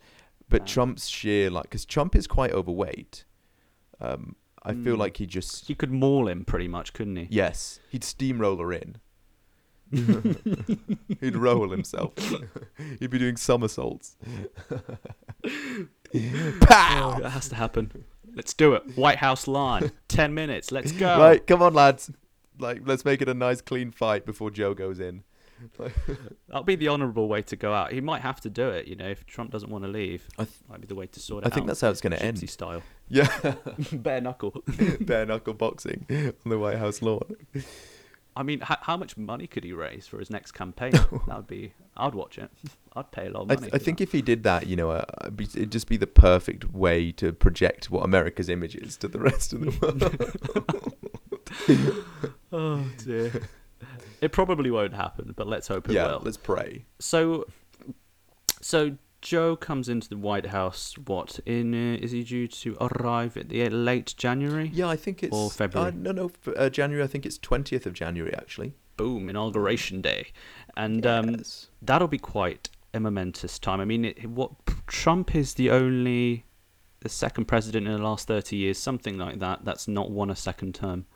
but. 0.48 0.66
Trump's 0.66 1.06
sheer 1.08 1.50
like 1.50 1.64
because 1.64 1.84
Trump 1.84 2.16
is 2.16 2.26
quite 2.26 2.52
overweight. 2.52 3.24
Um, 4.00 4.36
I 4.62 4.72
feel 4.74 4.96
Mm. 4.96 4.98
like 4.98 5.16
he 5.18 5.26
just 5.26 5.68
You 5.68 5.74
could 5.76 5.90
maul 5.90 6.28
him 6.28 6.44
pretty 6.44 6.68
much, 6.68 6.92
couldn't 6.92 7.16
he? 7.16 7.28
yes, 7.30 7.80
he'd 7.90 8.04
steamroller 8.04 8.72
in. 8.72 8.96
He'd 11.20 11.34
roll 11.36 11.68
himself. 11.70 12.12
He'd 13.00 13.10
be 13.10 13.18
doing 13.18 13.36
somersaults. 13.36 14.16
Pow! 16.60 17.14
Oh, 17.16 17.24
It 17.24 17.30
has 17.30 17.48
to 17.48 17.54
happen. 17.56 18.04
Let's 18.34 18.54
do 18.54 18.74
it. 18.74 18.96
White 18.96 19.18
House 19.18 19.46
line. 19.48 19.90
Ten 20.08 20.34
minutes. 20.34 20.70
Let's 20.72 20.92
go. 20.92 21.18
Right, 21.18 21.46
come 21.46 21.62
on, 21.62 21.74
lads. 21.74 22.10
Like, 22.58 22.82
let's 22.84 23.04
make 23.04 23.22
it 23.22 23.28
a 23.28 23.34
nice, 23.34 23.60
clean 23.60 23.90
fight 23.90 24.26
before 24.26 24.50
Joe 24.50 24.74
goes 24.74 25.00
in. 25.00 25.24
That'll 26.48 26.62
be 26.64 26.74
the 26.76 26.88
honourable 26.88 27.28
way 27.28 27.42
to 27.42 27.56
go 27.56 27.72
out. 27.74 27.92
He 27.92 28.00
might 28.00 28.22
have 28.22 28.40
to 28.42 28.50
do 28.50 28.68
it, 28.70 28.86
you 28.86 28.96
know, 28.96 29.08
if 29.08 29.26
Trump 29.26 29.50
doesn't 29.50 29.70
want 29.70 29.84
to 29.84 29.90
leave. 29.90 30.26
I 30.38 30.44
th- 30.44 30.56
might 30.68 30.80
be 30.80 30.86
the 30.86 30.94
way 30.94 31.06
to 31.06 31.20
sort 31.20 31.44
out. 31.44 31.48
I 31.48 31.48
it 31.48 31.54
think 31.54 31.66
that's 31.66 31.80
how 31.82 31.90
it's 31.90 32.00
going 32.00 32.12
to 32.12 32.22
end. 32.22 32.48
style. 32.48 32.82
Yeah, 33.08 33.28
Bare 33.92 34.20
knuckle. 34.20 34.62
bare 35.00 35.26
knuckle 35.26 35.54
boxing 35.54 36.06
on 36.10 36.50
the 36.50 36.58
White 36.58 36.78
House 36.78 37.02
lawn. 37.02 37.36
I 38.36 38.42
mean, 38.42 38.60
h- 38.62 38.78
how 38.82 38.96
much 38.96 39.16
money 39.16 39.46
could 39.46 39.64
he 39.64 39.72
raise 39.72 40.06
for 40.06 40.18
his 40.18 40.30
next 40.30 40.52
campaign? 40.52 40.92
that 41.26 41.26
would 41.28 41.46
be. 41.46 41.72
I'd 41.96 42.14
watch 42.14 42.38
it. 42.38 42.50
I'd 42.94 43.10
pay 43.10 43.26
a 43.26 43.30
lot 43.30 43.42
of 43.42 43.50
I, 43.50 43.54
money. 43.54 43.70
th- 43.70 43.74
I 43.74 43.84
think 43.84 44.00
if 44.00 44.12
he 44.12 44.22
did 44.22 44.42
that, 44.44 44.66
you 44.66 44.76
know, 44.76 44.90
uh, 44.90 45.04
it'd 45.38 45.72
just 45.72 45.88
be 45.88 45.96
the 45.96 46.06
perfect 46.06 46.72
way 46.72 47.12
to 47.12 47.32
project 47.32 47.90
what 47.90 48.04
America's 48.04 48.48
image 48.48 48.76
is 48.76 48.96
to 48.98 49.08
the 49.08 49.18
rest 49.18 49.52
of 49.52 49.60
the 49.60 49.70
world. 51.68 52.34
oh 52.52 52.84
dear. 53.04 53.42
It 54.20 54.32
probably 54.32 54.70
won't 54.70 54.94
happen, 54.94 55.32
but 55.36 55.46
let's 55.46 55.68
hope 55.68 55.88
it 55.88 55.94
yeah, 55.94 56.12
will. 56.12 56.20
let's 56.24 56.36
pray. 56.36 56.84
So, 56.98 57.46
so 58.60 58.96
Joe 59.22 59.54
comes 59.56 59.88
into 59.88 60.08
the 60.08 60.16
White 60.16 60.46
House. 60.46 60.94
What 61.06 61.40
in? 61.44 61.74
Uh, 61.74 61.98
is 62.00 62.12
he 62.12 62.22
due 62.22 62.48
to 62.48 62.76
arrive 62.80 63.36
at 63.36 63.48
the 63.48 63.64
uh, 63.64 63.70
late 63.70 64.14
January? 64.16 64.70
Yeah, 64.72 64.88
I 64.88 64.96
think 64.96 65.22
it's 65.22 65.36
Or 65.36 65.50
February. 65.50 65.88
Uh, 65.88 65.92
no, 65.94 66.12
no, 66.12 66.30
uh, 66.56 66.70
January. 66.70 67.04
I 67.04 67.06
think 67.06 67.26
it's 67.26 67.38
twentieth 67.38 67.84
of 67.86 67.92
January 67.92 68.34
actually. 68.34 68.74
Boom! 68.96 69.28
Inauguration 69.28 70.00
day, 70.00 70.28
and 70.76 71.06
um, 71.06 71.42
that'll 71.82 72.08
be 72.08 72.18
quite 72.18 72.68
a 72.92 73.00
momentous 73.00 73.58
time. 73.58 73.80
I 73.80 73.84
mean, 73.84 74.04
it, 74.06 74.26
what 74.26 74.52
Trump 74.86 75.34
is 75.34 75.54
the 75.54 75.70
only, 75.70 76.44
the 77.00 77.08
second 77.08 77.46
president 77.46 77.86
in 77.86 77.92
the 77.92 77.98
last 78.02 78.26
thirty 78.26 78.56
years, 78.56 78.78
something 78.78 79.16
like 79.18 79.38
that. 79.38 79.64
That's 79.64 79.86
not 79.88 80.10
won 80.10 80.30
a 80.30 80.36
second 80.36 80.74
term. 80.74 81.06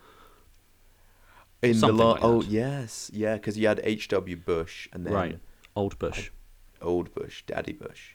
in 1.62 1.72
the 1.72 1.78
something 1.78 1.96
la- 1.98 2.12
like 2.12 2.24
oh 2.24 2.42
yes, 2.42 3.10
yeah, 3.14 3.34
because 3.34 3.56
you 3.58 3.66
had 3.66 3.80
H. 3.82 4.08
W. 4.08 4.36
Bush 4.36 4.88
and 4.92 5.06
then 5.06 5.12
right, 5.12 5.38
old 5.74 5.98
Bush. 5.98 6.30
Old 6.84 7.14
Bush, 7.14 7.42
Daddy 7.46 7.72
Bush, 7.72 8.12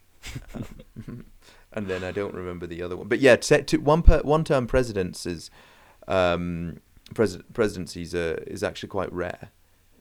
um, 0.56 1.26
and 1.74 1.88
then 1.88 2.04
I 2.04 2.12
don't 2.12 2.34
remember 2.34 2.68
the 2.68 2.82
other 2.82 2.96
one. 2.96 3.08
But 3.08 3.20
yeah, 3.20 3.38
one 3.80 4.02
per 4.02 4.22
one 4.22 4.44
term 4.44 4.68
presidents 4.68 5.26
is 5.26 5.50
um, 6.08 6.80
pres- 7.14 7.40
presidencies 7.54 8.16
uh, 8.16 8.42
is 8.48 8.64
actually 8.64 8.90
quite 8.90 9.12
rare 9.12 9.50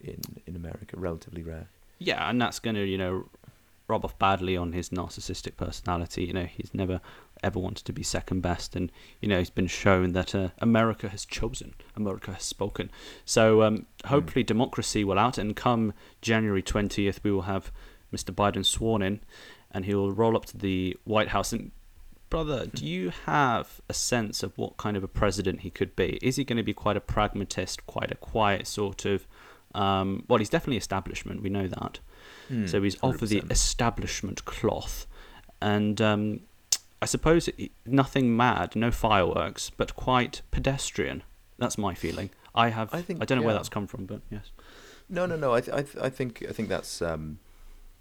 in 0.01 0.21
in 0.47 0.57
America, 0.57 0.97
relatively 0.97 1.43
rare. 1.43 1.69
Yeah, 1.99 2.29
and 2.29 2.41
that's 2.41 2.61
going 2.61 2.77
to, 2.77 2.85
you 2.85 2.97
know, 2.97 3.29
rub 3.89 4.05
off 4.05 4.17
badly 4.19 4.57
on 4.57 4.73
his 4.73 4.91
narcissistic 4.91 5.57
personality. 5.57 6.25
You 6.25 6.33
know, 6.33 6.45
he's 6.45 6.73
never 6.73 7.01
ever 7.43 7.59
wanted 7.59 7.85
to 7.85 7.93
be 7.93 8.03
second 8.03 8.41
best, 8.41 8.77
and 8.77 8.93
you 9.21 9.29
know, 9.29 9.39
he's 9.39 9.51
been 9.51 9.67
shown 9.67 10.13
that 10.13 10.35
uh, 10.35 10.49
America 10.59 11.09
has 11.09 11.25
chosen, 11.25 11.75
America 11.97 12.33
has 12.33 12.45
spoken. 12.45 12.91
So 13.25 13.63
um, 13.63 13.87
hopefully, 14.07 14.43
democracy 14.43 15.05
will 15.05 15.19
out, 15.19 15.39
and 15.39 15.57
come 15.57 15.93
January 16.21 16.63
twentieth, 16.63 17.23
we 17.25 17.33
will 17.33 17.43
have 17.43 17.73
Mr. 18.15 18.35
Biden 18.35 18.65
sworn 18.65 19.03
in, 19.03 19.21
and 19.71 19.85
he 19.85 19.95
will 19.95 20.13
roll 20.13 20.37
up 20.37 20.45
to 20.47 20.57
the 20.57 20.97
White 21.05 21.29
House. 21.29 21.53
And 21.53 21.71
brother, 22.31 22.67
do 22.67 22.85
you 22.87 23.13
have 23.27 23.81
a 23.89 23.95
sense 23.95 24.43
of 24.43 24.57
what 24.57 24.77
kind 24.77 24.97
of 24.97 25.05
a 25.05 25.09
president 25.09 25.61
he 25.61 25.71
could 25.71 25.95
be? 25.97 26.19
Is 26.23 26.37
he 26.37 26.45
going 26.45 26.57
to 26.57 26.63
be 26.63 26.75
quite 26.75 26.97
a 26.97 27.01
pragmatist, 27.01 27.87
quite 27.87 28.11
a 28.11 28.17
quiet 28.17 28.67
sort 28.67 29.05
of? 29.05 29.27
Um, 29.75 30.25
well, 30.29 30.39
he's 30.39 30.49
definitely 30.49 30.79
establishment. 30.79 31.43
We 31.43 31.51
know 31.51 31.69
that. 31.69 32.01
Hmm, 32.49 32.67
So 32.67 32.83
he's 32.83 32.97
off 33.03 33.21
of 33.23 33.29
the 33.29 33.37
establishment 33.51 34.45
cloth, 34.47 35.07
and 35.61 36.01
um, 36.01 36.41
I 37.03 37.07
suppose 37.07 37.49
it, 37.49 37.71
nothing 37.85 38.35
mad, 38.37 38.75
no 38.75 38.91
fireworks, 38.91 39.71
but 39.71 39.95
quite 39.95 40.41
pedestrian. 40.51 41.23
That's 41.59 41.77
my 41.77 41.95
feeling. 41.95 42.31
I 42.55 42.71
have. 42.71 42.93
I, 42.95 43.03
think, 43.03 43.21
I 43.23 43.25
don't 43.25 43.39
know 43.39 43.45
where 43.45 43.55
that's 43.55 43.69
come 43.69 43.87
from, 43.87 44.07
but 44.07 44.21
yes. 44.31 44.51
No, 45.09 45.27
no, 45.27 45.37
no. 45.37 45.53
I, 45.55 45.61
th- 45.61 45.77
I, 45.77 45.83
th- 45.83 45.97
I 46.05 46.09
think, 46.11 46.45
I 46.49 46.53
think 46.53 46.69
that's 46.69 47.03
um, 47.03 47.39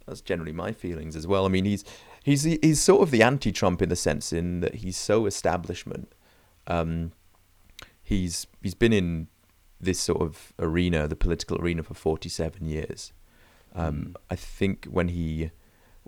that's 0.07 0.21
generally 0.21 0.53
my 0.53 0.71
feelings 0.71 1.15
as 1.15 1.27
well. 1.27 1.45
I 1.45 1.49
mean, 1.49 1.65
he's 1.65 1.83
he's 2.23 2.43
he's 2.43 2.81
sort 2.81 3.01
of 3.03 3.11
the 3.11 3.21
anti-Trump 3.21 3.81
in 3.81 3.89
the 3.89 3.95
sense 3.95 4.31
in 4.33 4.61
that 4.61 4.75
he's 4.75 4.97
so 4.97 5.25
establishment, 5.25 6.13
Um, 6.67 7.11
he's 8.03 8.47
he's 8.61 8.73
been 8.75 8.93
in 8.93 9.27
this 9.79 9.99
sort 9.99 10.21
of 10.21 10.53
arena, 10.57 11.07
the 11.07 11.15
political 11.15 11.59
arena, 11.61 11.83
for 11.83 11.93
47 11.93 12.65
years. 12.65 13.13
Um, 13.75 13.95
Mm. 13.95 14.15
I 14.31 14.35
think 14.35 14.85
when 14.85 15.09
he 15.09 15.51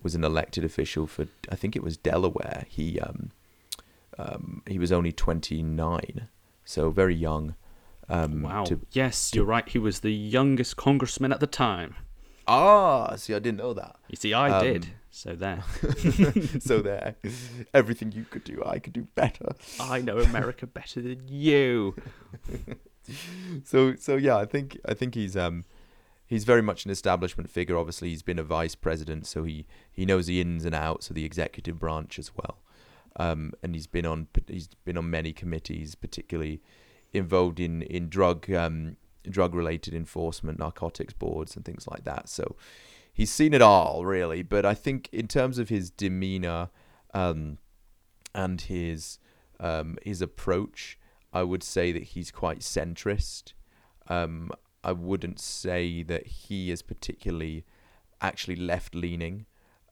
was 0.02 0.16
an 0.16 0.24
elected 0.24 0.64
official 0.64 1.06
for, 1.06 1.28
I 1.52 1.56
think 1.56 1.76
it 1.76 1.84
was 1.84 1.98
Delaware, 1.98 2.66
he 2.68 3.00
um, 3.00 3.32
um, 4.18 4.64
he 4.66 4.80
was 4.80 4.92
only 4.92 5.12
29, 5.12 6.28
so 6.66 6.90
very 6.90 7.16
young. 7.16 7.56
Um, 8.10 8.42
wow. 8.42 8.64
to- 8.66 8.82
yes, 8.92 9.32
you're 9.36 9.46
right. 9.46 9.68
He 9.70 9.78
was 9.78 10.00
the 10.00 10.12
youngest 10.12 10.78
congressman 10.78 11.32
at 11.32 11.40
the 11.42 11.48
time. 11.48 11.96
Ah, 12.50 13.16
see, 13.16 13.34
I 13.34 13.40
didn't 13.40 13.58
know 13.60 13.74
that. 13.74 13.96
You 14.10 14.16
see, 14.18 14.34
I 14.34 14.50
Um, 14.58 14.64
did. 14.66 14.88
So 15.12 15.36
there. 15.36 15.64
so 16.60 16.82
there, 16.82 17.16
everything 17.74 18.12
you 18.12 18.26
could 18.26 18.44
do, 18.44 18.62
I 18.66 18.80
could 18.80 18.94
do 18.94 19.08
better. 19.16 19.50
I 19.80 20.02
know 20.02 20.20
America 20.20 20.68
better 20.68 21.02
than 21.02 21.28
you. 21.28 21.96
so 23.64 23.96
so 23.96 24.16
yeah, 24.18 24.38
I 24.38 24.46
think 24.46 24.78
I 24.86 24.94
think 24.94 25.16
he's 25.16 25.36
um 25.36 25.66
he's 26.26 26.44
very 26.44 26.62
much 26.62 26.86
an 26.86 26.92
establishment 26.92 27.50
figure. 27.50 27.78
Obviously, 27.78 28.10
he's 28.10 28.22
been 28.24 28.40
a 28.40 28.44
vice 28.44 28.76
president, 28.76 29.26
so 29.28 29.44
he 29.44 29.66
he 29.92 30.06
knows 30.06 30.28
the 30.28 30.40
ins 30.42 30.64
and 30.66 30.76
outs 30.76 31.10
of 31.10 31.16
the 31.16 31.26
executive 31.26 31.80
branch 31.80 32.20
as 32.20 32.32
well. 32.36 32.60
Um, 33.16 33.54
and 33.64 33.74
he's 33.76 33.88
been 33.88 34.06
on 34.06 34.28
he's 34.48 34.68
been 34.86 34.98
on 34.98 35.10
many 35.10 35.34
committees, 35.34 35.96
particularly 35.96 36.62
involved 37.14 37.60
in 37.60 37.82
in 37.84 38.10
drug 38.10 38.50
um 38.52 38.96
drug 39.30 39.54
related 39.54 39.94
enforcement, 39.94 40.60
narcotics 40.60 41.14
boards, 41.14 41.56
and 41.56 41.66
things 41.66 41.88
like 41.88 42.04
that. 42.06 42.30
So 42.30 42.56
he's 43.14 43.32
seen 43.32 43.54
it 43.54 43.62
all 43.62 44.06
really. 44.06 44.44
But 44.44 44.66
I 44.66 44.74
think 44.74 45.10
in 45.12 45.28
terms 45.28 45.58
of 45.58 45.70
his 45.70 45.90
demeanor 45.90 46.70
um, 47.14 47.58
and 48.34 48.62
his 48.62 49.20
um, 49.60 49.98
his 50.04 50.22
approach, 50.22 50.98
I 51.34 51.44
would 51.44 51.64
say 51.64 51.92
that 51.92 52.04
he's 52.04 52.32
quite 52.32 52.60
centrist. 52.60 53.54
Um, 54.08 54.52
I 54.84 54.94
wouldn't 54.94 55.40
say 55.40 56.02
that 56.04 56.26
he 56.26 56.72
is 56.72 56.82
particularly 56.82 57.66
actually 58.22 58.56
left 58.56 58.96
leaning. 58.96 59.46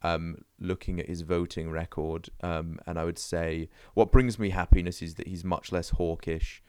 Um, 0.04 0.44
looking 0.60 1.00
at 1.00 1.08
his 1.08 1.22
voting 1.22 1.72
record, 1.72 2.30
um, 2.42 2.78
and 2.86 3.00
I 3.00 3.04
would 3.04 3.18
say 3.18 3.68
what 3.96 4.12
brings 4.12 4.38
me 4.38 4.52
happiness 4.52 5.02
is 5.02 5.16
that 5.16 5.28
he's 5.28 5.44
much 5.44 5.72
less 5.72 5.90
hawkish 5.90 6.62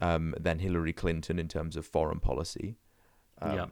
um, 0.00 0.34
than 0.38 0.58
Hillary 0.58 0.92
Clinton 0.92 1.38
in 1.38 1.48
terms 1.48 1.76
of 1.76 1.86
foreign 1.86 2.20
policy, 2.20 2.76
um, 3.40 3.54
Yeah. 3.54 3.66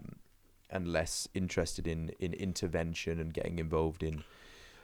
and 0.70 0.88
less 0.88 1.28
interested 1.34 1.86
in 1.86 2.10
in 2.18 2.32
intervention 2.34 3.20
and 3.20 3.32
getting 3.34 3.58
involved 3.58 4.02
in 4.02 4.24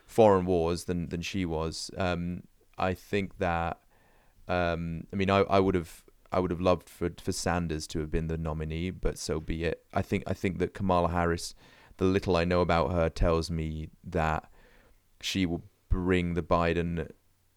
foreign 0.07 0.45
wars 0.47 0.84
than 0.84 1.09
than 1.09 1.22
she 1.22 1.45
was. 1.45 1.91
Um, 1.97 2.43
I 2.78 2.95
think 2.95 3.38
that 3.38 3.80
um, 4.49 5.07
I 5.12 5.16
mean 5.16 5.30
I, 5.30 5.38
I 5.43 5.61
would 5.61 5.74
have 5.74 6.03
I 6.32 6.38
would 6.41 6.51
have 6.51 6.61
loved 6.61 6.88
for 6.88 7.11
for 7.20 7.32
Sanders 7.32 7.86
to 7.88 7.99
have 8.01 8.11
been 8.11 8.26
the 8.28 8.38
nominee, 8.38 8.91
but 8.91 9.18
so 9.18 9.41
be 9.41 9.64
it. 9.64 9.84
I 9.95 10.03
think 10.03 10.24
I 10.26 10.34
think 10.34 10.59
that 10.59 10.74
Kamala 10.74 11.09
Harris, 11.11 11.55
the 11.97 12.05
little 12.05 12.36
I 12.36 12.45
know 12.45 12.61
about 12.61 12.93
her, 12.93 13.09
tells 13.09 13.51
me 13.51 13.88
that 14.05 14.51
she 15.20 15.47
will 15.47 15.62
bring 15.88 16.34
the 16.34 16.43
Biden 16.43 17.11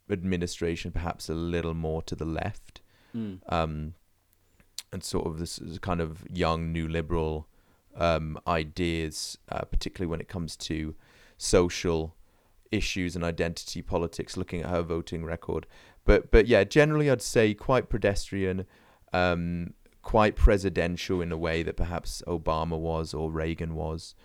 administration 0.10 0.92
perhaps 0.92 1.30
a 1.30 1.34
little 1.34 1.74
more 1.74 2.02
to 2.04 2.16
the 2.16 2.26
left 2.26 2.82
Mm. 3.16 3.40
um, 3.50 3.94
and 4.92 5.04
sort 5.04 5.28
of 5.28 5.40
this 5.40 5.60
is 5.60 5.80
kind 5.80 6.02
of 6.02 6.24
young 6.32 6.72
new 6.72 6.88
liberal 6.88 7.48
um, 7.96 8.40
ideas, 8.48 9.38
uh, 9.50 9.62
particularly 9.62 10.10
when 10.10 10.22
it 10.22 10.28
comes 10.28 10.56
to 10.58 10.96
social 11.38 12.16
issues 12.72 13.16
and 13.16 13.24
identity 13.24 13.82
politics. 13.82 14.38
Looking 14.38 14.62
at 14.62 14.70
her 14.70 14.82
voting 14.82 15.26
record, 15.26 15.68
but 16.06 16.32
but 16.32 16.48
yeah, 16.48 16.64
generally 16.64 17.10
I'd 17.10 17.22
say 17.22 17.54
quite 17.54 17.90
pedestrian, 17.90 18.66
um, 19.12 19.74
quite 20.02 20.36
presidential 20.36 21.22
in 21.22 21.32
a 21.32 21.38
way 21.38 21.64
that 21.64 21.78
perhaps 21.78 22.22
Obama 22.28 22.80
was 22.80 23.14
or 23.14 23.32
Reagan 23.32 23.76
was, 23.76 24.16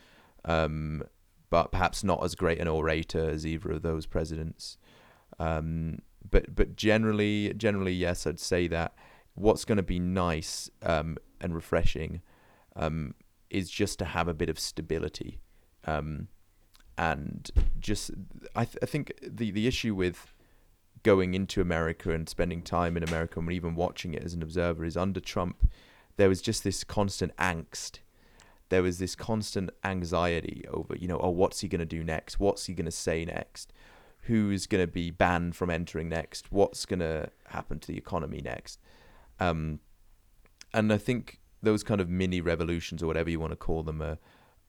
um, 0.44 1.02
but 1.50 1.72
perhaps 1.72 2.04
not 2.04 2.22
as 2.24 2.34
great 2.34 2.58
an 2.58 2.68
orator 2.68 3.30
as 3.30 3.46
either 3.46 3.72
of 3.72 3.82
those 3.82 4.06
presidents. 4.06 4.78
Um, 5.38 6.00
but 6.28 6.54
but 6.54 6.76
generally 6.76 7.52
generally 7.54 7.92
yes, 7.92 8.26
I'd 8.26 8.40
say 8.40 8.66
that 8.68 8.94
what's 9.34 9.64
going 9.64 9.76
to 9.76 9.82
be 9.82 9.98
nice 9.98 10.70
um, 10.82 11.16
and 11.40 11.54
refreshing 11.54 12.22
um, 12.76 13.14
is 13.50 13.70
just 13.70 13.98
to 14.00 14.04
have 14.04 14.28
a 14.28 14.34
bit 14.34 14.48
of 14.48 14.58
stability, 14.58 15.38
um, 15.84 16.28
and 16.96 17.50
just 17.78 18.10
I 18.54 18.64
th- 18.64 18.78
I 18.82 18.86
think 18.86 19.12
the 19.22 19.50
the 19.50 19.66
issue 19.66 19.94
with 19.94 20.34
going 21.02 21.34
into 21.34 21.60
America 21.60 22.10
and 22.10 22.28
spending 22.28 22.62
time 22.62 22.96
in 22.96 23.02
America 23.02 23.38
and 23.38 23.52
even 23.52 23.74
watching 23.74 24.14
it 24.14 24.24
as 24.24 24.34
an 24.34 24.42
observer 24.42 24.84
is 24.84 24.96
under 24.96 25.20
Trump, 25.20 25.70
there 26.16 26.28
was 26.28 26.42
just 26.42 26.64
this 26.64 26.84
constant 26.84 27.34
angst. 27.36 28.00
There 28.68 28.82
was 28.82 28.98
this 28.98 29.14
constant 29.14 29.70
anxiety 29.84 30.64
over, 30.70 30.94
you 30.96 31.08
know, 31.08 31.18
oh, 31.22 31.30
what's 31.30 31.60
he 31.60 31.68
going 31.68 31.78
to 31.78 31.86
do 31.86 32.04
next? 32.04 32.38
What's 32.38 32.66
he 32.66 32.74
going 32.74 32.84
to 32.84 32.90
say 32.90 33.24
next? 33.24 33.72
Who's 34.22 34.66
going 34.66 34.84
to 34.84 34.92
be 34.92 35.10
banned 35.10 35.56
from 35.56 35.70
entering 35.70 36.08
next? 36.08 36.52
What's 36.52 36.84
going 36.84 37.00
to 37.00 37.30
happen 37.46 37.78
to 37.78 37.88
the 37.88 37.96
economy 37.96 38.40
next? 38.44 38.78
Um, 39.40 39.80
and 40.74 40.92
I 40.92 40.98
think 40.98 41.40
those 41.62 41.82
kind 41.82 42.00
of 42.00 42.08
mini 42.08 42.40
revolutions 42.40 43.02
or 43.02 43.06
whatever 43.06 43.30
you 43.30 43.40
want 43.40 43.52
to 43.52 43.56
call 43.56 43.82
them 43.82 44.02
are 44.02 44.18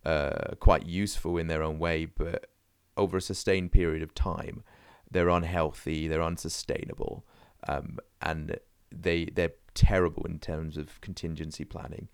uh, 0.06 0.56
quite 0.60 0.86
useful 0.86 1.38
in 1.38 1.48
their 1.48 1.62
own 1.62 1.78
way, 1.78 2.06
but 2.06 2.48
over 2.96 3.18
a 3.18 3.22
sustained 3.22 3.72
period 3.72 4.02
of 4.02 4.14
time, 4.14 4.64
they're 5.12 5.30
unhealthy, 5.30 6.08
they're 6.08 6.24
unsustainable, 6.24 7.26
um, 7.68 8.00
and 8.22 8.58
they 8.92 9.26
they're 9.26 9.54
terrible 9.74 10.24
in 10.26 10.40
terms 10.40 10.78
of 10.78 11.00
contingency 11.02 11.66
planning. 11.66 12.08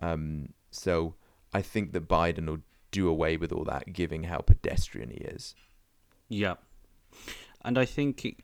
Um, 0.00 0.50
so 0.70 1.14
I 1.52 1.62
think 1.62 1.92
that 1.92 2.08
Biden 2.08 2.46
will 2.46 2.58
do 2.90 3.08
away 3.08 3.36
with 3.36 3.52
all 3.52 3.64
that, 3.64 3.92
given 3.92 4.24
how 4.24 4.38
pedestrian 4.38 5.10
he 5.10 5.18
is. 5.18 5.54
Yeah. 6.28 6.54
And 7.64 7.78
I 7.78 7.84
think 7.84 8.24
it 8.24 8.36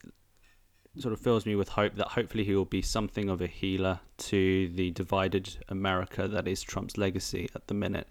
sort 0.98 1.12
of 1.12 1.20
fills 1.20 1.46
me 1.46 1.54
with 1.54 1.70
hope 1.70 1.94
that 1.96 2.08
hopefully 2.08 2.44
he 2.44 2.54
will 2.54 2.64
be 2.64 2.82
something 2.82 3.28
of 3.28 3.40
a 3.40 3.46
healer 3.46 4.00
to 4.16 4.68
the 4.68 4.90
divided 4.90 5.56
America 5.68 6.28
that 6.28 6.46
is 6.46 6.62
Trump's 6.62 6.96
legacy 6.96 7.48
at 7.54 7.66
the 7.66 7.74
minute. 7.74 8.08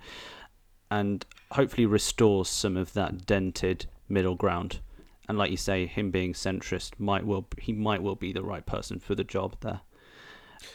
And 0.92 1.26
hopefully 1.52 1.86
restores 1.86 2.50
some 2.50 2.78
of 2.78 2.94
that 2.94 3.26
dented 3.26 3.88
middle 4.08 4.36
ground. 4.36 4.80
And 5.28 5.38
like 5.38 5.52
you 5.52 5.58
say, 5.58 5.86
him 5.86 6.12
being 6.12 6.34
centrist 6.34 7.00
might 7.00 7.26
well 7.26 7.48
he 7.58 7.72
might 7.72 8.04
well 8.04 8.16
be 8.16 8.34
the 8.34 8.44
right 8.44 8.66
person 8.66 9.00
for 9.00 9.16
the 9.16 9.24
job 9.24 9.56
there. 9.62 9.82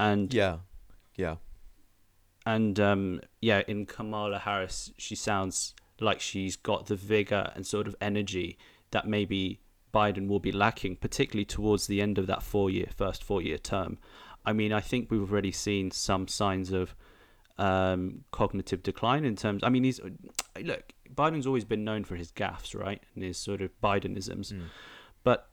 And 0.00 0.32
Yeah, 0.32 0.58
yeah, 1.16 1.36
and 2.48 2.80
um, 2.80 3.20
yeah, 3.42 3.62
in 3.68 3.84
Kamala 3.84 4.38
Harris, 4.38 4.90
she 4.96 5.14
sounds 5.14 5.74
like 6.00 6.18
she's 6.18 6.56
got 6.56 6.86
the 6.86 6.96
vigor 6.96 7.52
and 7.54 7.66
sort 7.66 7.86
of 7.86 7.94
energy 8.00 8.56
that 8.90 9.06
maybe 9.06 9.60
Biden 9.92 10.28
will 10.28 10.40
be 10.40 10.52
lacking, 10.52 10.96
particularly 10.96 11.44
towards 11.44 11.86
the 11.86 12.00
end 12.00 12.18
of 12.18 12.26
that 12.26 12.42
four-year, 12.42 12.88
first 12.96 13.24
four-year 13.24 13.58
term. 13.58 13.98
I 14.44 14.52
mean, 14.52 14.72
I 14.72 14.80
think 14.80 15.10
we've 15.10 15.30
already 15.30 15.52
seen 15.52 15.90
some 15.90 16.28
signs 16.28 16.72
of 16.72 16.94
um, 17.58 18.24
cognitive 18.30 18.82
decline 18.82 19.24
in 19.24 19.36
terms. 19.36 19.62
I 19.62 19.68
mean, 19.68 19.84
he's 19.84 20.00
look. 20.62 20.92
Biden's 21.14 21.46
always 21.46 21.64
been 21.64 21.84
known 21.84 22.04
for 22.04 22.16
his 22.16 22.30
gaffes, 22.30 22.78
right, 22.78 23.02
and 23.14 23.24
his 23.24 23.36
sort 23.36 23.60
of 23.62 23.70
Bidenisms. 23.80 24.52
Mm. 24.52 24.64
But 25.24 25.48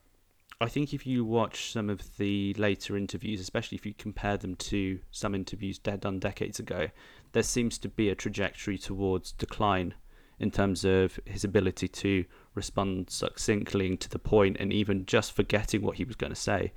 I 0.62 0.68
think 0.68 0.94
if 0.94 1.06
you 1.06 1.26
watch 1.26 1.72
some 1.72 1.90
of 1.90 2.18
the 2.18 2.54
later 2.58 2.96
interviews, 2.96 3.42
especially 3.42 3.78
if 3.78 3.86
you 3.86 3.94
compare 3.94 4.38
them 4.38 4.56
to 4.56 5.00
some 5.12 5.36
interviews 5.36 5.80
done 5.80 6.20
decades 6.20 6.60
ago, 6.60 6.90
there 7.32 7.44
seems 7.44 7.78
to 7.80 7.90
be 7.90 8.10
a 8.10 8.16
trajectory 8.16 8.78
towards 8.78 9.32
decline 9.32 9.96
in 10.40 10.52
terms 10.52 10.86
of 10.86 11.20
his 11.26 11.44
ability 11.44 11.88
to 11.88 12.26
respond 12.56 13.10
succinctly 13.10 13.88
and 13.88 14.00
to 14.00 14.10
the 14.10 14.20
point 14.20 14.58
and 14.60 14.72
even 14.74 15.06
just 15.06 15.34
forgetting 15.34 15.82
what 15.82 15.98
he 15.98 16.04
was 16.04 16.16
going 16.16 16.32
to 16.34 16.40
say 16.40 16.72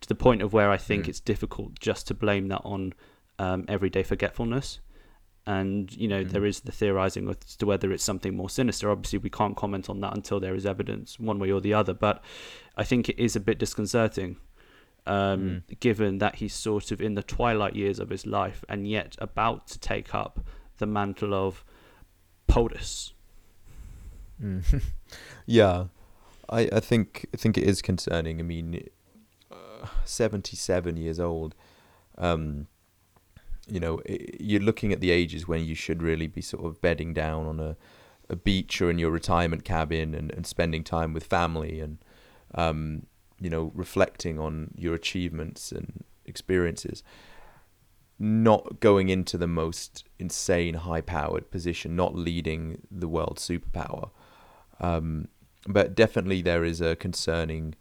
to 0.00 0.08
the 0.08 0.14
point 0.14 0.42
of 0.42 0.52
where 0.52 0.70
I 0.70 0.76
think 0.76 1.04
Mm. 1.04 1.08
it's 1.08 1.20
difficult 1.20 1.78
just 1.80 2.06
to 2.08 2.14
blame 2.14 2.48
that 2.48 2.62
on 2.64 2.92
um, 3.38 3.64
everyday 3.68 4.02
forgetfulness. 4.04 4.78
And, 5.46 5.92
you 5.94 6.06
know, 6.08 6.24
Mhm. 6.24 6.30
there 6.30 6.44
is 6.46 6.60
the 6.60 6.72
theorizing 6.72 7.28
as 7.28 7.56
to 7.56 7.66
whether 7.66 7.92
it's 7.92 8.04
something 8.04 8.34
more 8.36 8.48
sinister. 8.48 8.90
Obviously, 8.90 9.18
we 9.18 9.28
can't 9.28 9.56
comment 9.56 9.90
on 9.90 10.00
that 10.00 10.14
until 10.16 10.38
there 10.40 10.54
is 10.54 10.64
evidence 10.64 11.18
one 11.18 11.38
way 11.40 11.50
or 11.50 11.60
the 11.60 11.74
other. 11.74 11.92
But 11.92 12.22
I 12.76 12.84
think 12.84 13.08
it 13.08 13.18
is 13.18 13.34
a 13.36 13.40
bit 13.40 13.58
disconcerting, 13.58 14.36
um, 15.06 15.64
given 15.80 16.18
that 16.18 16.36
he's 16.36 16.54
sort 16.54 16.92
of 16.92 17.02
in 17.02 17.14
the 17.14 17.22
twilight 17.22 17.74
years 17.76 17.98
of 17.98 18.08
his 18.08 18.24
life 18.24 18.64
and 18.68 18.86
yet 18.88 19.16
about 19.18 19.66
to 19.68 19.78
take 19.80 20.14
up 20.14 20.40
the 20.78 20.86
mantle 20.86 21.34
of 21.34 21.64
POTUS. 22.48 23.12
Mm. 24.42 24.82
yeah, 25.46 25.86
I 26.48 26.68
I 26.72 26.80
think 26.80 27.26
I 27.34 27.36
think 27.36 27.58
it 27.58 27.64
is 27.64 27.82
concerning. 27.82 28.40
I 28.40 28.42
mean, 28.42 28.88
uh, 29.50 29.86
seventy-seven 30.04 30.96
years 30.96 31.20
old. 31.20 31.54
Um, 32.18 32.68
you 33.66 33.80
know, 33.80 34.00
i 34.08 34.18
you're 34.38 34.60
looking 34.60 34.92
at 34.92 35.00
the 35.00 35.10
ages 35.10 35.48
when 35.48 35.64
you 35.64 35.74
should 35.74 36.02
really 36.02 36.26
be 36.26 36.42
sort 36.42 36.64
of 36.64 36.80
bedding 36.80 37.14
down 37.14 37.46
on 37.46 37.60
a, 37.60 37.76
a 38.28 38.36
beach 38.36 38.80
or 38.82 38.90
in 38.90 38.98
your 38.98 39.10
retirement 39.10 39.64
cabin 39.64 40.14
and, 40.14 40.30
and 40.32 40.46
spending 40.46 40.84
time 40.84 41.14
with 41.14 41.24
family 41.24 41.80
and 41.80 41.98
um, 42.54 43.06
you 43.40 43.50
know, 43.50 43.72
reflecting 43.74 44.38
on 44.38 44.70
your 44.76 44.94
achievements 44.94 45.72
and 45.72 46.04
experiences, 46.24 47.02
not 48.18 48.80
going 48.80 49.08
into 49.08 49.36
the 49.36 49.48
most 49.48 50.04
insane, 50.18 50.74
high-powered 50.74 51.50
position, 51.50 51.96
not 51.96 52.14
leading 52.14 52.80
the 52.90 53.08
world 53.08 53.38
superpower. 53.38 54.10
Um, 54.80 55.28
but 55.66 55.94
definitely, 55.94 56.42
there 56.42 56.64
is 56.64 56.80
a 56.80 56.96
concerning 56.96 57.74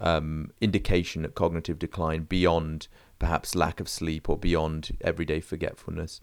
um, 0.00 0.50
indication 0.60 1.24
of 1.24 1.34
cognitive 1.34 1.78
decline 1.78 2.22
beyond 2.24 2.88
perhaps 3.18 3.54
lack 3.54 3.80
of 3.80 3.88
sleep 3.88 4.28
or 4.28 4.36
beyond 4.36 4.96
everyday 5.00 5.40
forgetfulness. 5.40 6.20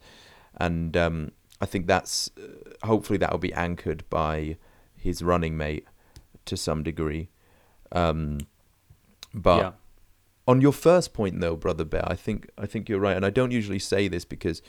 And 0.55 0.97
um, 0.97 1.31
I 1.61 1.65
think 1.65 1.87
that's 1.87 2.29
uh, 2.37 2.85
hopefully 2.85 3.17
that 3.19 3.31
will 3.31 3.39
be 3.39 3.53
anchored 3.53 4.03
by 4.09 4.57
his 4.95 5.21
running 5.21 5.55
mate 5.57 5.85
to 6.45 6.57
some 6.57 6.83
degree. 6.83 7.29
Um, 7.91 8.39
but 9.33 9.57
yeah. 9.57 9.71
on 10.47 10.61
your 10.61 10.73
first 10.73 11.13
point, 11.13 11.39
though, 11.39 11.55
brother 11.55 11.85
Bear, 11.85 12.03
I 12.05 12.15
think 12.15 12.49
I 12.57 12.65
think 12.65 12.89
you're 12.89 12.99
right, 12.99 13.15
and 13.15 13.25
I 13.25 13.29
don't 13.29 13.51
usually 13.51 13.79
say 13.79 14.07
this 14.07 14.25
because 14.25 14.61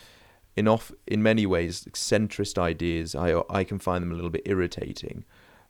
in 0.56 0.68
off 0.68 0.92
in 1.06 1.22
many 1.22 1.46
ways 1.46 1.86
centrist 1.92 2.58
ideas 2.58 3.14
I 3.14 3.42
I 3.48 3.64
can 3.64 3.78
find 3.78 4.02
them 4.02 4.12
a 4.12 4.14
little 4.14 4.30
bit 4.30 4.42
irritating. 4.44 5.24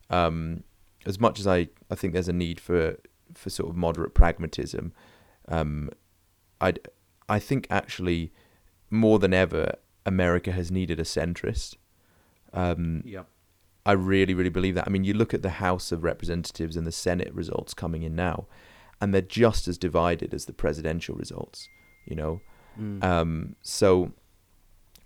Um, 0.09 0.63
as 1.05 1.19
much 1.19 1.39
as 1.39 1.47
I, 1.47 1.69
I 1.89 1.95
think 1.95 2.13
there's 2.13 2.27
a 2.27 2.33
need 2.33 2.59
for 2.59 2.97
for 3.33 3.49
sort 3.49 3.69
of 3.69 3.75
moderate 3.75 4.13
pragmatism, 4.13 4.91
um, 5.47 5.89
I 6.59 6.73
I 7.27 7.39
think 7.39 7.67
actually 7.69 8.31
more 8.89 9.19
than 9.19 9.33
ever 9.33 9.73
America 10.05 10.51
has 10.51 10.71
needed 10.71 10.99
a 10.99 11.03
centrist. 11.03 11.75
Um, 12.53 13.03
yeah. 13.05 13.23
I 13.85 13.91
really, 13.93 14.33
really 14.33 14.49
believe 14.49 14.75
that. 14.75 14.85
I 14.87 14.89
mean, 14.89 15.03
you 15.03 15.13
look 15.13 15.33
at 15.33 15.41
the 15.41 15.51
House 15.51 15.91
of 15.91 16.03
Representatives 16.03 16.75
and 16.75 16.85
the 16.85 16.91
Senate 16.91 17.33
results 17.33 17.73
coming 17.73 18.03
in 18.03 18.15
now, 18.15 18.47
and 18.99 19.13
they're 19.13 19.21
just 19.21 19.67
as 19.67 19.77
divided 19.77 20.33
as 20.33 20.45
the 20.45 20.53
presidential 20.53 21.15
results. 21.15 21.67
You 22.05 22.15
know, 22.15 22.41
Mm. 22.79 23.03
um, 23.03 23.55
so 23.61 24.11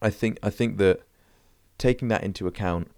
I 0.02 0.10
think 0.10 0.38
I 0.44 0.50
think 0.50 0.78
that 0.78 1.02
taking 1.78 2.08
that 2.10 2.24
into 2.24 2.46
account, 2.48 2.92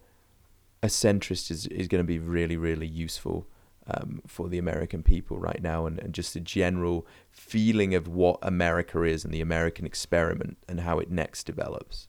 a 0.86 0.88
centrist 0.88 1.52
is 1.52 1.68
is 1.68 1.88
going 1.88 2.04
to 2.04 2.08
be 2.08 2.20
really, 2.20 2.56
really 2.56 2.88
useful 2.88 3.48
um, 3.88 4.22
for 4.26 4.48
the 4.48 4.58
American 4.58 5.04
people 5.04 5.38
right 5.38 5.62
now, 5.62 5.86
and, 5.86 6.00
and 6.00 6.14
just 6.14 6.36
a 6.36 6.40
general 6.40 7.06
feeling 7.32 7.94
of 7.94 8.08
what 8.08 8.40
America 8.42 9.04
is 9.04 9.26
and 9.26 9.34
the 9.34 9.42
American 9.42 9.86
experiment 9.86 10.58
and 10.70 10.80
how 10.82 11.00
it 11.00 11.12
next 11.12 11.44
develops. 11.46 12.08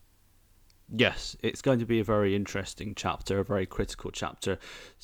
Yes, 0.89 1.37
it's 1.43 1.63
going 1.63 1.81
to 1.81 1.87
be 1.87 1.99
a 1.99 2.05
very 2.05 2.37
interesting 2.37 2.95
chapter, 2.95 3.41
a 3.41 3.45
very 3.45 3.67
critical 3.67 4.13
chapter, 4.13 4.59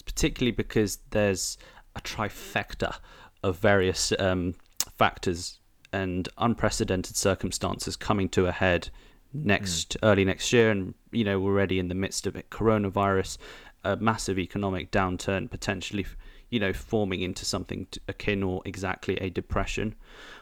particularly 0.04 0.52
because 0.52 0.98
there's 1.10 1.58
a 1.96 2.00
trifecta 2.00 2.96
of 3.42 3.58
various 3.58 4.12
um, 4.18 4.54
factors 4.96 5.58
and 5.92 6.28
unprecedented 6.38 7.16
circumstances 7.16 7.96
coming 7.96 8.28
to 8.28 8.46
a 8.46 8.52
head 8.52 8.90
next 9.32 9.96
early 10.02 10.24
next 10.24 10.52
year, 10.52 10.70
and 10.70 10.94
you 11.10 11.24
know 11.24 11.40
we're 11.40 11.52
already 11.52 11.78
in 11.78 11.88
the 11.88 11.94
midst 11.94 12.26
of 12.26 12.36
it. 12.36 12.50
Coronavirus, 12.50 13.38
a 13.84 13.96
massive 13.96 14.38
economic 14.38 14.90
downturn, 14.90 15.50
potentially, 15.50 16.06
you 16.50 16.60
know, 16.60 16.72
forming 16.72 17.22
into 17.22 17.44
something 17.44 17.86
akin 18.08 18.42
or 18.42 18.62
exactly 18.64 19.16
a 19.16 19.30
depression, 19.30 19.94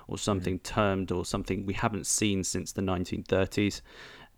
or 0.09 0.19
something 0.19 0.59
termed 0.61 1.13
or 1.13 1.25
something 1.25 1.65
we 1.67 1.75
haven't 1.75 2.07
seen 2.07 2.45
since 2.45 2.73
the 2.73 2.83
1930s. 2.83 3.81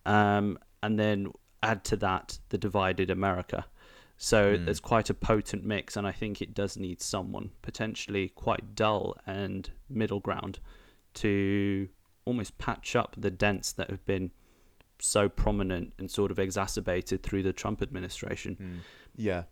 Um, 0.05 0.59
and 0.82 0.98
then 0.98 1.32
add 1.62 1.84
to 1.84 1.96
that 1.96 2.38
the 2.48 2.59
divided 2.59 3.09
America. 3.11 3.64
So 4.16 4.57
Mm. 4.57 4.64
there's 4.66 4.80
quite 4.80 5.11
a 5.11 5.14
potent 5.14 5.64
mix, 5.64 5.96
and 5.96 6.07
I 6.07 6.12
think 6.12 6.42
it 6.42 6.55
does 6.55 6.76
need 6.76 7.00
someone 7.00 7.50
potentially 7.62 8.28
quite 8.28 8.74
dull 8.74 9.16
and 9.26 9.70
middle 9.88 10.20
ground 10.20 10.59
to 11.14 11.88
almost 12.24 12.57
patch 12.59 12.94
up 12.94 13.14
the 13.18 13.30
dents 13.30 13.72
that 13.72 13.90
have 13.90 14.05
been 14.05 14.30
so 14.99 15.28
prominent 15.28 15.93
and 15.99 16.11
sort 16.11 16.30
of 16.30 16.38
exacerbated 16.38 17.22
through 17.22 17.43
the 17.43 17.53
Trump 17.53 17.82
administration. 17.82 18.82
Yeah, 19.16 19.45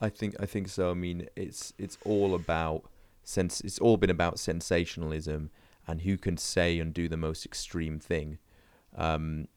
I 0.00 0.08
think 0.08 0.34
I 0.40 0.46
think 0.46 0.68
so. 0.68 0.90
I 0.90 0.94
mean, 0.94 1.28
it's 1.36 1.72
it's 1.78 1.98
all 2.04 2.34
about 2.34 2.84
sense. 3.22 3.60
It's 3.60 3.78
all 3.78 3.96
been 3.96 4.10
about 4.10 4.38
sensationalism 4.38 5.50
and 5.86 6.02
who 6.02 6.16
can 6.16 6.36
say 6.36 6.78
and 6.78 6.92
do 6.92 7.08
the 7.08 7.16
most 7.16 7.44
extreme 7.44 7.98
thing, 7.98 8.38
um, 8.96 9.48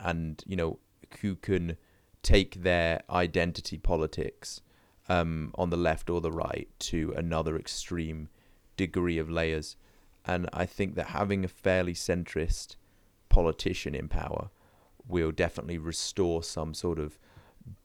and 0.00 0.42
you 0.46 0.56
know 0.56 0.78
who 1.20 1.36
can 1.36 1.76
take 2.22 2.62
their 2.62 3.02
identity 3.10 3.78
politics 3.78 4.60
um, 5.08 5.52
on 5.56 5.70
the 5.70 5.76
left 5.76 6.08
or 6.08 6.20
the 6.20 6.32
right 6.32 6.68
to 6.78 7.12
another 7.16 7.56
extreme 7.56 8.28
degree 8.76 9.18
of 9.18 9.28
layers. 9.28 9.76
And 10.24 10.48
I 10.52 10.66
think 10.66 10.94
that 10.94 11.08
having 11.08 11.44
a 11.44 11.48
fairly 11.48 11.94
centrist 11.94 12.76
politician 13.28 13.94
in 13.94 14.08
power 14.08 14.50
will 15.06 15.32
definitely 15.32 15.78
restore 15.78 16.42
some 16.42 16.74
sort 16.74 16.98
of 16.98 17.18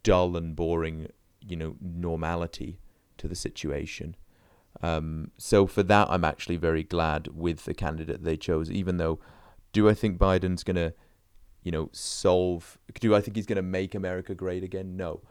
dull 0.03 0.35
and 0.35 0.55
boring, 0.55 1.07
you 1.41 1.55
know, 1.55 1.75
normality 1.81 2.79
to 3.17 3.27
the 3.27 3.35
situation. 3.35 4.15
Um, 4.81 5.31
so 5.37 5.65
for 5.65 5.83
that, 5.83 6.07
I'm 6.09 6.23
actually 6.23 6.57
very 6.57 6.83
glad 6.83 7.29
with 7.29 7.65
the 7.65 7.73
candidate 7.73 8.23
they 8.23 8.37
chose. 8.37 8.69
Even 8.69 8.97
though, 8.97 9.19
do 9.71 9.89
I 9.89 9.93
think 9.93 10.17
Biden's 10.17 10.63
gonna, 10.63 10.93
you 11.63 11.71
know, 11.71 11.89
solve? 11.91 12.77
Do 12.99 13.15
I 13.15 13.21
think 13.21 13.35
he's 13.35 13.45
gonna 13.45 13.61
make 13.61 13.95
America 13.95 14.35
great 14.35 14.63
again? 14.63 14.95
No. 14.95 15.21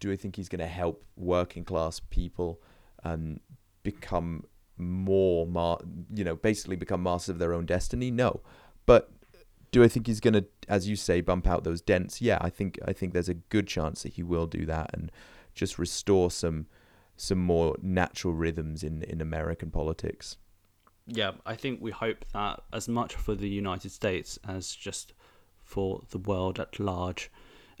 Do 0.00 0.10
I 0.10 0.16
think 0.16 0.36
he's 0.36 0.48
gonna 0.48 0.66
help 0.66 1.04
working 1.16 1.64
class 1.64 2.00
people 2.00 2.60
um, 3.04 3.40
become 3.82 4.44
more, 4.76 5.46
mar- 5.46 5.80
you 6.12 6.24
know, 6.24 6.34
basically 6.34 6.76
become 6.76 7.02
masters 7.02 7.34
of 7.34 7.38
their 7.38 7.52
own 7.52 7.66
destiny? 7.66 8.10
No. 8.10 8.40
But 8.86 9.12
do 9.70 9.84
I 9.84 9.88
think 9.88 10.06
he's 10.06 10.20
going 10.20 10.34
to, 10.34 10.44
as 10.68 10.88
you 10.88 10.96
say, 10.96 11.20
bump 11.20 11.46
out 11.46 11.64
those 11.64 11.80
dents? 11.80 12.20
Yeah, 12.20 12.38
I 12.40 12.50
think 12.50 12.78
I 12.86 12.92
think 12.92 13.12
there's 13.12 13.28
a 13.28 13.34
good 13.34 13.66
chance 13.66 14.02
that 14.02 14.14
he 14.14 14.22
will 14.22 14.46
do 14.46 14.66
that 14.66 14.90
and 14.92 15.10
just 15.54 15.78
restore 15.78 16.30
some 16.30 16.66
some 17.16 17.38
more 17.38 17.76
natural 17.82 18.34
rhythms 18.34 18.82
in 18.82 19.02
in 19.02 19.20
American 19.20 19.70
politics. 19.70 20.36
Yeah, 21.06 21.32
I 21.44 21.56
think 21.56 21.80
we 21.80 21.90
hope 21.90 22.24
that 22.32 22.62
as 22.72 22.88
much 22.88 23.14
for 23.14 23.34
the 23.34 23.48
United 23.48 23.90
States 23.90 24.38
as 24.46 24.74
just 24.74 25.12
for 25.62 26.02
the 26.10 26.18
world 26.18 26.58
at 26.58 26.78
large. 26.78 27.30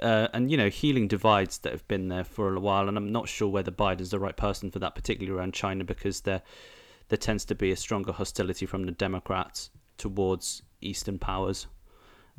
Uh, 0.00 0.28
and 0.32 0.50
you 0.50 0.56
know, 0.56 0.68
healing 0.68 1.08
divides 1.08 1.58
that 1.58 1.72
have 1.72 1.86
been 1.86 2.08
there 2.08 2.24
for 2.24 2.54
a 2.54 2.60
while, 2.60 2.88
and 2.88 2.96
I'm 2.96 3.12
not 3.12 3.28
sure 3.28 3.48
whether 3.48 3.70
Biden's 3.70 4.10
the 4.10 4.18
right 4.18 4.36
person 4.36 4.70
for 4.70 4.78
that, 4.78 4.94
particularly 4.94 5.38
around 5.38 5.52
China, 5.52 5.84
because 5.84 6.22
there 6.22 6.42
there 7.08 7.18
tends 7.18 7.44
to 7.46 7.54
be 7.54 7.72
a 7.72 7.76
stronger 7.76 8.12
hostility 8.12 8.66
from 8.66 8.84
the 8.84 8.92
Democrats 8.92 9.70
towards 9.98 10.62
Eastern 10.80 11.18
powers. 11.18 11.66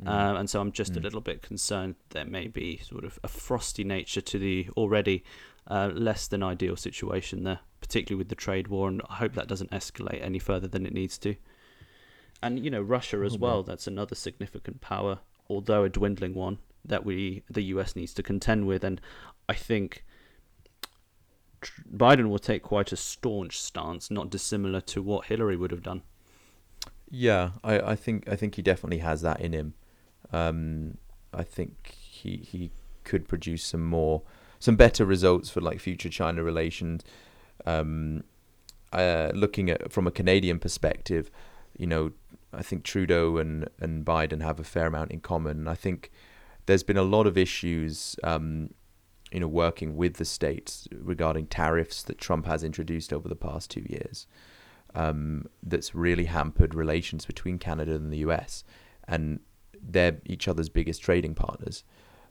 Uh, 0.06 0.34
and 0.36 0.50
so 0.50 0.60
I'm 0.60 0.72
just 0.72 0.96
a 0.96 1.00
little 1.00 1.20
bit 1.20 1.42
concerned 1.42 1.94
there 2.10 2.24
may 2.24 2.48
be 2.48 2.78
sort 2.78 3.04
of 3.04 3.18
a 3.22 3.28
frosty 3.28 3.84
nature 3.84 4.20
to 4.20 4.38
the 4.38 4.68
already 4.76 5.24
uh, 5.68 5.90
less 5.94 6.26
than 6.26 6.42
ideal 6.42 6.76
situation 6.76 7.44
there, 7.44 7.60
particularly 7.80 8.18
with 8.18 8.28
the 8.28 8.34
trade 8.34 8.68
war. 8.68 8.88
And 8.88 9.02
I 9.08 9.14
hope 9.14 9.34
that 9.34 9.48
doesn't 9.48 9.70
escalate 9.70 10.22
any 10.22 10.38
further 10.38 10.66
than 10.66 10.86
it 10.86 10.92
needs 10.92 11.18
to. 11.18 11.36
And 12.42 12.64
you 12.64 12.70
know, 12.70 12.82
Russia 12.82 13.22
as 13.24 13.38
well. 13.38 13.62
That's 13.62 13.86
another 13.86 14.16
significant 14.16 14.80
power, 14.80 15.20
although 15.48 15.84
a 15.84 15.88
dwindling 15.88 16.34
one 16.34 16.58
that 16.84 17.04
we 17.04 17.44
the 17.48 17.62
US 17.64 17.94
needs 17.94 18.12
to 18.14 18.22
contend 18.22 18.66
with. 18.66 18.82
And 18.82 19.00
I 19.48 19.54
think 19.54 20.04
Biden 21.94 22.28
will 22.28 22.40
take 22.40 22.62
quite 22.62 22.92
a 22.92 22.96
staunch 22.96 23.60
stance, 23.60 24.10
not 24.10 24.30
dissimilar 24.30 24.80
to 24.80 25.02
what 25.02 25.26
Hillary 25.26 25.56
would 25.56 25.70
have 25.70 25.82
done. 25.82 26.02
Yeah, 27.08 27.50
I, 27.62 27.78
I 27.78 27.94
think 27.94 28.28
I 28.28 28.36
think 28.36 28.56
he 28.56 28.62
definitely 28.62 28.98
has 28.98 29.22
that 29.22 29.40
in 29.40 29.52
him. 29.52 29.74
Um, 30.32 30.98
I 31.32 31.42
think 31.42 31.94
he 31.94 32.36
he 32.36 32.70
could 33.04 33.28
produce 33.28 33.64
some 33.64 33.84
more 33.84 34.22
some 34.58 34.76
better 34.76 35.04
results 35.04 35.50
for 35.50 35.60
like 35.60 35.80
future 35.80 36.08
China 36.08 36.42
relations. 36.42 37.02
Um, 37.66 38.24
uh, 38.92 39.32
looking 39.34 39.70
at 39.70 39.90
from 39.90 40.06
a 40.06 40.10
Canadian 40.10 40.58
perspective, 40.58 41.30
you 41.76 41.86
know, 41.86 42.12
I 42.52 42.62
think 42.62 42.84
Trudeau 42.84 43.38
and 43.38 43.68
and 43.80 44.04
Biden 44.04 44.42
have 44.42 44.60
a 44.60 44.64
fair 44.64 44.86
amount 44.86 45.10
in 45.10 45.20
common. 45.20 45.66
I 45.66 45.74
think 45.74 46.10
there's 46.66 46.82
been 46.82 46.96
a 46.96 47.02
lot 47.02 47.26
of 47.26 47.36
issues, 47.36 48.16
um, 48.22 48.70
you 49.32 49.40
know, 49.40 49.48
working 49.48 49.96
with 49.96 50.14
the 50.14 50.24
states 50.24 50.86
regarding 50.92 51.46
tariffs 51.46 52.02
that 52.04 52.18
Trump 52.18 52.46
has 52.46 52.62
introduced 52.62 53.12
over 53.12 53.28
the 53.28 53.36
past 53.36 53.70
two 53.70 53.84
years. 53.88 54.26
Um, 54.94 55.46
that's 55.62 55.94
really 55.94 56.26
hampered 56.26 56.74
relations 56.74 57.24
between 57.24 57.58
Canada 57.58 57.94
and 57.94 58.12
the 58.12 58.18
US, 58.18 58.62
and 59.08 59.40
they're 59.82 60.18
each 60.24 60.48
other's 60.48 60.68
biggest 60.68 61.02
trading 61.02 61.34
partners. 61.34 61.84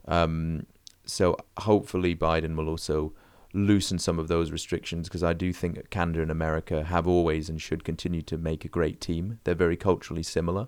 Um, 0.07 0.65
so 1.05 1.35
hopefully 1.59 2.15
Biden 2.15 2.55
will 2.55 2.69
also 2.69 3.13
loosen 3.53 3.99
some 3.99 4.17
of 4.17 4.29
those 4.29 4.49
restrictions 4.51 5.09
because 5.09 5.23
I 5.23 5.33
do 5.33 5.51
think 5.51 5.89
Canada 5.89 6.21
and 6.21 6.31
America 6.31 6.83
have 6.85 7.07
always 7.07 7.49
and 7.49 7.61
should 7.61 7.83
continue 7.83 8.21
to 8.23 8.37
make 8.37 8.63
a 8.63 8.69
great 8.69 9.01
team. 9.01 9.39
They're 9.43 9.55
very 9.55 9.75
culturally 9.77 10.23
similar. 10.23 10.67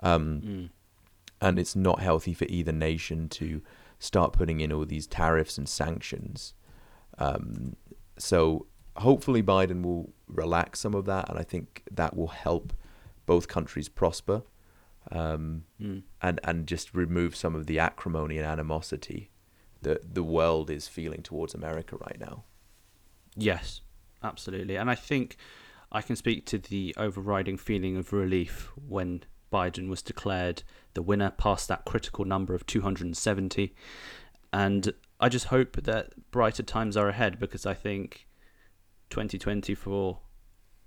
Um, 0.00 0.40
Mm. 0.42 0.70
and 1.40 1.58
it's 1.58 1.74
not 1.74 2.00
healthy 2.00 2.32
for 2.34 2.44
either 2.48 2.72
nation 2.72 3.28
to 3.28 3.60
start 3.98 4.32
putting 4.32 4.60
in 4.60 4.72
all 4.72 4.84
these 4.84 5.06
tariffs 5.06 5.58
and 5.58 5.68
sanctions. 5.68 6.54
Um, 7.18 7.76
so 8.18 8.66
hopefully 8.96 9.42
Biden 9.42 9.82
will 9.82 10.12
relax 10.28 10.80
some 10.80 10.94
of 10.94 11.04
that, 11.06 11.28
and 11.28 11.38
I 11.38 11.42
think 11.42 11.82
that 11.90 12.16
will 12.16 12.28
help 12.28 12.72
both 13.26 13.48
countries 13.48 13.88
prosper, 13.88 14.42
um, 15.10 15.64
Mm. 15.80 16.02
and 16.22 16.40
and 16.44 16.66
just 16.66 16.94
remove 16.94 17.36
some 17.36 17.54
of 17.54 17.66
the 17.66 17.78
acrimony 17.78 18.38
and 18.38 18.46
animosity 18.46 19.30
that 19.82 20.14
the 20.14 20.22
world 20.22 20.70
is 20.70 20.88
feeling 20.88 21.22
towards 21.22 21.54
America 21.54 21.96
right 21.96 22.18
now. 22.18 22.44
Yes, 23.36 23.82
absolutely. 24.22 24.76
And 24.76 24.90
I 24.90 24.94
think 24.94 25.36
I 25.92 26.00
can 26.00 26.16
speak 26.16 26.46
to 26.46 26.58
the 26.58 26.94
overriding 26.96 27.56
feeling 27.58 27.96
of 27.96 28.12
relief 28.12 28.72
when 28.76 29.24
Biden 29.52 29.88
was 29.88 30.02
declared 30.02 30.62
the 30.94 31.02
winner 31.02 31.30
past 31.30 31.68
that 31.68 31.84
critical 31.84 32.24
number 32.24 32.54
of 32.54 32.64
270. 32.66 33.74
And 34.52 34.92
I 35.20 35.28
just 35.28 35.46
hope 35.46 35.82
that 35.82 36.30
brighter 36.30 36.62
times 36.62 36.96
are 36.96 37.08
ahead 37.08 37.38
because 37.38 37.66
I 37.66 37.74
think 37.74 38.26
2020, 39.10 39.74
for 39.74 40.20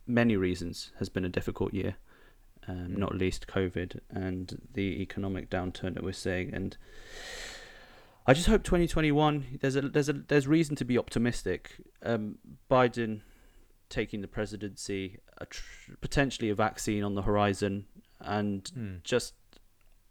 many 0.05 0.35
reasons, 0.35 0.91
has 0.99 1.09
been 1.09 1.23
a 1.25 1.29
difficult 1.29 1.73
year. 1.73 1.97
Um, 2.67 2.95
not 2.95 3.15
least 3.15 3.47
COVID 3.47 4.01
and 4.09 4.61
the 4.73 5.01
economic 5.01 5.49
downturn 5.49 5.93
that 5.93 6.03
we're 6.03 6.11
seeing. 6.11 6.53
And 6.53 6.75
I 8.25 8.33
just 8.33 8.47
hope 8.47 8.63
2021 8.63 9.59
there's 9.61 9.77
a 9.77 9.81
there's 9.81 10.09
a 10.09 10.13
there's 10.13 10.47
reason 10.47 10.75
to 10.75 10.85
be 10.85 10.97
optimistic. 10.97 11.75
Um, 12.03 12.39
Biden 12.69 13.21
taking 13.89 14.21
the 14.21 14.27
presidency, 14.27 15.19
a 15.37 15.45
tr- 15.45 15.93
potentially 16.01 16.49
a 16.49 16.55
vaccine 16.55 17.03
on 17.03 17.15
the 17.15 17.21
horizon, 17.21 17.85
and 18.19 19.01
just 19.03 19.33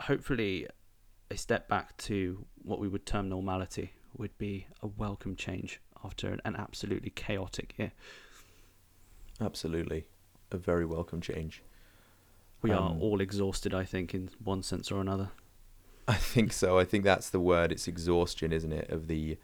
hopefully 0.00 0.66
a 1.30 1.36
step 1.36 1.68
back 1.68 1.96
to 1.98 2.46
what 2.62 2.78
we 2.78 2.88
would 2.88 3.04
term 3.04 3.28
normality 3.28 3.92
would 4.16 4.36
be 4.38 4.66
a 4.82 4.86
welcome 4.86 5.36
change 5.36 5.80
after 6.04 6.28
an, 6.28 6.40
an 6.44 6.56
absolutely 6.56 7.10
chaotic 7.10 7.74
year. 7.78 7.92
Absolutely, 9.40 10.06
a 10.50 10.56
very 10.56 10.86
welcome 10.86 11.20
change. 11.20 11.62
We 12.62 12.70
are 12.70 12.90
Um, 12.90 13.02
all 13.02 13.20
exhausted, 13.20 13.74
I 13.74 13.84
think, 13.84 14.14
in 14.14 14.30
one 14.42 14.62
sense 14.62 14.90
or 14.90 15.00
another. 15.00 15.30
I 16.08 16.14
think 16.14 16.52
so. 16.52 16.78
I 16.78 16.84
think 16.84 17.04
that's 17.04 17.30
the 17.30 17.40
word. 17.40 17.72
It's 17.72 17.88
exhaustion, 17.88 18.52
isn't 18.52 18.72
it, 18.72 18.90
of 18.90 19.06
the 19.08 19.38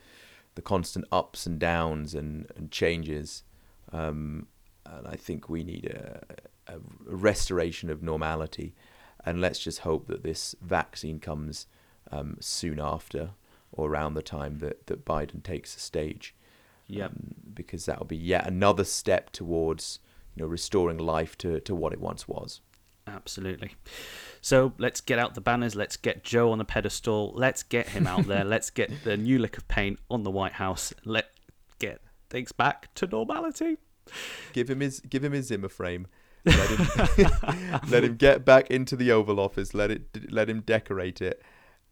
the 0.54 0.62
constant 0.62 1.06
ups 1.10 1.46
and 1.46 1.58
downs 1.58 2.14
and, 2.14 2.46
and 2.56 2.70
changes. 2.70 3.42
Um, 3.90 4.48
and 4.84 5.06
I 5.08 5.16
think 5.16 5.48
we 5.48 5.64
need 5.64 5.86
a, 5.86 6.20
a 6.68 6.78
restoration 7.06 7.88
of 7.88 8.02
normality. 8.02 8.74
And 9.24 9.40
let's 9.40 9.58
just 9.60 9.78
hope 9.80 10.08
that 10.08 10.22
this 10.22 10.54
vaccine 10.60 11.20
comes 11.20 11.66
um, 12.10 12.36
soon 12.40 12.78
after 12.80 13.30
or 13.70 13.88
around 13.88 14.12
the 14.12 14.22
time 14.22 14.58
that, 14.58 14.86
that 14.88 15.06
Biden 15.06 15.42
takes 15.42 15.72
the 15.72 15.80
stage. 15.80 16.34
Yep. 16.88 17.10
Um, 17.10 17.34
because 17.54 17.86
that 17.86 17.98
will 17.98 18.06
be 18.06 18.16
yet 18.16 18.46
another 18.46 18.84
step 18.84 19.30
towards 19.30 20.00
you 20.34 20.42
know 20.42 20.48
restoring 20.48 20.98
life 20.98 21.38
to, 21.38 21.60
to 21.60 21.74
what 21.74 21.94
it 21.94 22.00
once 22.00 22.28
was. 22.28 22.60
Absolutely. 23.06 23.74
So 24.40 24.72
let's 24.78 25.00
get 25.00 25.18
out 25.18 25.34
the 25.34 25.40
banners. 25.40 25.74
Let's 25.74 25.96
get 25.96 26.24
Joe 26.24 26.52
on 26.52 26.58
the 26.58 26.64
pedestal. 26.64 27.32
Let's 27.34 27.62
get 27.62 27.90
him 27.90 28.06
out 28.06 28.26
there. 28.26 28.44
let's 28.54 28.70
get 28.70 29.04
the 29.04 29.16
new 29.16 29.38
lick 29.38 29.56
of 29.56 29.66
paint 29.68 29.98
on 30.10 30.22
the 30.22 30.30
White 30.30 30.54
House. 30.54 30.92
Let 31.04 31.30
get 31.78 32.00
things 32.30 32.52
back 32.52 32.94
to 32.94 33.06
normality. 33.06 33.78
Give 34.52 34.68
him 34.68 34.80
his 34.80 35.00
give 35.00 35.24
him 35.24 35.32
his 35.32 35.46
Zimmer 35.46 35.68
frame. 35.68 36.06
Let 36.44 36.70
him 36.70 37.30
let 37.88 38.04
him 38.04 38.16
get 38.16 38.44
back 38.44 38.70
into 38.70 38.96
the 38.96 39.12
Oval 39.12 39.38
Office. 39.38 39.74
Let 39.74 39.90
it 39.90 40.32
let 40.32 40.48
him 40.48 40.60
decorate 40.60 41.20
it 41.20 41.42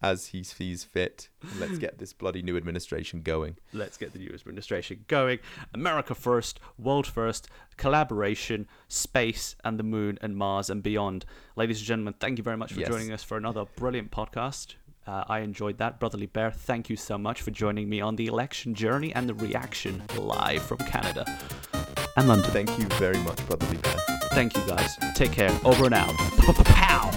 as 0.01 0.27
he 0.27 0.43
sees 0.43 0.83
fit. 0.83 1.29
Let's 1.59 1.77
get 1.77 1.97
this 1.99 2.13
bloody 2.13 2.41
new 2.41 2.57
administration 2.57 3.21
going. 3.21 3.57
Let's 3.73 3.97
get 3.97 4.13
the 4.13 4.19
new 4.19 4.31
administration 4.33 5.05
going. 5.07 5.39
America 5.73 6.15
first, 6.15 6.59
world 6.77 7.05
first, 7.07 7.47
collaboration, 7.77 8.67
space, 8.87 9.55
and 9.63 9.77
the 9.77 9.83
moon 9.83 10.17
and 10.21 10.35
Mars 10.35 10.69
and 10.69 10.81
beyond. 10.81 11.25
Ladies 11.55 11.77
and 11.79 11.85
gentlemen, 11.87 12.15
thank 12.19 12.37
you 12.37 12.43
very 12.43 12.57
much 12.57 12.73
for 12.73 12.79
Yes. 12.79 12.89
joining 12.89 13.11
us 13.11 13.23
for 13.23 13.37
another 13.37 13.65
brilliant 13.75 14.11
podcast. 14.11 14.75
Uh, 15.05 15.23
I 15.27 15.39
enjoyed 15.39 15.77
that. 15.79 15.99
Brotherly 15.99 16.27
Bear, 16.27 16.51
thank 16.51 16.89
you 16.89 16.95
so 16.95 17.17
much 17.17 17.41
for 17.41 17.51
joining 17.51 17.89
me 17.89 18.01
on 18.01 18.15
the 18.15 18.27
election 18.27 18.73
journey 18.75 19.13
and 19.13 19.27
the 19.27 19.33
reaction 19.33 20.03
live 20.17 20.61
from 20.63 20.77
Canada 20.79 21.25
and 22.17 22.27
London. 22.27 22.49
Thank 22.51 22.77
you 22.79 22.85
very 22.97 23.17
much, 23.19 23.45
Brotherly 23.47 23.77
Bear. 23.77 23.95
Thank 24.31 24.55
you 24.55 24.63
guys. 24.67 24.95
Take 25.15 25.31
care. 25.31 25.51
Over 25.65 25.85
and 25.85 25.93
out. 25.95 26.15
Pow! 26.65 27.10